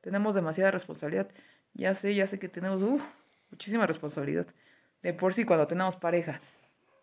Tenemos 0.01 0.35
demasiada 0.35 0.71
responsabilidad. 0.71 1.29
Ya 1.75 1.95
sé, 1.95 2.15
ya 2.15 2.27
sé 2.27 2.39
que 2.39 2.49
tenemos 2.49 2.83
uh, 2.83 3.01
muchísima 3.51 3.87
responsabilidad. 3.87 4.47
De 5.03 5.13
por 5.13 5.35
sí, 5.35 5.45
cuando 5.45 5.67
tenemos 5.67 5.97
pareja, 5.97 6.41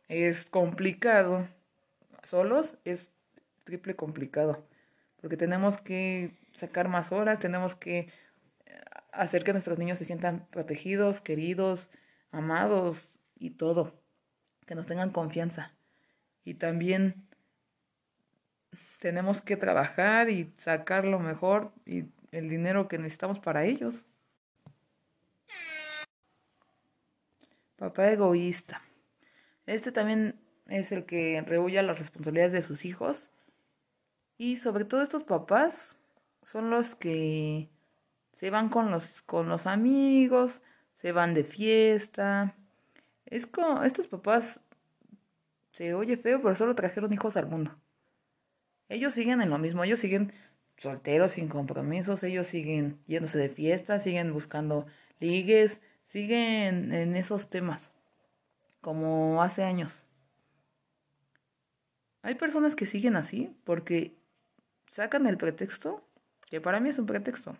es 0.07 0.45
complicado. 0.45 1.47
Solos 2.23 2.77
es 2.85 3.11
triple 3.63 3.95
complicado. 3.95 4.65
Porque 5.21 5.37
tenemos 5.37 5.77
que 5.79 6.37
sacar 6.53 6.89
más 6.89 7.11
horas, 7.11 7.39
tenemos 7.39 7.75
que 7.75 7.99
eh, 8.65 8.81
hacer 9.11 9.43
que 9.43 9.53
nuestros 9.53 9.79
niños 9.79 9.97
se 9.99 10.05
sientan 10.05 10.47
protegidos, 10.51 11.21
queridos, 11.21 11.89
amados 12.31 13.19
y 13.37 13.51
todo. 13.51 13.93
Que 14.65 14.75
nos 14.75 14.87
tengan 14.87 15.11
confianza. 15.11 15.73
Y 16.43 16.55
también 16.55 17.27
tenemos 18.99 19.41
que 19.41 19.57
trabajar 19.57 20.29
y 20.29 20.53
sacar 20.57 21.05
lo 21.05 21.19
mejor 21.19 21.71
y 21.85 22.05
el 22.31 22.49
dinero 22.49 22.87
que 22.87 22.97
necesitamos 22.97 23.39
para 23.39 23.65
ellos. 23.65 24.05
Papá 27.77 28.11
egoísta. 28.11 28.81
Este 29.65 29.91
también 29.91 30.39
es 30.67 30.91
el 30.91 31.05
que 31.05 31.41
rehuye 31.41 31.81
las 31.81 31.99
responsabilidades 31.99 32.53
de 32.53 32.61
sus 32.61 32.85
hijos. 32.85 33.29
Y 34.37 34.57
sobre 34.57 34.85
todo 34.85 35.01
estos 35.01 35.23
papás 35.23 35.97
son 36.41 36.69
los 36.69 36.95
que 36.95 37.69
se 38.33 38.49
van 38.49 38.69
con 38.69 38.91
los, 38.91 39.21
con 39.21 39.47
los 39.47 39.67
amigos, 39.67 40.61
se 40.95 41.11
van 41.11 41.33
de 41.33 41.43
fiesta. 41.43 42.55
Es 43.25 43.47
como, 43.47 43.83
estos 43.83 44.07
papás 44.07 44.59
se 45.71 45.93
oye 45.93 46.17
feo, 46.17 46.41
pero 46.41 46.55
solo 46.55 46.75
trajeron 46.75 47.13
hijos 47.13 47.37
al 47.37 47.47
mundo. 47.47 47.75
Ellos 48.89 49.13
siguen 49.13 49.41
en 49.41 49.49
lo 49.49 49.57
mismo, 49.57 49.83
ellos 49.83 49.99
siguen 49.99 50.33
solteros, 50.77 51.33
sin 51.33 51.47
compromisos, 51.47 52.23
ellos 52.23 52.47
siguen 52.47 52.99
yéndose 53.07 53.39
de 53.39 53.49
fiesta, 53.49 53.99
siguen 53.99 54.33
buscando 54.33 54.85
ligues, 55.19 55.81
siguen 56.03 56.93
en 56.93 57.15
esos 57.15 57.49
temas, 57.49 57.92
como 58.83 59.41
hace 59.41 59.63
años. 59.63 60.03
Hay 62.21 62.35
personas 62.35 62.75
que 62.75 62.85
siguen 62.85 63.15
así 63.15 63.55
porque 63.63 64.15
sacan 64.87 65.25
el 65.25 65.37
pretexto, 65.37 66.07
que 66.45 66.61
para 66.61 66.79
mí 66.79 66.89
es 66.89 66.99
un 66.99 67.07
pretexto. 67.07 67.57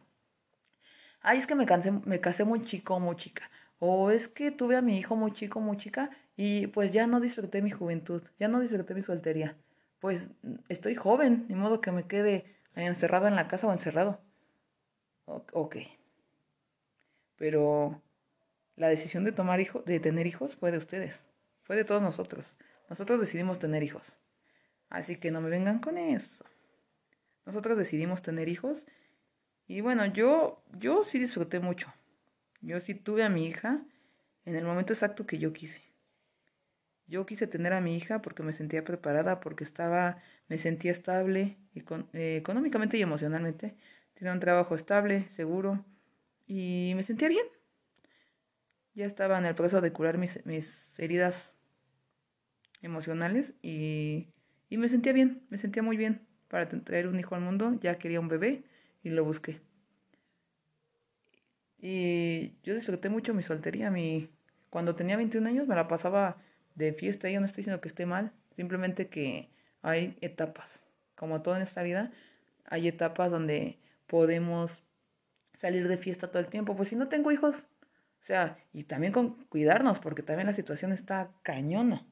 Ay, 1.22 1.40
es 1.40 1.48
que 1.48 1.56
me, 1.56 1.66
cansé, 1.66 1.92
me 1.92 2.22
casé 2.22 2.44
muy 2.44 2.64
chico, 2.64 3.00
muy 3.00 3.16
chica. 3.16 3.50
O 3.80 4.12
es 4.12 4.28
que 4.28 4.52
tuve 4.52 4.76
a 4.76 4.82
mi 4.82 5.00
hijo 5.00 5.16
muy 5.16 5.34
chico, 5.34 5.60
muy 5.60 5.78
chica, 5.78 6.12
y 6.38 6.68
pues 6.68 6.94
ya 6.94 7.08
no 7.08 7.20
disfruté 7.20 7.64
mi 7.64 7.72
juventud, 7.72 8.22
ya 8.40 8.48
no 8.48 8.60
disfruté 8.60 8.94
mi 8.94 9.02
soltería 9.02 9.58
pues 10.04 10.28
estoy 10.68 10.96
joven, 10.96 11.46
ni 11.48 11.56
modo 11.56 11.80
que 11.80 11.94
me 11.94 12.06
quede 12.08 12.44
encerrado 12.76 13.30
en 13.30 13.38
la 13.38 13.48
casa 13.48 13.68
o 13.68 13.72
encerrado. 13.72 14.20
Ok. 15.26 15.78
Pero 17.38 18.02
la 18.76 18.88
decisión 18.88 19.24
de 19.24 19.32
tomar 19.32 19.60
hijo, 19.60 19.82
de 19.82 20.00
tener 20.00 20.28
hijos 20.28 20.56
fue 20.56 20.72
de 20.72 20.78
ustedes, 20.78 21.22
fue 21.62 21.76
de 21.76 21.86
todos 21.86 22.02
nosotros. 22.02 22.56
Nosotros 22.90 23.20
decidimos 23.20 23.60
tener 23.60 23.84
hijos. 23.84 24.18
Así 24.90 25.16
que 25.16 25.32
no 25.32 25.42
me 25.42 25.50
vengan 25.50 25.80
con 25.80 25.98
eso. 25.98 26.46
Nosotros 27.46 27.78
decidimos 27.78 28.22
tener 28.22 28.48
hijos 28.50 28.86
y 29.68 29.82
bueno, 29.82 30.06
yo 30.06 30.64
yo 30.78 31.04
sí 31.04 31.20
disfruté 31.20 31.60
mucho. 31.60 31.94
Yo 32.62 32.80
sí 32.80 32.96
tuve 32.96 33.24
a 33.24 33.30
mi 33.30 33.48
hija 33.48 33.82
en 34.46 34.56
el 34.56 34.66
momento 34.66 34.94
exacto 34.94 35.26
que 35.26 35.38
yo 35.38 35.54
quise. 35.54 35.82
Yo 37.08 37.26
quise 37.26 37.48
tener 37.48 37.74
a 37.74 37.82
mi 37.82 37.98
hija 37.98 38.22
porque 38.22 38.44
me 38.44 38.54
sentía 38.54 38.84
preparada, 38.84 39.40
porque 39.40 39.64
estaba, 39.64 40.22
me 40.48 40.58
sentía 40.58 40.92
estable 40.92 41.58
eh, 42.14 42.38
económicamente 42.38 42.98
y 42.98 43.02
emocionalmente. 43.02 43.76
Tenía 44.14 44.34
un 44.34 44.40
trabajo 44.40 44.76
estable, 44.76 45.28
seguro 45.30 45.86
y 46.48 46.94
me 46.96 47.04
sentía 47.04 47.28
bien. 47.28 47.46
Ya 48.96 49.06
estaba 49.06 49.38
en 49.38 49.46
el 49.46 49.56
proceso 49.56 49.82
de 49.82 49.92
curar 49.92 50.18
mis, 50.18 50.46
mis 50.46 50.92
heridas 51.00 51.56
emocionales 52.82 53.54
y, 53.62 54.28
y 54.70 54.78
me 54.78 54.90
sentía 54.90 55.14
bien, 55.14 55.42
me 55.50 55.58
sentía 55.58 55.82
muy 55.82 55.98
bien 55.98 56.28
para 56.48 56.70
traer 56.70 57.08
un 57.08 57.20
hijo 57.20 57.34
al 57.34 57.42
mundo. 57.42 57.80
Ya 57.82 57.98
quería 57.98 58.20
un 58.20 58.28
bebé 58.28 58.64
y 59.04 59.10
lo 59.10 59.26
busqué. 59.26 59.60
Y 61.80 62.54
yo 62.64 62.76
disfruté 62.76 63.10
mucho 63.10 63.34
mi 63.34 63.44
soltería. 63.44 63.90
Mi, 63.90 64.30
cuando 64.70 64.96
tenía 64.96 65.18
21 65.18 65.50
años 65.50 65.68
me 65.68 65.76
la 65.76 65.88
pasaba 65.88 66.38
de 66.76 66.94
fiesta. 66.94 67.30
Yo 67.30 67.40
no 67.40 67.46
estoy 67.46 67.62
diciendo 67.62 67.82
que 67.82 67.90
esté 67.90 68.06
mal, 68.06 68.32
simplemente 68.56 69.10
que 69.10 69.50
hay 69.82 70.18
etapas. 70.22 70.84
Como 71.16 71.42
todo 71.42 71.56
en 71.56 71.64
esta 71.64 71.84
vida, 71.84 72.12
hay 72.66 72.88
etapas 72.88 73.32
donde 73.32 73.80
podemos 74.08 74.84
salir 75.56 75.88
de 75.88 75.98
fiesta 75.98 76.30
todo 76.30 76.40
el 76.40 76.48
tiempo. 76.48 76.76
Pues 76.76 76.90
si 76.90 76.96
no 76.96 77.10
tengo 77.10 77.32
hijos, 77.32 77.68
o 78.24 78.26
sea, 78.26 78.58
y 78.72 78.86
también 78.86 79.12
con 79.12 79.32
cuidarnos, 79.48 80.00
porque 80.00 80.24
también 80.24 80.48
la 80.48 80.54
situación 80.54 80.94
está 80.94 81.30
cañona. 81.42 82.06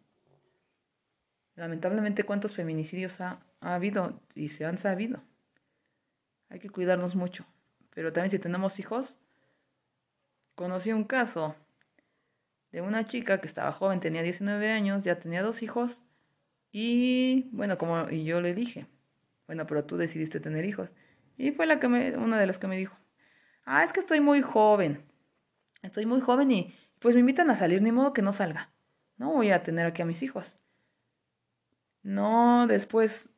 Lamentablemente, 1.56 2.26
¿cuántos 2.26 2.54
feminicidios 2.54 3.22
ha, 3.22 3.40
ha 3.62 3.76
habido 3.76 4.20
y 4.36 4.50
se 4.50 4.66
han 4.66 4.78
sabido? 4.78 5.24
Hay 6.50 6.60
que 6.60 6.70
cuidarnos 6.70 7.16
mucho. 7.16 7.46
Pero 7.94 8.12
también 8.12 8.30
si 8.30 8.40
tenemos 8.40 8.78
hijos, 8.78 9.16
conocí 10.56 10.92
un 10.92 11.06
caso 11.06 11.56
de 12.74 12.82
una 12.82 13.08
chica 13.08 13.40
que 13.40 13.48
estaba 13.48 13.72
joven, 13.72 14.02
tenía 14.02 14.22
19 14.22 14.70
años, 14.70 15.06
ya 15.06 15.18
tenía 15.18 15.42
dos 15.42 15.64
hijos 15.64 16.04
y 16.74 17.48
bueno, 17.54 17.78
como 17.78 18.10
y 18.10 18.26
yo 18.26 18.42
le 18.42 18.54
dije, 18.54 18.86
bueno, 19.48 19.66
pero 19.66 19.86
tú 19.86 19.96
decidiste 19.96 20.42
tener 20.42 20.66
hijos. 20.66 20.92
Y 21.38 21.52
fue 21.52 21.68
la 21.68 21.80
que 21.80 21.88
me, 21.88 22.18
una 22.18 22.38
de 22.38 22.48
las 22.48 22.60
que 22.60 22.68
me 22.68 22.76
dijo, 22.76 22.98
ah, 23.64 23.86
es 23.86 23.94
que 23.94 24.02
estoy 24.02 24.20
muy 24.20 24.42
joven, 24.42 25.10
estoy 25.82 26.06
muy 26.06 26.22
joven 26.22 26.52
y 26.52 26.76
pues 27.00 27.16
me 27.16 27.22
invitan 27.22 27.50
a 27.50 27.56
salir, 27.56 27.82
ni 27.82 27.92
modo 27.92 28.14
que 28.14 28.22
no 28.22 28.34
salga. 28.34 28.72
No 29.18 29.32
voy 29.34 29.52
a 29.52 29.64
tener 29.64 29.86
aquí 29.86 30.02
a 30.02 30.06
mis 30.06 30.24
hijos. 30.24 30.56
No, 32.04 32.68
después 32.68 33.30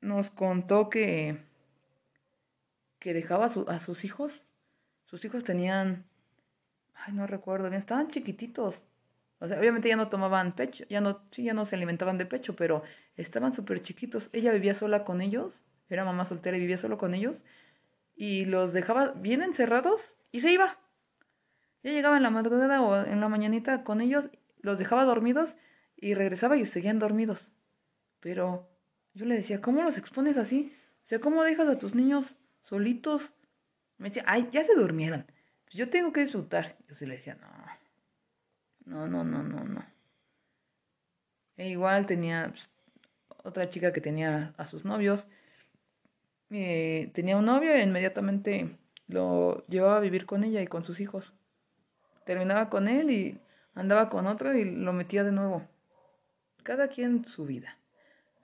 nos 0.00 0.30
contó 0.30 0.88
que, 0.90 1.38
que 2.98 3.14
dejaba 3.14 3.46
a 3.46 3.78
sus 3.78 4.04
hijos. 4.04 4.46
Sus 5.04 5.24
hijos 5.24 5.44
tenían 5.44 6.04
ay, 7.06 7.12
no 7.12 7.26
recuerdo 7.26 7.68
bien, 7.68 7.80
estaban 7.80 8.08
chiquititos. 8.08 8.82
O 9.38 9.48
sea, 9.48 9.58
obviamente 9.58 9.88
ya 9.88 9.96
no 9.96 10.08
tomaban 10.08 10.54
pecho, 10.54 10.84
ya 10.88 11.00
no, 11.00 11.22
sí, 11.30 11.44
ya 11.44 11.54
no 11.54 11.64
se 11.64 11.76
alimentaban 11.76 12.18
de 12.18 12.26
pecho, 12.26 12.54
pero 12.56 12.82
estaban 13.16 13.52
súper 13.52 13.80
chiquitos. 13.80 14.28
Ella 14.32 14.52
vivía 14.52 14.74
sola 14.74 15.04
con 15.04 15.20
ellos, 15.22 15.62
era 15.88 16.04
mamá 16.04 16.24
soltera 16.26 16.56
y 16.56 16.60
vivía 16.60 16.76
solo 16.76 16.98
con 16.98 17.14
ellos, 17.14 17.44
y 18.14 18.44
los 18.44 18.72
dejaba 18.72 19.12
bien 19.12 19.42
encerrados 19.42 20.14
y 20.30 20.40
se 20.40 20.52
iba. 20.52 20.78
Ya 21.82 21.92
llegaba 21.92 22.16
en 22.16 22.22
la 22.22 22.30
madrugada 22.30 22.82
o 22.82 23.04
en 23.04 23.20
la 23.20 23.28
mañanita 23.28 23.84
con 23.84 24.00
ellos, 24.00 24.30
los 24.60 24.78
dejaba 24.78 25.04
dormidos 25.04 25.56
y 25.96 26.14
regresaba 26.14 26.56
y 26.56 26.66
seguían 26.66 26.98
dormidos. 26.98 27.50
Pero 28.20 28.68
yo 29.14 29.24
le 29.24 29.36
decía, 29.36 29.60
¿cómo 29.60 29.82
los 29.82 29.98
expones 29.98 30.36
así? 30.36 30.72
O 31.04 31.08
sea, 31.08 31.20
¿cómo 31.20 31.42
dejas 31.42 31.68
a 31.68 31.78
tus 31.78 31.94
niños 31.94 32.38
solitos? 32.62 33.34
Me 33.98 34.08
decía, 34.08 34.24
ay, 34.26 34.48
ya 34.52 34.62
se 34.62 34.74
durmieron. 34.74 35.26
Yo 35.70 35.88
tengo 35.88 36.12
que 36.12 36.20
disfrutar. 36.20 36.76
Yo 36.88 36.94
sí 36.94 37.06
le 37.06 37.16
decía, 37.16 37.36
no, 38.84 39.06
no, 39.06 39.06
no, 39.08 39.24
no, 39.24 39.42
no, 39.42 39.64
no. 39.64 39.84
E 41.56 41.68
igual 41.68 42.06
tenía 42.06 42.48
pues, 42.50 42.70
otra 43.44 43.68
chica 43.68 43.92
que 43.92 44.00
tenía 44.00 44.54
a 44.56 44.66
sus 44.66 44.84
novios. 44.84 45.26
Eh, 46.50 47.10
tenía 47.14 47.36
un 47.36 47.44
novio 47.44 47.72
e 47.72 47.82
inmediatamente 47.82 48.76
lo 49.06 49.66
llevaba 49.66 49.98
a 49.98 50.00
vivir 50.00 50.26
con 50.26 50.44
ella 50.44 50.62
y 50.62 50.66
con 50.66 50.84
sus 50.84 51.00
hijos. 51.00 51.34
Terminaba 52.24 52.70
con 52.70 52.88
él 52.88 53.10
y 53.10 53.40
andaba 53.74 54.08
con 54.10 54.26
otro 54.26 54.54
y 54.54 54.64
lo 54.64 54.92
metía 54.92 55.24
de 55.24 55.32
nuevo. 55.32 55.66
Cada 56.62 56.88
quien 56.88 57.24
su 57.26 57.46
vida. 57.46 57.78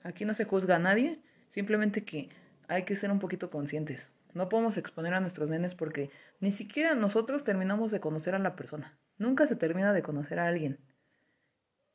Aquí 0.02 0.24
no 0.24 0.34
se 0.34 0.44
juzga 0.44 0.76
a 0.76 0.80
nadie, 0.80 1.20
simplemente 1.48 2.04
que 2.04 2.28
hay 2.68 2.84
que 2.84 2.96
ser 2.96 3.10
un 3.10 3.18
poquito 3.18 3.50
conscientes. 3.50 4.10
No 4.34 4.48
podemos 4.48 4.76
exponer 4.76 5.14
a 5.14 5.20
nuestros 5.20 5.48
nenes 5.48 5.74
porque 5.74 6.10
ni 6.40 6.52
siquiera 6.52 6.94
nosotros 6.94 7.44
terminamos 7.44 7.90
de 7.90 8.00
conocer 8.00 8.34
a 8.34 8.38
la 8.38 8.54
persona. 8.54 8.96
Nunca 9.18 9.46
se 9.46 9.56
termina 9.56 9.92
de 9.92 10.02
conocer 10.02 10.38
a 10.38 10.46
alguien. 10.46 10.78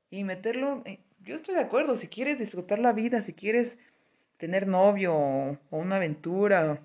Y 0.09 0.23
meterlo, 0.23 0.82
eh, 0.86 0.99
yo 1.19 1.36
estoy 1.36 1.55
de 1.55 1.61
acuerdo, 1.61 1.95
si 1.95 2.07
quieres 2.07 2.39
disfrutar 2.39 2.79
la 2.79 2.93
vida, 2.93 3.21
si 3.21 3.34
quieres 3.34 3.77
tener 4.38 4.67
novio 4.67 5.15
o, 5.15 5.57
una 5.69 5.97
aventura, 5.97 6.82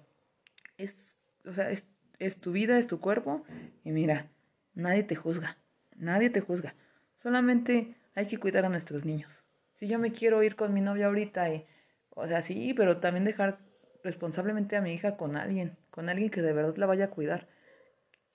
es, 0.77 1.17
o 1.47 1.53
sea, 1.53 1.71
es, 1.71 1.89
es 2.19 2.39
tu 2.39 2.53
vida, 2.53 2.79
es 2.79 2.87
tu 2.87 3.01
cuerpo. 3.01 3.43
Y 3.83 3.93
mira, 3.93 4.29
nadie 4.77 5.03
te 5.03 5.17
juzga, 5.17 5.57
nadie 5.97 6.31
te 6.31 6.41
juzga. 6.41 6.75
Solamente 7.17 7.97
hay 8.15 8.27
que 8.27 8.39
cuidar 8.39 8.65
a 8.65 8.69
nuestros 8.69 9.05
niños. 9.05 9.43
Si 9.75 9.89
yo 9.89 9.99
me 9.99 10.13
quiero 10.13 10.43
ir 10.43 10.55
con 10.55 10.73
mi 10.73 10.81
novia 10.81 11.07
ahorita 11.07 11.53
y, 11.53 11.67
o 12.11 12.29
sea, 12.29 12.41
sí, 12.43 12.73
pero 12.75 12.99
también 12.99 13.25
dejar 13.25 13.59
responsablemente 14.05 14.77
a 14.77 14.81
mi 14.81 14.95
hija 14.95 15.17
con 15.17 15.37
alguien, 15.37 15.77
con 15.91 16.09
alguien 16.09 16.31
que 16.31 16.43
de 16.43 16.53
verdad 16.53 16.77
la 16.77 16.87
vaya 16.87 17.07
a 17.07 17.11
cuidar. 17.11 17.49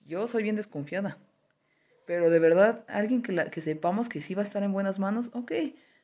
Yo 0.02 0.28
soy 0.28 0.42
bien 0.42 0.56
desconfiada. 0.56 1.16
Pero 2.06 2.30
de 2.30 2.38
verdad, 2.38 2.84
alguien 2.88 3.22
que, 3.22 3.32
la, 3.32 3.50
que 3.50 3.60
sepamos 3.60 4.08
que 4.08 4.20
sí 4.20 4.34
va 4.34 4.42
a 4.42 4.44
estar 4.44 4.62
en 4.62 4.72
buenas 4.72 4.98
manos, 4.98 5.30
ok, 5.32 5.52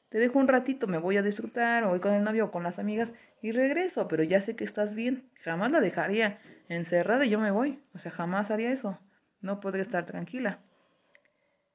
te 0.08 0.18
dejo 0.18 0.38
un 0.38 0.48
ratito, 0.48 0.86
me 0.86 0.98
voy 0.98 1.16
a 1.16 1.22
disfrutar, 1.22 1.84
o 1.84 1.90
voy 1.90 2.00
con 2.00 2.14
el 2.14 2.24
novio 2.24 2.46
o 2.46 2.50
con 2.50 2.62
las 2.62 2.78
amigas 2.78 3.12
y 3.42 3.52
regreso, 3.52 4.08
pero 4.08 4.22
ya 4.22 4.40
sé 4.40 4.56
que 4.56 4.64
estás 4.64 4.94
bien. 4.94 5.28
Jamás 5.42 5.70
la 5.70 5.80
dejaría 5.80 6.38
encerrada 6.68 7.26
y 7.26 7.30
yo 7.30 7.38
me 7.38 7.50
voy. 7.50 7.80
O 7.94 7.98
sea, 7.98 8.10
jamás 8.10 8.50
haría 8.50 8.72
eso. 8.72 8.98
No 9.40 9.60
podría 9.60 9.82
estar 9.82 10.06
tranquila. 10.06 10.60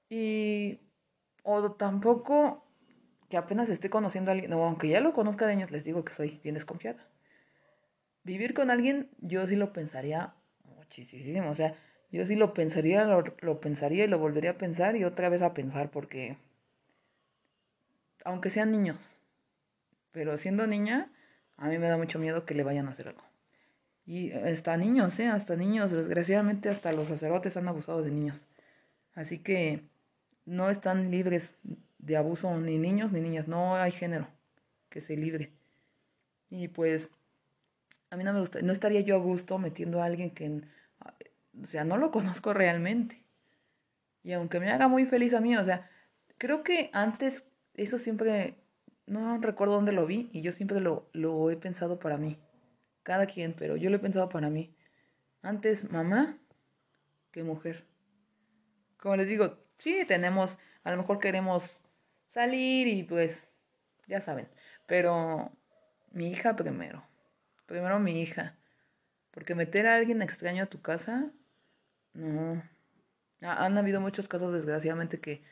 Y. 0.10 0.80
O 1.44 1.74
tampoco 1.74 2.66
que 3.30 3.38
apenas 3.38 3.70
esté 3.70 3.90
conociendo 3.90 4.32
a 4.32 4.34
alguien, 4.34 4.52
no, 4.52 4.64
aunque 4.64 4.88
ya 4.88 5.02
lo 5.02 5.14
conozca 5.14 5.46
de 5.46 5.54
años, 5.54 5.72
les 5.72 5.84
digo 5.84 6.06
que 6.06 6.14
soy 6.14 6.40
bien 6.44 6.56
desconfiada. 6.56 7.06
Vivir 8.24 8.54
con 8.54 8.72
alguien, 8.72 9.10
yo 9.18 9.46
sí 9.48 9.56
lo 9.56 9.74
pensaría 9.74 10.36
muchísimo. 10.64 11.50
O 11.50 11.56
sea, 11.56 11.76
yo 12.12 12.26
sí 12.28 12.36
lo 12.36 12.54
pensaría, 12.54 13.06
lo, 13.06 13.24
lo 13.42 13.60
pensaría 13.60 14.06
y 14.06 14.08
lo 14.08 14.20
volvería 14.20 14.52
a 14.52 14.58
pensar 14.58 14.96
y 14.96 15.04
otra 15.04 15.30
vez 15.30 15.42
a 15.42 15.54
pensar 15.54 15.90
porque, 15.90 16.38
aunque 18.24 18.52
sean 18.52 18.72
niños, 18.72 19.16
pero 20.12 20.38
siendo 20.38 20.68
niña, 20.68 21.12
a 21.58 21.68
mí 21.68 21.80
me 21.80 21.88
da 21.88 21.98
mucho 21.98 22.20
miedo 22.20 22.46
que 22.46 22.54
le 22.54 22.64
vayan 22.64 22.88
a 22.88 22.92
hacer 22.92 23.08
algo. 23.08 23.24
Y 24.06 24.32
hasta 24.32 24.76
niños, 24.78 25.18
¿eh? 25.20 25.28
Hasta 25.28 25.56
niños, 25.56 25.92
desgraciadamente 25.92 26.70
hasta 26.70 26.92
los 26.92 27.08
sacerdotes 27.08 27.56
han 27.58 27.68
abusado 27.68 28.02
de 28.02 28.12
niños. 28.12 28.46
Así 29.16 29.40
que 29.40 29.84
no 30.46 30.70
están 30.70 31.12
libres 31.12 31.56
de 32.00 32.18
abuso 32.18 32.56
ni 32.60 32.78
niños 32.78 33.12
ni 33.12 33.22
niñas, 33.22 33.48
no 33.48 33.76
hay 33.76 33.92
género 33.92 34.28
que 34.90 35.02
se 35.02 35.16
libre. 35.16 35.52
Y 36.50 36.68
pues 36.68 37.10
a 38.10 38.18
mí 38.18 38.24
no 38.24 38.34
me 38.34 38.42
gusta, 38.42 38.62
no 38.62 38.74
estaría 38.74 39.02
yo 39.02 39.16
a 39.16 39.20
gusto 39.20 39.58
metiendo 39.58 40.02
a 40.02 40.06
alguien 40.06 40.32
que 40.32 40.62
o 41.62 41.66
sea, 41.66 41.84
no 41.84 41.98
lo 41.98 42.12
conozco 42.12 42.54
realmente. 42.54 43.22
Y 44.24 44.34
aunque 44.34 44.60
me 44.60 44.72
haga 44.72 44.88
muy 44.88 45.06
feliz 45.06 45.34
a 45.34 45.42
mí, 45.42 45.56
o 45.58 45.66
sea, 45.66 45.90
creo 46.38 46.64
que 46.64 46.90
antes 46.94 47.46
eso 47.74 47.98
siempre, 47.98 48.56
no 49.06 49.38
recuerdo 49.40 49.76
dónde 49.76 49.92
lo 49.92 50.06
vi 50.06 50.30
y 50.32 50.42
yo 50.42 50.52
siempre 50.52 50.80
lo, 50.80 51.10
lo 51.12 51.50
he 51.50 51.58
pensado 51.58 52.00
para 52.00 52.18
mí. 52.18 52.38
Cada 53.04 53.26
quien, 53.26 53.54
pero 53.54 53.76
yo 53.76 53.90
lo 53.90 53.98
he 53.98 54.00
pensado 54.00 54.30
para 54.30 54.50
mí. 54.50 54.76
Antes 55.42 55.90
mamá 55.92 56.38
que 57.32 57.44
mujer. 57.44 57.86
Como 58.98 59.18
les 59.18 59.28
digo, 59.28 59.58
sí, 59.80 60.06
tenemos, 60.08 60.58
a 60.84 60.92
lo 60.92 60.98
mejor 60.98 61.20
queremos 61.20 61.82
salir 62.28 62.88
y 62.88 63.04
pues, 63.04 63.52
ya 64.08 64.22
saben, 64.22 64.48
pero 64.88 65.52
mi 66.12 66.32
hija 66.32 66.56
primero. 66.56 67.04
Primero 67.66 68.00
mi 68.00 68.22
hija. 68.22 68.56
Porque 69.32 69.56
meter 69.56 69.88
a 69.88 69.96
alguien 69.96 70.22
extraño 70.22 70.64
a 70.64 70.68
tu 70.68 70.82
casa 70.82 71.32
no. 72.14 72.64
Han 73.42 73.78
habido 73.78 74.00
muchos 74.00 74.28
casos, 74.28 74.54
desgraciadamente, 74.54 75.20
que, 75.20 75.44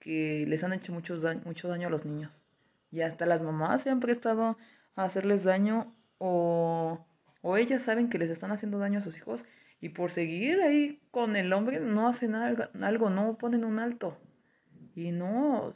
que 0.00 0.44
les 0.46 0.62
han 0.62 0.74
hecho 0.74 0.92
mucho 0.92 1.18
daño, 1.18 1.40
mucho 1.44 1.68
daño 1.68 1.88
a 1.88 1.90
los 1.90 2.04
niños. 2.04 2.42
Y 2.90 3.00
hasta 3.00 3.24
las 3.24 3.40
mamás 3.40 3.82
se 3.82 3.90
han 3.90 4.00
prestado 4.00 4.58
a 4.94 5.04
hacerles 5.04 5.44
daño 5.44 5.94
o, 6.18 7.04
o 7.42 7.56
ellas 7.56 7.82
saben 7.82 8.10
que 8.10 8.18
les 8.18 8.30
están 8.30 8.50
haciendo 8.50 8.78
daño 8.78 8.98
a 8.98 9.02
sus 9.02 9.16
hijos 9.16 9.44
y 9.80 9.90
por 9.90 10.10
seguir 10.10 10.60
ahí 10.60 11.00
con 11.10 11.36
el 11.36 11.52
hombre 11.52 11.80
no 11.80 12.08
hacen 12.08 12.34
algo, 12.34 13.10
no 13.10 13.38
ponen 13.38 13.64
un 13.64 13.78
alto. 13.78 14.18
Y 14.94 15.12
no, 15.12 15.72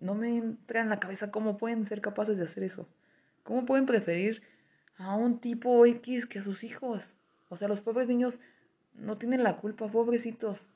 no 0.00 0.14
me 0.14 0.36
entra 0.36 0.82
en 0.82 0.90
la 0.90 1.00
cabeza 1.00 1.30
cómo 1.30 1.56
pueden 1.56 1.86
ser 1.86 2.02
capaces 2.02 2.36
de 2.36 2.44
hacer 2.44 2.64
eso. 2.64 2.86
¿Cómo 3.42 3.64
pueden 3.64 3.86
preferir 3.86 4.42
a 4.98 5.16
un 5.16 5.40
tipo 5.40 5.86
X 5.86 6.26
que 6.26 6.40
a 6.40 6.42
sus 6.42 6.64
hijos? 6.64 7.14
O 7.48 7.56
sea, 7.56 7.68
los 7.68 7.80
pobres 7.80 8.08
niños 8.08 8.40
no 8.92 9.16
tienen 9.16 9.42
la 9.42 9.56
culpa, 9.56 9.88
pobrecitos. 9.88 10.68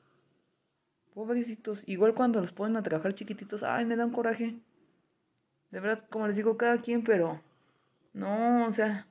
Pobrecitos. 1.13 1.87
Igual 1.87 2.15
cuando 2.15 2.41
los 2.41 2.51
ponen 2.51 2.77
a 2.77 2.81
trabajar 2.81 3.13
chiquititos, 3.13 3.61
ay, 3.61 3.85
me 3.85 3.95
dan 3.95 4.09
coraje. 4.09 4.55
De 5.69 5.79
verdad, 5.79 6.03
como 6.09 6.25
les 6.25 6.35
digo, 6.35 6.57
cada 6.57 6.79
quien, 6.79 7.03
pero 7.03 7.39
no, 8.13 8.67
o 8.67 8.73
sea, 8.73 9.07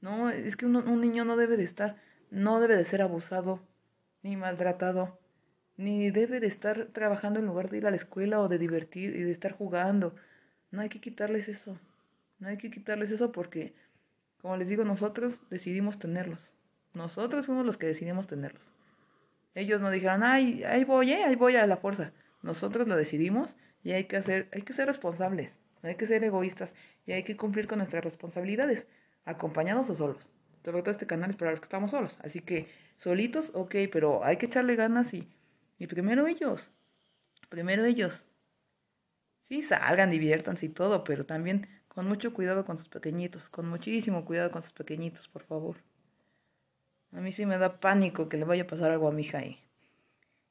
no, 0.00 0.30
es 0.30 0.56
que 0.56 0.66
un, 0.66 1.00
niño 1.00 1.24
no 1.24 1.36
debe 1.36 1.56
de 1.56 1.64
estar, 1.64 1.96
no 2.30 2.60
debe 2.60 2.76
de 2.76 2.84
ser 2.84 3.02
abusado, 3.02 3.60
ni 4.22 4.36
maltratado, 4.36 5.18
ni 5.76 6.10
debe 6.10 6.40
de 6.40 6.46
estar 6.46 6.86
trabajando 6.86 7.38
en 7.38 7.46
lugar 7.46 7.70
de 7.70 7.78
ir 7.78 7.86
a 7.86 7.90
la 7.90 7.96
escuela 7.96 8.40
o 8.40 8.48
de 8.48 8.58
divertir 8.58 9.14
y 9.16 9.22
de 9.22 9.30
estar 9.30 9.52
jugando. 9.52 10.14
No 10.70 10.80
hay 10.80 10.88
que 10.88 11.00
quitarles 11.00 11.48
eso. 11.48 11.78
No 12.38 12.48
hay 12.48 12.56
que 12.56 12.70
quitarles 12.70 13.10
eso 13.10 13.32
porque, 13.32 13.74
como 14.40 14.56
les 14.56 14.68
digo, 14.68 14.84
nosotros 14.84 15.42
decidimos 15.50 15.98
tenerlos. 15.98 16.54
Nosotros 16.94 17.46
fuimos 17.46 17.66
los 17.66 17.76
que 17.76 17.86
decidimos 17.86 18.26
tenerlos. 18.26 18.72
Ellos 19.54 19.80
no 19.80 19.90
dijeron, 19.90 20.22
ay, 20.22 20.64
ahí 20.64 20.84
voy, 20.84 21.12
eh, 21.12 21.24
ahí 21.24 21.36
voy 21.36 21.56
a 21.56 21.66
la 21.66 21.76
fuerza. 21.76 22.12
Nosotros 22.42 22.88
lo 22.88 22.96
decidimos 22.96 23.54
y 23.82 23.92
hay 23.92 24.04
que 24.04 24.16
hacer, 24.16 24.48
hay 24.52 24.62
que 24.62 24.72
ser 24.72 24.86
responsables, 24.86 25.56
hay 25.82 25.96
que 25.96 26.06
ser 26.06 26.22
egoístas 26.24 26.74
y 27.06 27.12
hay 27.12 27.24
que 27.24 27.36
cumplir 27.36 27.66
con 27.66 27.78
nuestras 27.78 28.04
responsabilidades, 28.04 28.86
acompañados 29.24 29.88
o 29.90 29.94
solos. 29.94 30.30
Sobre 30.64 30.82
todo 30.82 30.90
este 30.90 31.06
canal 31.06 31.30
es 31.30 31.36
para 31.36 31.52
los 31.52 31.60
que 31.60 31.64
estamos 31.64 31.90
solos. 31.90 32.18
Así 32.22 32.40
que 32.40 32.68
solitos, 32.96 33.50
ok, 33.54 33.74
pero 33.90 34.24
hay 34.24 34.36
que 34.36 34.46
echarle 34.46 34.76
ganas 34.76 35.14
y, 35.14 35.28
y 35.78 35.86
primero 35.86 36.26
ellos. 36.26 36.70
Primero 37.48 37.84
ellos. 37.84 38.24
Sí, 39.42 39.62
salgan, 39.62 40.10
diviértanse 40.10 40.66
y 40.66 40.68
todo, 40.68 41.02
pero 41.02 41.26
también 41.26 41.66
con 41.88 42.06
mucho 42.06 42.32
cuidado 42.32 42.64
con 42.64 42.76
sus 42.76 42.88
pequeñitos, 42.88 43.48
con 43.48 43.68
muchísimo 43.68 44.24
cuidado 44.24 44.50
con 44.50 44.62
sus 44.62 44.72
pequeñitos, 44.72 45.28
por 45.28 45.42
favor. 45.42 45.76
A 47.12 47.20
mí 47.20 47.32
sí 47.32 47.46
me 47.46 47.58
da 47.58 47.80
pánico 47.80 48.28
que 48.28 48.36
le 48.36 48.44
vaya 48.44 48.62
a 48.62 48.66
pasar 48.68 48.92
algo 48.92 49.08
a 49.08 49.12
mi 49.12 49.22
hija 49.22 49.44
y, 49.44 49.58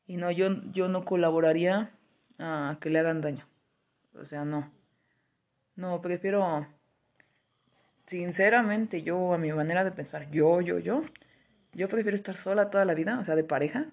y 0.06 0.18
no, 0.18 0.32
yo, 0.32 0.50
yo 0.72 0.90
no 0.90 1.06
colaboraría 1.06 1.92
a 2.40 2.78
que 2.82 2.90
le 2.90 3.00
hagan 3.00 3.22
daño. 3.22 3.48
O 4.16 4.26
sea, 4.26 4.44
no. 4.44 4.70
No, 5.80 6.02
prefiero, 6.02 6.68
sinceramente, 8.06 9.02
yo, 9.02 9.34
a 9.34 9.38
mi 9.38 9.54
manera 9.54 9.86
de 9.86 9.92
pensar, 9.92 10.30
yo, 10.30 10.60
yo, 10.60 10.78
yo, 10.78 11.06
yo 11.72 11.88
prefiero 11.88 12.18
estar 12.18 12.36
sola 12.36 12.70
toda 12.70 12.84
la 12.84 12.94
vida, 12.94 13.18
o 13.18 13.24
sea, 13.24 13.38
de 13.38 13.46
pareja. 13.46 13.86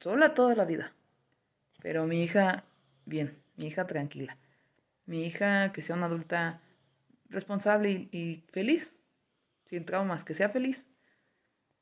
Sola 0.00 0.32
toda 0.32 0.54
la 0.54 0.64
vida. 0.64 0.94
Pero 1.82 2.06
mi 2.06 2.22
hija, 2.22 2.64
bien, 3.04 3.36
mi 3.56 3.66
hija 3.66 3.86
tranquila. 3.86 4.38
Mi 5.04 5.26
hija 5.26 5.70
que 5.70 5.82
sea 5.82 5.96
una 5.96 6.06
adulta 6.06 6.62
responsable 7.28 8.08
y, 8.10 8.42
feliz, 8.52 8.96
sin 9.66 9.84
traumas, 9.84 10.24
que 10.24 10.32
sea 10.32 10.48
feliz. 10.48 10.86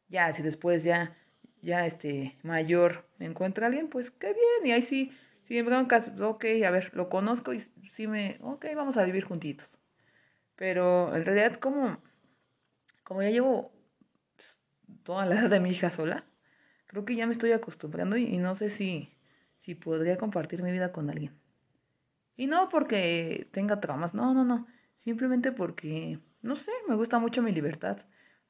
Ya, 0.09 0.33
si 0.33 0.43
después 0.43 0.83
ya, 0.83 1.17
ya 1.63 1.87
este, 1.87 2.37
mayor 2.43 3.07
me 3.19 3.27
encuentra 3.27 3.69
alguien, 3.69 3.87
pues 3.87 4.11
qué 4.11 4.35
bien, 4.35 4.67
y 4.67 4.73
ahí 4.73 4.83
sí, 4.83 5.13
si 5.51 5.57
me 5.57 5.63
broncas, 5.65 6.13
ok, 6.21 6.45
a 6.65 6.71
ver, 6.71 6.93
lo 6.95 7.09
conozco 7.09 7.53
y 7.53 7.59
sí 7.59 8.07
me, 8.07 8.39
ok, 8.41 8.67
vamos 8.77 8.97
a 8.97 9.03
vivir 9.03 9.25
juntitos. 9.25 9.67
Pero 10.55 11.13
en 11.13 11.25
realidad 11.25 11.59
como, 11.59 12.01
como 13.03 13.21
ya 13.21 13.31
llevo 13.31 13.73
pues, 14.37 14.61
toda 15.03 15.27
la 15.27 15.35
edad 15.41 15.51
de 15.51 15.59
mi 15.59 15.71
hija 15.71 15.91
sola, 15.91 16.25
creo 16.87 17.05
que 17.05 17.17
ya 17.17 17.27
me 17.27 17.33
estoy 17.33 17.51
acostumbrando 17.51 18.17
y, 18.17 18.27
y 18.27 18.39
no 18.39 18.55
sé 18.55 18.71
si, 18.71 19.19
si 19.59 19.75
podría 19.75 20.19
compartir 20.19 20.63
mi 20.63 20.71
vida 20.71 20.93
con 20.93 21.11
alguien. 21.11 21.37
Y 22.37 22.47
no 22.47 22.69
porque 22.69 23.49
tenga 23.51 23.81
traumas, 23.81 24.15
no, 24.15 24.33
no, 24.33 24.45
no. 24.45 24.69
Simplemente 24.99 25.51
porque, 25.51 26.21
no 26.43 26.55
sé, 26.55 26.71
me 26.89 26.95
gusta 26.95 27.19
mucho 27.19 27.43
mi 27.43 27.51
libertad, 27.51 27.99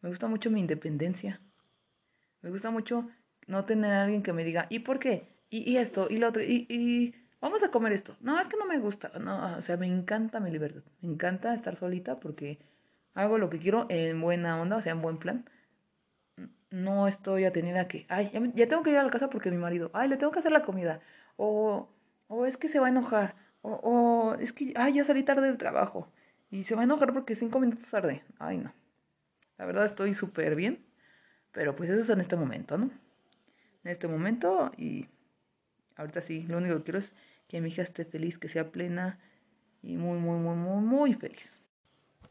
me 0.03 0.11
gusta 0.11 0.27
mucho 0.27 0.51
mi 0.51 0.61
independencia. 0.61 1.41
Me 2.43 2.51
gusta 2.51 2.71
mucho 2.71 3.09
no 3.47 3.65
tener 3.65 3.91
a 3.91 4.03
alguien 4.03 4.23
que 4.23 4.35
me 4.35 4.45
diga, 4.45 4.67
¿y 4.69 4.81
por 4.81 4.99
qué? 4.99 5.40
Y, 5.51 5.79
esto, 5.79 6.07
y 6.09 6.19
lo 6.19 6.29
otro, 6.29 6.43
y, 6.43 7.15
vamos 7.41 7.63
a 7.65 7.71
comer 7.73 7.93
esto. 7.93 8.17
No, 8.21 8.39
es 8.41 8.47
que 8.47 8.57
no 8.57 8.67
me 8.67 8.79
gusta. 8.79 9.11
No, 9.19 9.57
o 9.57 9.63
sea, 9.63 9.77
me 9.77 9.87
encanta 9.87 10.39
mi 10.39 10.51
libertad. 10.51 10.83
Me 11.01 11.13
encanta 11.13 11.53
estar 11.55 11.75
solita 11.75 12.21
porque 12.21 12.61
hago 13.15 13.37
lo 13.37 13.51
que 13.51 13.59
quiero 13.59 13.87
en 13.89 14.21
buena 14.21 14.61
onda, 14.61 14.77
o 14.77 14.83
sea, 14.83 14.93
en 14.93 15.03
buen 15.03 15.19
plan. 15.19 15.45
No 16.71 17.09
estoy 17.09 17.45
atenida 17.45 17.83
a 17.83 17.89
que, 17.89 18.07
ay, 18.09 18.31
ya, 18.55 18.69
tengo 18.69 18.85
que 18.85 18.91
ir 18.91 18.99
a 18.99 19.03
la 19.03 19.11
casa 19.11 19.29
porque 19.29 19.51
mi 19.51 19.57
marido, 19.57 19.91
ay, 19.93 20.09
le 20.09 20.17
tengo 20.17 20.31
que 20.31 20.39
hacer 20.39 20.53
la 20.53 20.63
comida. 20.63 21.01
O, 21.37 21.89
o 22.29 22.47
es 22.47 22.57
que 22.57 22.69
se 22.69 22.79
va 22.79 22.87
a 22.87 22.91
enojar. 22.91 23.35
O, 23.63 23.73
o 23.73 24.35
es 24.35 24.53
que, 24.53 24.73
ay, 24.77 24.95
ya 24.95 25.05
salí 25.05 25.25
tarde 25.25 25.49
del 25.49 25.59
trabajo. 25.59 26.13
Y 26.51 26.63
se 26.63 26.77
va 26.77 26.83
a 26.83 26.85
enojar 26.85 27.13
porque 27.13 27.35
cinco 27.35 27.59
minutos 27.59 27.91
tarde. 27.91 28.23
Ay, 28.39 28.59
no. 28.59 28.73
La 29.59 29.65
verdad 29.67 29.85
estoy 29.85 30.15
súper 30.15 30.55
bien. 30.55 30.85
Pero 31.53 31.75
pues 31.75 31.91
eso 31.91 32.03
es 32.03 32.11
en 32.11 32.21
este 32.21 32.37
momento, 32.37 32.79
¿no? 32.79 32.91
En 33.83 33.91
este 33.91 34.07
momento 34.07 34.71
y 34.77 35.09
ahorita 36.01 36.21
sí, 36.21 36.43
lo 36.49 36.59
único 36.59 36.77
que 36.79 36.83
quiero 36.83 36.99
es 36.99 37.15
que 37.49 37.61
mi 37.61 37.69
hija 37.69 37.83
esté 37.83 38.05
feliz, 38.05 38.39
que 38.39 38.49
sea 38.49 38.71
plena 38.71 39.19
y 39.83 39.97
muy, 39.97 40.19
muy, 40.19 40.39
muy, 40.39 40.57
muy, 40.57 40.83
muy 40.83 41.15
feliz. 41.15 41.61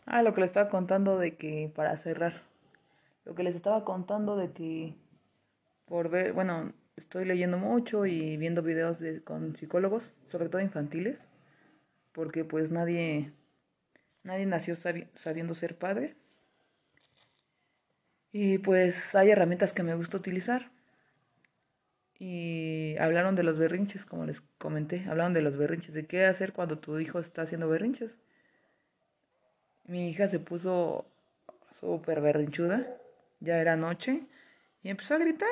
Ah, 0.05 0.23
lo 0.23 0.33
que 0.33 0.41
les 0.41 0.49
estaba 0.49 0.69
contando 0.69 1.17
de 1.17 1.35
que, 1.35 1.71
para 1.75 1.95
cerrar, 1.97 2.41
lo 3.25 3.35
que 3.35 3.43
les 3.43 3.55
estaba 3.55 3.85
contando 3.85 4.35
de 4.35 4.51
que 4.51 4.95
por 5.85 6.09
ver, 6.09 6.33
bueno, 6.33 6.71
estoy 6.97 7.25
leyendo 7.25 7.57
mucho 7.57 8.05
y 8.05 8.37
viendo 8.37 8.61
videos 8.61 8.99
de, 8.99 9.21
con 9.21 9.55
psicólogos, 9.55 10.13
sobre 10.27 10.49
todo 10.49 10.61
infantiles, 10.61 11.19
porque 12.11 12.45
pues 12.45 12.71
nadie, 12.71 13.31
nadie 14.23 14.45
nació 14.45 14.75
sabiendo 14.75 15.55
ser 15.55 15.77
padre. 15.77 16.15
Y 18.31 18.59
pues 18.59 19.15
hay 19.15 19.31
herramientas 19.31 19.73
que 19.73 19.81
me 19.81 19.95
gusta 19.95 20.17
utilizar. 20.17 20.69
Y 22.19 22.97
hablaron 22.97 23.35
de 23.35 23.43
los 23.43 23.57
berrinches, 23.57 24.05
como 24.05 24.25
les 24.25 24.41
comenté. 24.57 25.05
Hablaron 25.07 25.33
de 25.33 25.41
los 25.41 25.57
berrinches, 25.57 25.93
de 25.93 26.05
qué 26.05 26.25
hacer 26.25 26.51
cuando 26.51 26.77
tu 26.77 26.99
hijo 26.99 27.19
está 27.19 27.43
haciendo 27.43 27.69
berrinches. 27.69 28.17
Mi 29.85 30.09
hija 30.09 30.27
se 30.27 30.39
puso 30.39 31.05
súper 31.79 32.19
berrinchuda. 32.19 32.85
Ya 33.39 33.57
era 33.59 33.77
noche. 33.77 34.23
Y 34.83 34.89
empezó 34.89 35.15
a 35.15 35.19
gritar. 35.19 35.47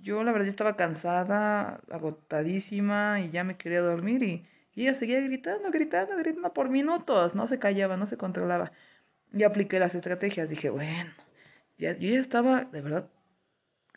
Yo 0.00 0.24
la 0.24 0.32
verdad 0.32 0.48
estaba 0.48 0.76
cansada, 0.76 1.80
agotadísima 1.90 3.20
y 3.20 3.30
ya 3.30 3.44
me 3.44 3.56
quería 3.56 3.80
dormir 3.80 4.22
y, 4.22 4.46
y 4.74 4.82
ella 4.82 4.94
seguía 4.94 5.20
gritando, 5.20 5.70
gritando, 5.70 6.16
gritando 6.16 6.54
por 6.54 6.70
minutos. 6.70 7.34
No 7.34 7.46
se 7.48 7.58
callaba, 7.58 7.98
no 7.98 8.06
se 8.06 8.16
controlaba. 8.16 8.72
Y 9.32 9.42
apliqué 9.42 9.78
las 9.78 9.94
estrategias. 9.94 10.48
Dije, 10.48 10.70
bueno, 10.70 11.10
ya, 11.76 11.92
yo 11.98 12.08
ya 12.08 12.20
estaba 12.20 12.64
de 12.64 12.80
verdad 12.80 13.10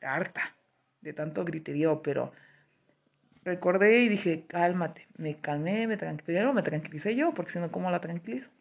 harta 0.01 0.55
de 1.01 1.13
tanto 1.13 1.45
griterío, 1.45 2.01
pero 2.01 2.31
recordé 3.43 3.99
y 3.99 4.09
dije, 4.09 4.45
cálmate. 4.47 5.07
Me 5.17 5.39
calmé, 5.39 5.87
me 5.87 5.97
tranquilé, 5.97 6.51
me 6.53 6.63
tranquilicé 6.63 7.15
yo, 7.15 7.33
porque 7.33 7.51
si 7.51 7.59
no, 7.59 7.71
¿cómo 7.71 7.91
la 7.91 8.01
tranquilizo? 8.01 8.51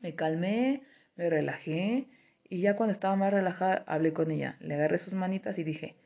Me 0.00 0.14
calmé, 0.14 0.82
me 1.16 1.30
relajé 1.30 2.06
y 2.48 2.60
ya 2.60 2.76
cuando 2.76 2.92
estaba 2.92 3.16
más 3.16 3.32
relajada 3.32 3.84
hablé 3.86 4.12
con 4.12 4.30
ella. 4.30 4.56
Le 4.60 4.74
agarré 4.74 4.98
sus 4.98 5.14
manitas 5.14 5.58
y 5.58 5.64
dije, 5.64 5.96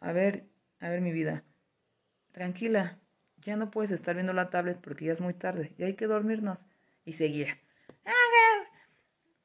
a 0.00 0.12
ver, 0.12 0.44
a 0.80 0.88
ver 0.88 1.00
mi 1.00 1.12
vida, 1.12 1.44
tranquila, 2.32 2.98
ya 3.38 3.56
no 3.56 3.70
puedes 3.70 3.90
estar 3.90 4.14
viendo 4.14 4.32
la 4.32 4.50
tablet 4.50 4.78
porque 4.80 5.06
ya 5.06 5.12
es 5.12 5.20
muy 5.20 5.34
tarde 5.34 5.72
y 5.78 5.84
hay 5.84 5.94
que 5.94 6.06
dormirnos. 6.06 6.64
Y 7.04 7.12
seguía 7.14 7.58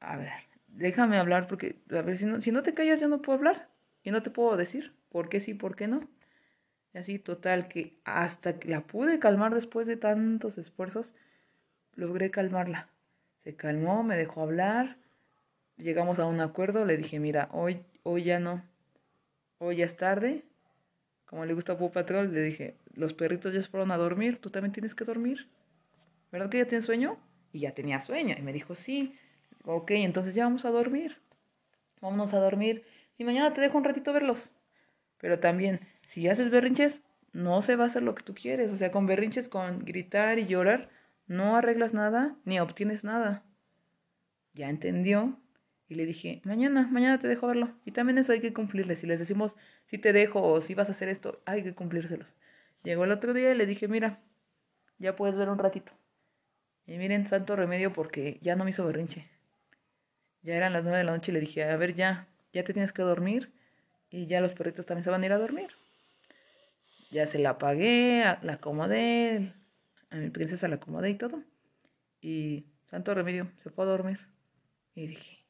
a 0.00 0.16
ver, 0.16 0.32
déjame 0.68 1.18
hablar 1.18 1.46
porque, 1.46 1.76
a 1.90 2.02
ver, 2.02 2.18
si 2.18 2.24
no, 2.24 2.40
si 2.40 2.50
no 2.50 2.62
te 2.62 2.74
callas 2.74 3.00
yo 3.00 3.08
no 3.08 3.22
puedo 3.22 3.38
hablar 3.38 3.68
y 4.02 4.10
no 4.10 4.22
te 4.22 4.30
puedo 4.30 4.56
decir 4.56 4.92
por 5.08 5.28
qué 5.28 5.40
sí, 5.40 5.54
por 5.54 5.76
qué 5.76 5.88
no. 5.88 6.00
Y 6.92 6.98
así, 6.98 7.18
total, 7.18 7.68
que 7.68 7.98
hasta 8.04 8.58
que 8.58 8.68
la 8.68 8.82
pude 8.82 9.18
calmar 9.18 9.54
después 9.54 9.86
de 9.86 9.96
tantos 9.96 10.58
esfuerzos, 10.58 11.14
logré 11.94 12.30
calmarla. 12.30 12.88
Se 13.44 13.54
calmó, 13.54 14.02
me 14.02 14.16
dejó 14.16 14.42
hablar, 14.42 14.96
llegamos 15.76 16.18
a 16.18 16.26
un 16.26 16.40
acuerdo, 16.40 16.84
le 16.84 16.96
dije, 16.96 17.20
mira, 17.20 17.48
hoy, 17.52 17.82
hoy 18.02 18.24
ya 18.24 18.38
no, 18.38 18.62
hoy 19.58 19.76
ya 19.76 19.84
es 19.84 19.96
tarde. 19.96 20.44
Como 21.26 21.44
le 21.44 21.54
gusta 21.54 21.78
Paw 21.78 21.92
Patrol, 21.92 22.32
le 22.34 22.42
dije, 22.42 22.76
los 22.94 23.14
perritos 23.14 23.54
ya 23.54 23.62
se 23.62 23.68
fueron 23.68 23.92
a 23.92 23.96
dormir, 23.96 24.38
tú 24.40 24.50
también 24.50 24.72
tienes 24.72 24.96
que 24.96 25.04
dormir. 25.04 25.48
¿Verdad 26.32 26.50
que 26.50 26.58
ya 26.58 26.66
tienes 26.66 26.86
sueño? 26.86 27.18
Y 27.52 27.60
ya 27.60 27.72
tenía 27.72 28.00
sueño. 28.00 28.34
Y 28.38 28.42
me 28.42 28.52
dijo, 28.52 28.74
sí. 28.74 29.16
Ok, 29.64 29.92
entonces 29.92 30.34
ya 30.34 30.44
vamos 30.44 30.64
a 30.64 30.70
dormir. 30.70 31.18
Vámonos 32.00 32.32
a 32.34 32.38
dormir. 32.38 32.84
Y 33.20 33.24
mañana 33.24 33.52
te 33.52 33.60
dejo 33.60 33.76
un 33.76 33.84
ratito 33.84 34.14
verlos. 34.14 34.48
Pero 35.18 35.40
también, 35.40 35.80
si 36.06 36.26
haces 36.26 36.48
berrinches, 36.50 37.02
no 37.34 37.60
se 37.60 37.76
va 37.76 37.84
a 37.84 37.88
hacer 37.88 38.02
lo 38.02 38.14
que 38.14 38.22
tú 38.22 38.34
quieres. 38.34 38.72
O 38.72 38.76
sea, 38.76 38.90
con 38.90 39.04
berrinches, 39.04 39.50
con 39.50 39.80
gritar 39.80 40.38
y 40.38 40.46
llorar, 40.46 40.88
no 41.26 41.54
arreglas 41.54 41.92
nada 41.92 42.34
ni 42.46 42.58
obtienes 42.60 43.04
nada. 43.04 43.44
Ya 44.54 44.70
entendió. 44.70 45.38
Y 45.86 45.96
le 45.96 46.06
dije, 46.06 46.40
mañana, 46.44 46.88
mañana 46.90 47.18
te 47.18 47.28
dejo 47.28 47.46
verlo. 47.46 47.68
Y 47.84 47.90
también 47.90 48.16
eso 48.16 48.32
hay 48.32 48.40
que 48.40 48.54
cumplirle. 48.54 48.96
Si 48.96 49.06
les 49.06 49.18
decimos, 49.18 49.54
si 49.84 49.98
te 49.98 50.14
dejo 50.14 50.40
o 50.40 50.62
si 50.62 50.72
vas 50.72 50.88
a 50.88 50.92
hacer 50.92 51.10
esto, 51.10 51.42
hay 51.44 51.62
que 51.62 51.74
cumplírselos. 51.74 52.34
Llegó 52.84 53.04
el 53.04 53.12
otro 53.12 53.34
día 53.34 53.52
y 53.52 53.54
le 53.54 53.66
dije, 53.66 53.86
mira, 53.86 54.20
ya 54.96 55.14
puedes 55.14 55.36
ver 55.36 55.50
un 55.50 55.58
ratito. 55.58 55.92
Y 56.86 56.96
miren, 56.96 57.28
santo 57.28 57.54
remedio 57.54 57.92
porque 57.92 58.38
ya 58.40 58.56
no 58.56 58.64
me 58.64 58.70
hizo 58.70 58.86
berrinche. 58.86 59.28
Ya 60.40 60.54
eran 60.54 60.72
las 60.72 60.84
nueve 60.84 60.96
de 60.96 61.04
la 61.04 61.12
noche 61.12 61.32
y 61.32 61.34
le 61.34 61.40
dije, 61.40 61.64
a 61.64 61.76
ver, 61.76 61.94
ya, 61.94 62.26
ya 62.52 62.64
te 62.64 62.72
tienes 62.72 62.92
que 62.92 63.02
dormir. 63.02 63.52
Y 64.10 64.26
ya 64.26 64.40
los 64.40 64.54
perritos 64.54 64.86
también 64.86 65.04
se 65.04 65.10
van 65.10 65.22
a 65.22 65.26
ir 65.26 65.32
a 65.32 65.38
dormir. 65.38 65.68
Ya 67.10 67.26
se 67.26 67.38
la 67.38 67.50
apagué, 67.50 68.24
la 68.42 68.54
acomodé, 68.54 69.52
a 70.10 70.16
mi 70.16 70.30
princesa 70.30 70.68
la 70.68 70.76
acomodé 70.76 71.10
y 71.10 71.14
todo. 71.14 71.42
Y 72.20 72.66
santo 72.86 73.14
remedio, 73.14 73.50
se 73.62 73.70
fue 73.70 73.84
a 73.84 73.88
dormir. 73.88 74.20
Y 74.94 75.06
dije, 75.06 75.44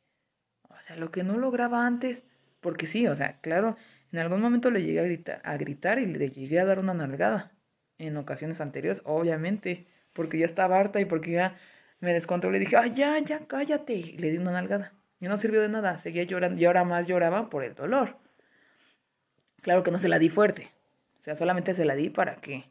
o 0.69 0.81
sea, 0.87 0.97
lo 0.97 1.11
que 1.11 1.23
no 1.23 1.39
lograba 1.39 1.87
antes, 1.87 2.25
porque 2.61 2.87
sí, 2.87 3.07
o 3.07 3.17
sea, 3.17 3.41
claro, 3.41 3.77
en 4.13 4.19
algún 4.19 4.41
momento 4.41 4.71
le 4.71 4.83
llegué 4.83 5.01
a 5.01 5.05
gritar, 5.05 5.41
a 5.45 5.57
gritar 5.57 5.99
y 5.99 6.07
le 6.07 6.31
llegué 6.31 6.61
a 6.61 6.65
dar 6.65 6.79
una 6.79 6.95
nalgada. 6.95 7.53
En 7.99 8.17
ocasiones 8.17 8.61
anteriores, 8.61 9.03
obviamente, 9.05 9.87
porque 10.13 10.39
ya 10.39 10.47
estaba 10.47 10.79
harta 10.79 11.01
y 11.01 11.05
porque 11.05 11.33
ya 11.33 11.57
me 12.01 12.13
descontrolé 12.13 12.59
dije, 12.59 12.77
ay, 12.77 12.93
ya, 12.95 13.19
ya, 13.19 13.47
cállate. 13.47 13.95
Y 13.95 14.17
le 14.19 14.31
di 14.31 14.39
una 14.39 14.53
nalgada. 14.53 14.93
Y 15.21 15.29
no 15.29 15.37
sirvió 15.37 15.61
de 15.61 15.69
nada, 15.69 15.99
seguía 15.99 16.25
llorando 16.25 16.61
y 16.61 16.65
ahora 16.65 16.85
más 16.85 17.07
lloraba 17.07 17.51
por 17.51 17.63
el 17.63 17.75
dolor. 17.75 18.17
Claro 19.61 19.83
que 19.83 19.91
no 19.91 19.99
se 19.99 20.09
la 20.09 20.19
di 20.19 20.31
fuerte. 20.31 20.71
O 21.21 21.23
sea, 21.23 21.37
solamente 21.37 21.75
se 21.75 21.85
la 21.85 21.95
di 21.95 22.09
para 22.09 22.37
que, 22.37 22.65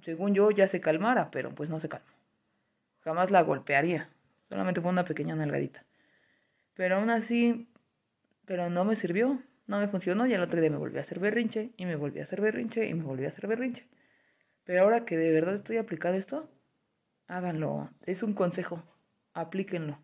según 0.00 0.34
yo, 0.34 0.50
ya 0.50 0.66
se 0.66 0.80
calmara, 0.80 1.30
pero 1.30 1.54
pues 1.54 1.68
no 1.68 1.78
se 1.78 1.88
calmó. 1.90 2.06
Jamás 3.00 3.30
la 3.30 3.42
golpearía. 3.42 4.08
Solamente 4.44 4.80
fue 4.80 4.90
una 4.90 5.04
pequeña 5.04 5.34
nalgadita. 5.34 5.84
Pero 6.74 6.96
aún 6.96 7.10
así, 7.10 7.68
pero 8.46 8.70
no 8.70 8.84
me 8.84 8.96
sirvió, 8.96 9.42
no 9.66 9.78
me 9.78 9.88
funcionó 9.88 10.26
y 10.26 10.32
el 10.32 10.40
otro 10.40 10.60
día 10.60 10.70
me 10.70 10.76
volví 10.76 10.96
a 10.96 11.00
hacer 11.00 11.18
berrinche 11.18 11.72
y 11.76 11.84
me 11.84 11.96
volví 11.96 12.20
a 12.20 12.22
hacer 12.22 12.40
berrinche 12.40 12.86
y 12.86 12.94
me 12.94 13.02
volví 13.02 13.24
a 13.26 13.28
hacer 13.28 13.46
berrinche. 13.46 13.86
Pero 14.64 14.82
ahora 14.82 15.04
que 15.04 15.16
de 15.16 15.30
verdad 15.32 15.54
estoy 15.54 15.76
aplicando 15.76 16.18
esto, 16.18 16.50
háganlo. 17.28 17.90
Es 18.04 18.22
un 18.22 18.34
consejo. 18.34 18.82
Aplíquenlo. 19.34 19.98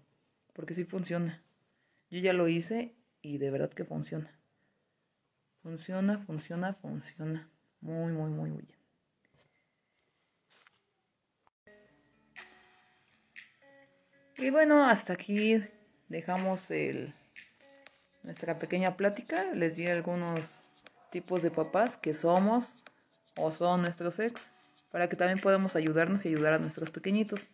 Porque 0.53 0.75
sí 0.75 0.85
funciona. 0.85 1.43
Yo 2.11 2.19
ya 2.19 2.33
lo 2.33 2.49
hice 2.49 2.95
y 3.23 3.39
de 3.39 3.51
verdad 3.51 3.71
que 3.71 3.85
funciona. 3.85 4.31
Funciona, 5.63 6.19
funciona, 6.19 6.75
funciona. 6.75 7.49
Muy, 7.81 8.13
muy, 8.13 8.31
muy, 8.31 8.51
bien. 8.51 8.69
Y 14.39 14.51
bueno, 14.51 14.85
hasta 14.85 15.13
aquí 15.13 15.63
dejamos 16.09 16.71
el, 16.71 17.15
nuestra 18.25 18.59
pequeña 18.59 18.97
plática. 18.97 19.53
Les 19.55 19.77
di 19.77 19.87
algunos 19.87 20.61
tipos 21.11 21.43
de 21.43 21.51
papás 21.51 21.97
que 21.97 22.13
somos 22.13 22.75
o 23.37 23.53
son 23.53 23.83
nuestros 23.83 24.19
ex 24.19 24.51
para 24.91 25.09
que 25.09 25.17
también 25.17 25.39
podamos 25.39 25.77
ayudarnos 25.77 26.25
y 26.25 26.29
ayudar 26.29 26.55
a 26.55 26.59
nuestros 26.59 26.91
pequeñitos. 26.91 27.49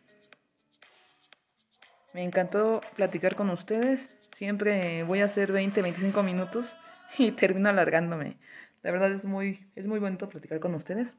Me 2.19 2.25
encantó 2.25 2.81
platicar 2.97 3.37
con 3.37 3.49
ustedes. 3.49 4.09
Siempre 4.35 5.05
voy 5.05 5.21
a 5.21 5.27
hacer 5.27 5.53
20, 5.53 5.83
25 5.83 6.25
minutos 6.25 6.75
y 7.17 7.31
termino 7.31 7.69
alargándome. 7.69 8.39
La 8.83 8.91
verdad 8.91 9.13
es 9.13 9.25
muy, 9.25 9.71
es 9.77 9.87
muy 9.87 10.01
bonito 10.01 10.29
platicar 10.29 10.59
con 10.59 10.75
ustedes. 10.75 11.15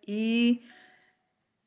Y 0.00 0.62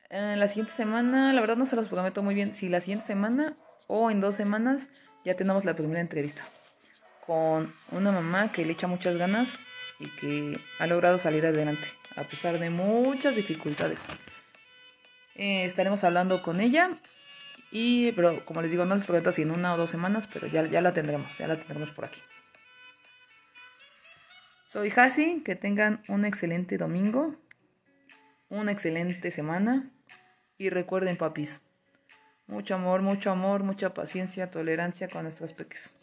en 0.08 0.40
la 0.40 0.48
siguiente 0.48 0.72
semana, 0.72 1.34
la 1.34 1.40
verdad 1.42 1.58
no 1.58 1.66
se 1.66 1.76
los 1.76 1.88
prometo 1.88 2.22
muy 2.22 2.34
bien, 2.34 2.54
si 2.54 2.70
la 2.70 2.80
siguiente 2.80 3.04
semana 3.04 3.58
o 3.88 4.10
en 4.10 4.22
dos 4.22 4.36
semanas 4.36 4.88
ya 5.22 5.36
tenemos 5.36 5.66
la 5.66 5.76
primera 5.76 6.00
entrevista 6.00 6.42
con 7.26 7.74
una 7.90 8.10
mamá 8.10 8.50
que 8.50 8.64
le 8.64 8.72
echa 8.72 8.86
muchas 8.86 9.18
ganas 9.18 9.58
y 9.98 10.06
que 10.18 10.58
ha 10.78 10.86
logrado 10.86 11.18
salir 11.18 11.44
adelante 11.44 11.84
a 12.16 12.24
pesar 12.24 12.58
de 12.58 12.70
muchas 12.70 13.36
dificultades. 13.36 14.00
Eh, 15.34 15.66
estaremos 15.66 16.04
hablando 16.04 16.42
con 16.42 16.62
ella 16.62 16.96
y, 17.70 18.12
pero 18.12 18.44
como 18.44 18.62
les 18.62 18.70
digo, 18.70 18.84
no 18.84 18.96
les 18.96 19.04
prometo 19.04 19.32
si 19.32 19.42
en 19.42 19.50
una 19.50 19.74
o 19.74 19.76
dos 19.76 19.90
semanas, 19.90 20.28
pero 20.32 20.46
ya, 20.46 20.66
ya 20.66 20.80
la 20.80 20.92
tendremos, 20.92 21.36
ya 21.38 21.46
la 21.46 21.56
tendremos 21.56 21.90
por 21.90 22.06
aquí. 22.06 22.20
Soy 24.66 24.92
Hasi, 24.94 25.42
que 25.42 25.56
tengan 25.56 26.02
un 26.08 26.24
excelente 26.24 26.78
domingo, 26.78 27.34
una 28.48 28.72
excelente 28.72 29.30
semana 29.30 29.90
y 30.58 30.70
recuerden 30.70 31.16
papis, 31.16 31.60
mucho 32.46 32.74
amor, 32.74 33.02
mucho 33.02 33.30
amor, 33.30 33.62
mucha 33.62 33.94
paciencia, 33.94 34.50
tolerancia 34.50 35.08
con 35.08 35.22
nuestros 35.24 35.52
peques. 35.52 35.94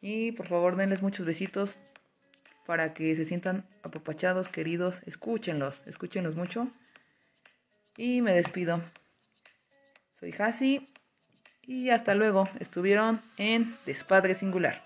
Y 0.00 0.32
por 0.32 0.46
favor 0.46 0.76
denles 0.76 1.02
muchos 1.02 1.26
besitos 1.26 1.78
para 2.66 2.94
que 2.94 3.14
se 3.16 3.24
sientan 3.24 3.64
apapachados, 3.82 4.48
queridos. 4.48 5.00
Escúchenlos, 5.06 5.82
escúchenlos 5.86 6.36
mucho. 6.36 6.68
Y 7.96 8.20
me 8.20 8.34
despido. 8.34 8.82
Soy 10.18 10.34
Hasi 10.38 10.80
y 11.62 11.90
hasta 11.90 12.14
luego. 12.14 12.48
Estuvieron 12.58 13.20
en 13.36 13.74
Despadre 13.84 14.34
Singular. 14.34 14.82